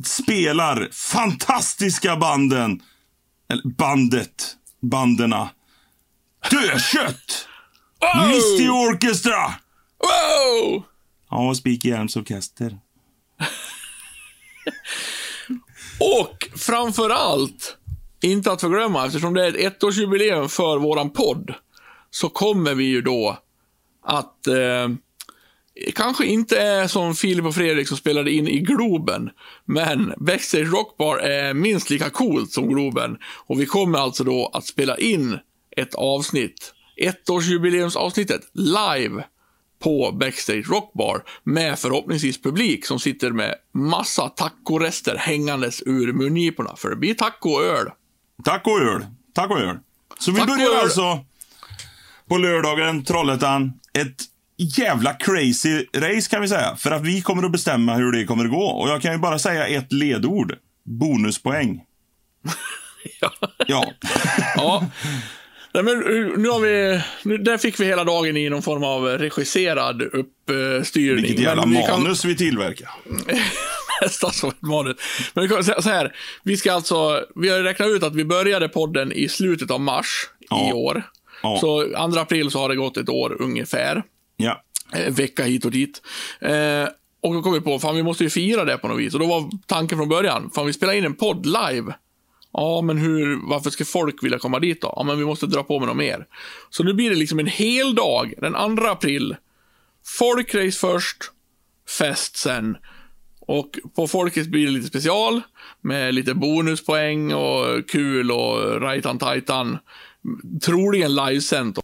[0.05, 2.83] spelar fantastiska banden,
[3.49, 5.51] eller bandet, banderna.
[6.51, 7.49] Dödkött!
[8.29, 9.55] Misty Orchestra!
[9.99, 10.83] Wow!
[11.31, 12.79] Ja, Spik Hjelms orkester.
[16.01, 17.77] Och framför allt,
[18.23, 21.55] inte att förglömma, eftersom det är ett ettårsjubileum för våran podd,
[22.11, 23.39] så kommer vi ju då
[24.07, 24.89] att eh,
[25.95, 29.31] kanske inte är som Filip och Fredrik som spelade in i Globen,
[29.65, 33.19] men Backstage Rockbar är minst lika coolt som Globen.
[33.47, 35.39] Och vi kommer alltså då att spela in
[35.77, 39.25] ett avsnitt, ettårsjubileumsavsnittet, live
[39.83, 46.77] på Backstage Rockbar med förhoppningsvis publik som sitter med massa tacorester hängandes ur mungiporna.
[46.77, 47.87] För det blir taco och öl.
[48.45, 49.07] Tack och öl.
[49.35, 49.79] Tack och öl.
[50.19, 51.25] Så vi Tack och börjar alltså
[52.29, 53.73] på lördagen, Trollhättan.
[53.93, 56.77] Ett jävla crazy race kan vi säga.
[56.77, 58.65] För att vi kommer att bestämma hur det kommer att gå.
[58.67, 60.55] Och jag kan ju bara säga ett ledord.
[60.85, 61.81] Bonuspoäng.
[63.21, 63.31] Ja.
[63.67, 63.93] Ja.
[64.57, 64.87] ja.
[65.75, 68.85] Nej, men uh, nu har vi, nu, där fick vi hela dagen i någon form
[68.85, 71.23] av regisserad uppstyrning.
[71.25, 72.91] Vilket jävla vi kan- manus vi tillverkar.
[74.03, 74.97] nästan som ett manus.
[75.35, 79.29] Men så här, vi ska alltså, vi har räknat ut att vi började podden i
[79.29, 80.09] slutet av mars
[80.51, 80.69] Ja.
[80.71, 81.03] i år.
[81.43, 81.59] Ja.
[81.61, 84.03] Så 2 april så har det gått ett år ungefär.
[84.37, 84.63] Ja.
[84.93, 86.03] eh, vecka hit och dit.
[86.41, 86.89] Eh,
[87.21, 89.15] och då kom vi på, fan vi måste ju fira det på något vis.
[89.15, 91.95] Och då var tanken från början, fan vi spelar in en podd live.
[92.53, 94.95] Ja, men hur, varför ska folk vilja komma dit då?
[94.97, 96.27] Ja, men vi måste dra på med något mer.
[96.71, 99.37] Så nu blir det liksom en hel dag, den 2 april.
[100.19, 101.17] Folkrace först,
[101.99, 102.77] fest sen.
[103.41, 105.43] Och på Folkrace blir det lite special
[105.81, 109.79] med lite bonuspoäng och kul och rajtan tajtan.
[110.63, 111.79] Troligen livesänt.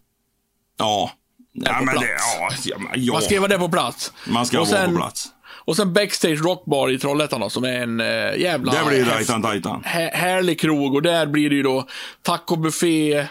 [0.79, 1.13] Ja.
[1.53, 2.09] Ja, men det,
[2.65, 3.13] ja, ja.
[3.13, 4.13] Man ska vara där på plats.
[4.29, 5.27] Man ska Och vara sen- på plats.
[5.65, 8.07] Och sen Backstage Rockbar i Trollhättan då, som är en äh,
[8.41, 8.73] jävla...
[8.73, 9.83] Det blir häftig- Rajtan Tajtan.
[9.85, 11.87] hä- härlig krog och där blir det ju då
[12.23, 13.27] tacobuffé,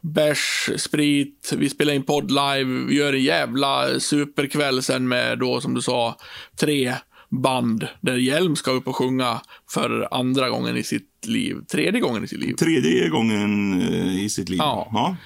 [0.00, 5.60] bärs, sprit, vi spelar in podd live, vi gör en jävla superkväll sen med då
[5.60, 6.16] som du sa
[6.60, 6.94] tre
[7.30, 9.40] band där Hjelm ska upp och sjunga
[9.70, 12.54] för andra gången i sitt liv, tredje gången i sitt liv.
[12.54, 14.58] Tredje gången eh, i sitt liv.
[14.58, 14.88] Ja.
[14.92, 15.16] ja.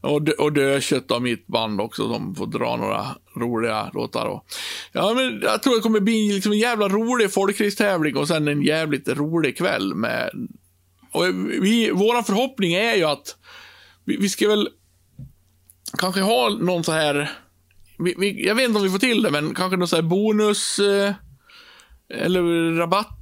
[0.00, 3.06] Och, dö- och Dödkött av mitt band också som får dra några
[3.36, 4.26] roliga låtar.
[4.26, 4.44] Och,
[4.92, 8.62] ja, men jag tror det kommer bli liksom en jävla rolig folkracetävling och sen en
[8.62, 10.30] jävligt rolig kväll med...
[11.12, 11.24] Och
[11.62, 13.36] vi, våran förhoppning är ju att
[14.04, 14.68] vi, vi ska väl
[15.98, 17.30] kanske ha någon så här...
[17.98, 20.02] Vi, vi, jag vet inte om vi får till det, men kanske någon så här
[20.02, 20.78] bonus...
[20.78, 21.14] Eh,
[22.10, 23.14] eller rabatt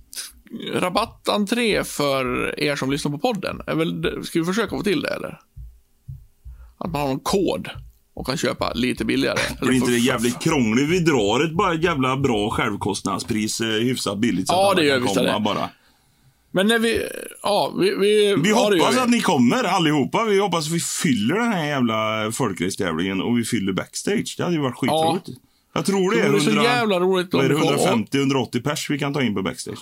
[0.74, 3.60] rabattentré för er som lyssnar på podden.
[3.66, 5.40] Väl, ska vi försöka få till det eller?
[6.78, 7.68] Att man har någon kod
[8.14, 9.38] och kan köpa lite billigare.
[9.60, 10.88] Blir inte det jävligt krångligt?
[10.88, 15.00] Vi drar ett bara jävla bra självkostnadspris eh, hyfsat billigt så Ja, att det gör
[15.00, 15.68] vi komma bara.
[16.50, 17.02] Men när vi,
[17.42, 20.24] ja, vi, vi, Vi ja, hoppas att ni kommer allihopa.
[20.24, 24.34] Vi hoppas att vi fyller den här jävla folkracetävlingen och vi fyller backstage.
[24.36, 25.28] Det hade ju varit skitroligt.
[25.74, 28.04] Jag tror det är, Det vore så 100, jävla roligt om vad är det, kom-
[28.04, 29.78] 150-180 pers vi kan ta in på backstage.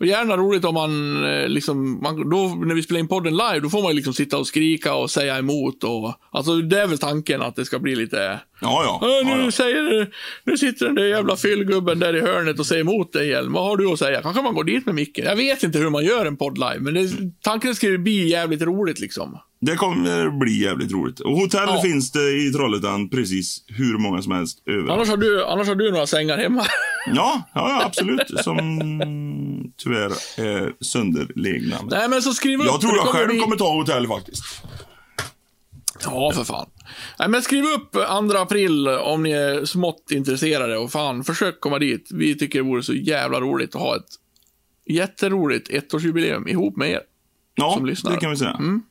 [0.00, 3.60] Och gärna roligt om man, eh, liksom, man, då, när vi spelar in podden live,
[3.62, 6.86] då får man ju liksom sitta och skrika och säga emot och, alltså det är
[6.86, 9.20] väl tanken att det ska bli lite, Ja, ja.
[9.20, 9.50] "Äh, nu ja, ja.
[9.50, 10.10] säger,
[10.44, 13.52] nu sitter den där jävla fyllgubben där i hörnet och säger emot dig Hjelm.
[13.52, 14.22] Vad har du att säga?
[14.22, 15.24] Kanske man går dit med micken.
[15.24, 17.08] Jag vet inte hur man gör en podd live, men det,
[17.42, 19.38] tanken ska ju bli jävligt roligt liksom.
[19.66, 21.20] Det kommer bli jävligt roligt.
[21.20, 21.82] Och hotell Ja.
[21.82, 24.90] finns det i Trollhättan precis hur många som helst överallt.
[24.90, 26.66] Annars har du, annars har du några sängar hemma.
[27.14, 28.30] Ja, ja, absolut.
[28.44, 28.58] Som
[29.76, 30.10] tyvärr
[30.40, 31.76] är sönderlegna.
[31.90, 32.66] Nej, men så skriv upp.
[32.66, 34.42] Jag tror jag själv bli- kommer ta hotell faktiskt.
[36.04, 36.66] Ja, för fan.
[37.18, 41.78] Nej, men skriv upp 2 april om ni är smått intresserade och fan, försök komma
[41.78, 42.08] dit.
[42.14, 44.06] Vi tycker det vore så jävla roligt att ha ett
[44.90, 47.00] jätteroligt ettårsjubileum ihop med er.
[47.54, 48.12] Ja, Som lyssnar.
[48.12, 48.50] det kan vi säga.
[48.50, 48.82] Mm.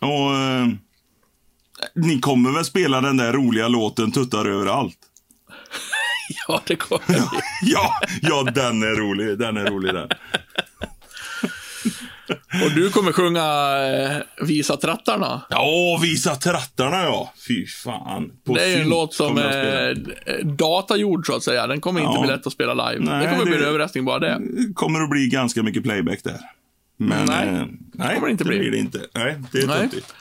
[0.00, 0.66] Och eh,
[1.94, 4.98] ni kommer väl spela den där roliga låten Tuttar överallt?
[6.48, 7.14] Ja, det kommer vi.
[7.72, 9.38] Ja, ja, den är rolig.
[9.38, 10.08] Den är rolig den.
[12.64, 13.44] Och du kommer sjunga
[13.86, 15.42] eh, Visa trattarna.
[15.50, 17.32] Ja, visa trattarna ja.
[17.48, 18.30] Fy fan.
[18.46, 19.90] På Det är en låt som är
[20.26, 21.66] eh, datagjord så att säga.
[21.66, 22.20] Den kommer inte Ja.
[22.22, 23.04] bli lätt att spela live.
[23.04, 24.40] Nej, det kommer bli det- en överraskning bara det.
[24.74, 26.38] kommer att bli ganska mycket playback där.
[27.02, 27.64] Men Nej, eh,
[27.94, 28.58] nej kommer det inte det bli.
[28.58, 28.98] blir det inte.
[29.14, 29.78] Nej, det är Nej.
[29.78, 30.14] töntigt.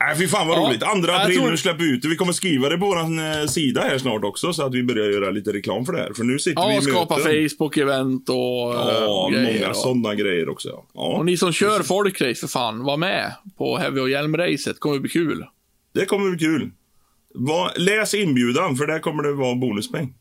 [0.00, 0.82] Nej, fy fan vad Ja, roligt.
[0.82, 2.08] Andra april, tror- nu släpper vi ut det.
[2.08, 5.06] Vi kommer skriva det på vår eh, sida här snart också, så att vi börjar
[5.10, 6.12] göra lite reklam för det här.
[6.16, 7.32] För nu sitter vi Ja, i skapa möten.
[7.32, 9.54] Facebook-event och Ja, eh, grejer.
[9.60, 10.68] många och- sådana grejer också.
[10.68, 10.86] Ja.
[10.94, 14.80] Ja, Och ni som kör folkrace, för fan, var med på Heavy och Hjälm-racet.
[14.80, 15.44] kommer bli kul.
[15.94, 16.70] det kommer bli kul.
[17.34, 20.14] Va, läs inbjudan, för där kommer det vara bonuspeng.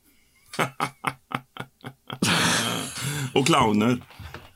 [3.34, 3.98] och clowner.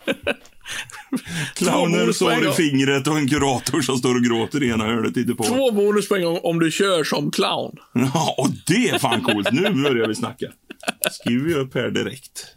[1.55, 5.43] Clowner står i fingret och en kurator som står och gråter i ena hörnet på.
[5.43, 7.75] Två bonuspoäng om, om du kör som clown.
[7.93, 9.51] Ja, och det är fan coolt.
[9.51, 10.45] Nu börjar vi snacka.
[11.11, 12.55] Skriver vi upp här direkt.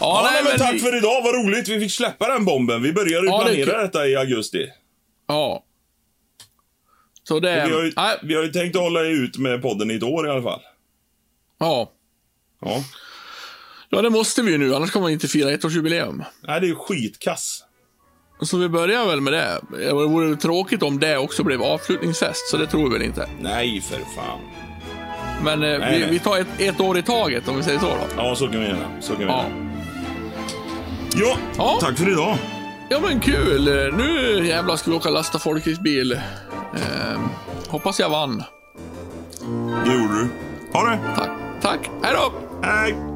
[0.00, 1.22] Ja, nej, men tack för idag.
[1.22, 1.68] Vad roligt.
[1.68, 2.82] Vi fick släppa den bomben.
[2.82, 3.82] Vi började Ja, det planera kul.
[3.82, 4.66] detta i augusti.
[5.28, 5.64] Ja.
[7.28, 7.64] Så det...
[7.66, 10.02] Vi har, ju, Nej, vi har ju tänkt att hålla ut med podden i ett
[10.02, 10.60] år i alla fall.
[11.58, 11.92] ja.
[12.64, 12.84] Ja.
[13.96, 16.24] Ja, det måste vi ju nu, annars kommer vi inte fira ettårsjubileum.
[16.46, 17.64] Nej, det är ju skitkass.
[18.42, 19.60] Så vi börjar väl med det.
[19.78, 23.28] Det vore tråkigt om det också blev avslutningsfest, så det tror vi väl inte.
[23.40, 24.38] Nej, för fan.
[25.44, 26.10] Men eh, Nej, vi, nej.
[26.10, 27.96] vi tar ett, ett år i taget, om vi säger så då.
[28.16, 28.78] Ja, så kan vi göra.
[29.00, 29.44] Så kan vi Ja.
[31.14, 31.78] Ja, Ja.
[31.80, 32.38] tack för idag.
[32.90, 33.64] Ja men kul!
[33.96, 36.12] Nu jävlar ska vi åka och lasta folkracebil.
[36.12, 37.20] Eh,
[37.68, 38.42] hoppas jag vann.
[39.84, 40.28] Det gjorde du.
[40.72, 40.98] Ha det.
[41.16, 41.30] Tack.
[41.60, 41.90] Tack.
[42.02, 42.32] Hej då!
[42.62, 43.11] Hej.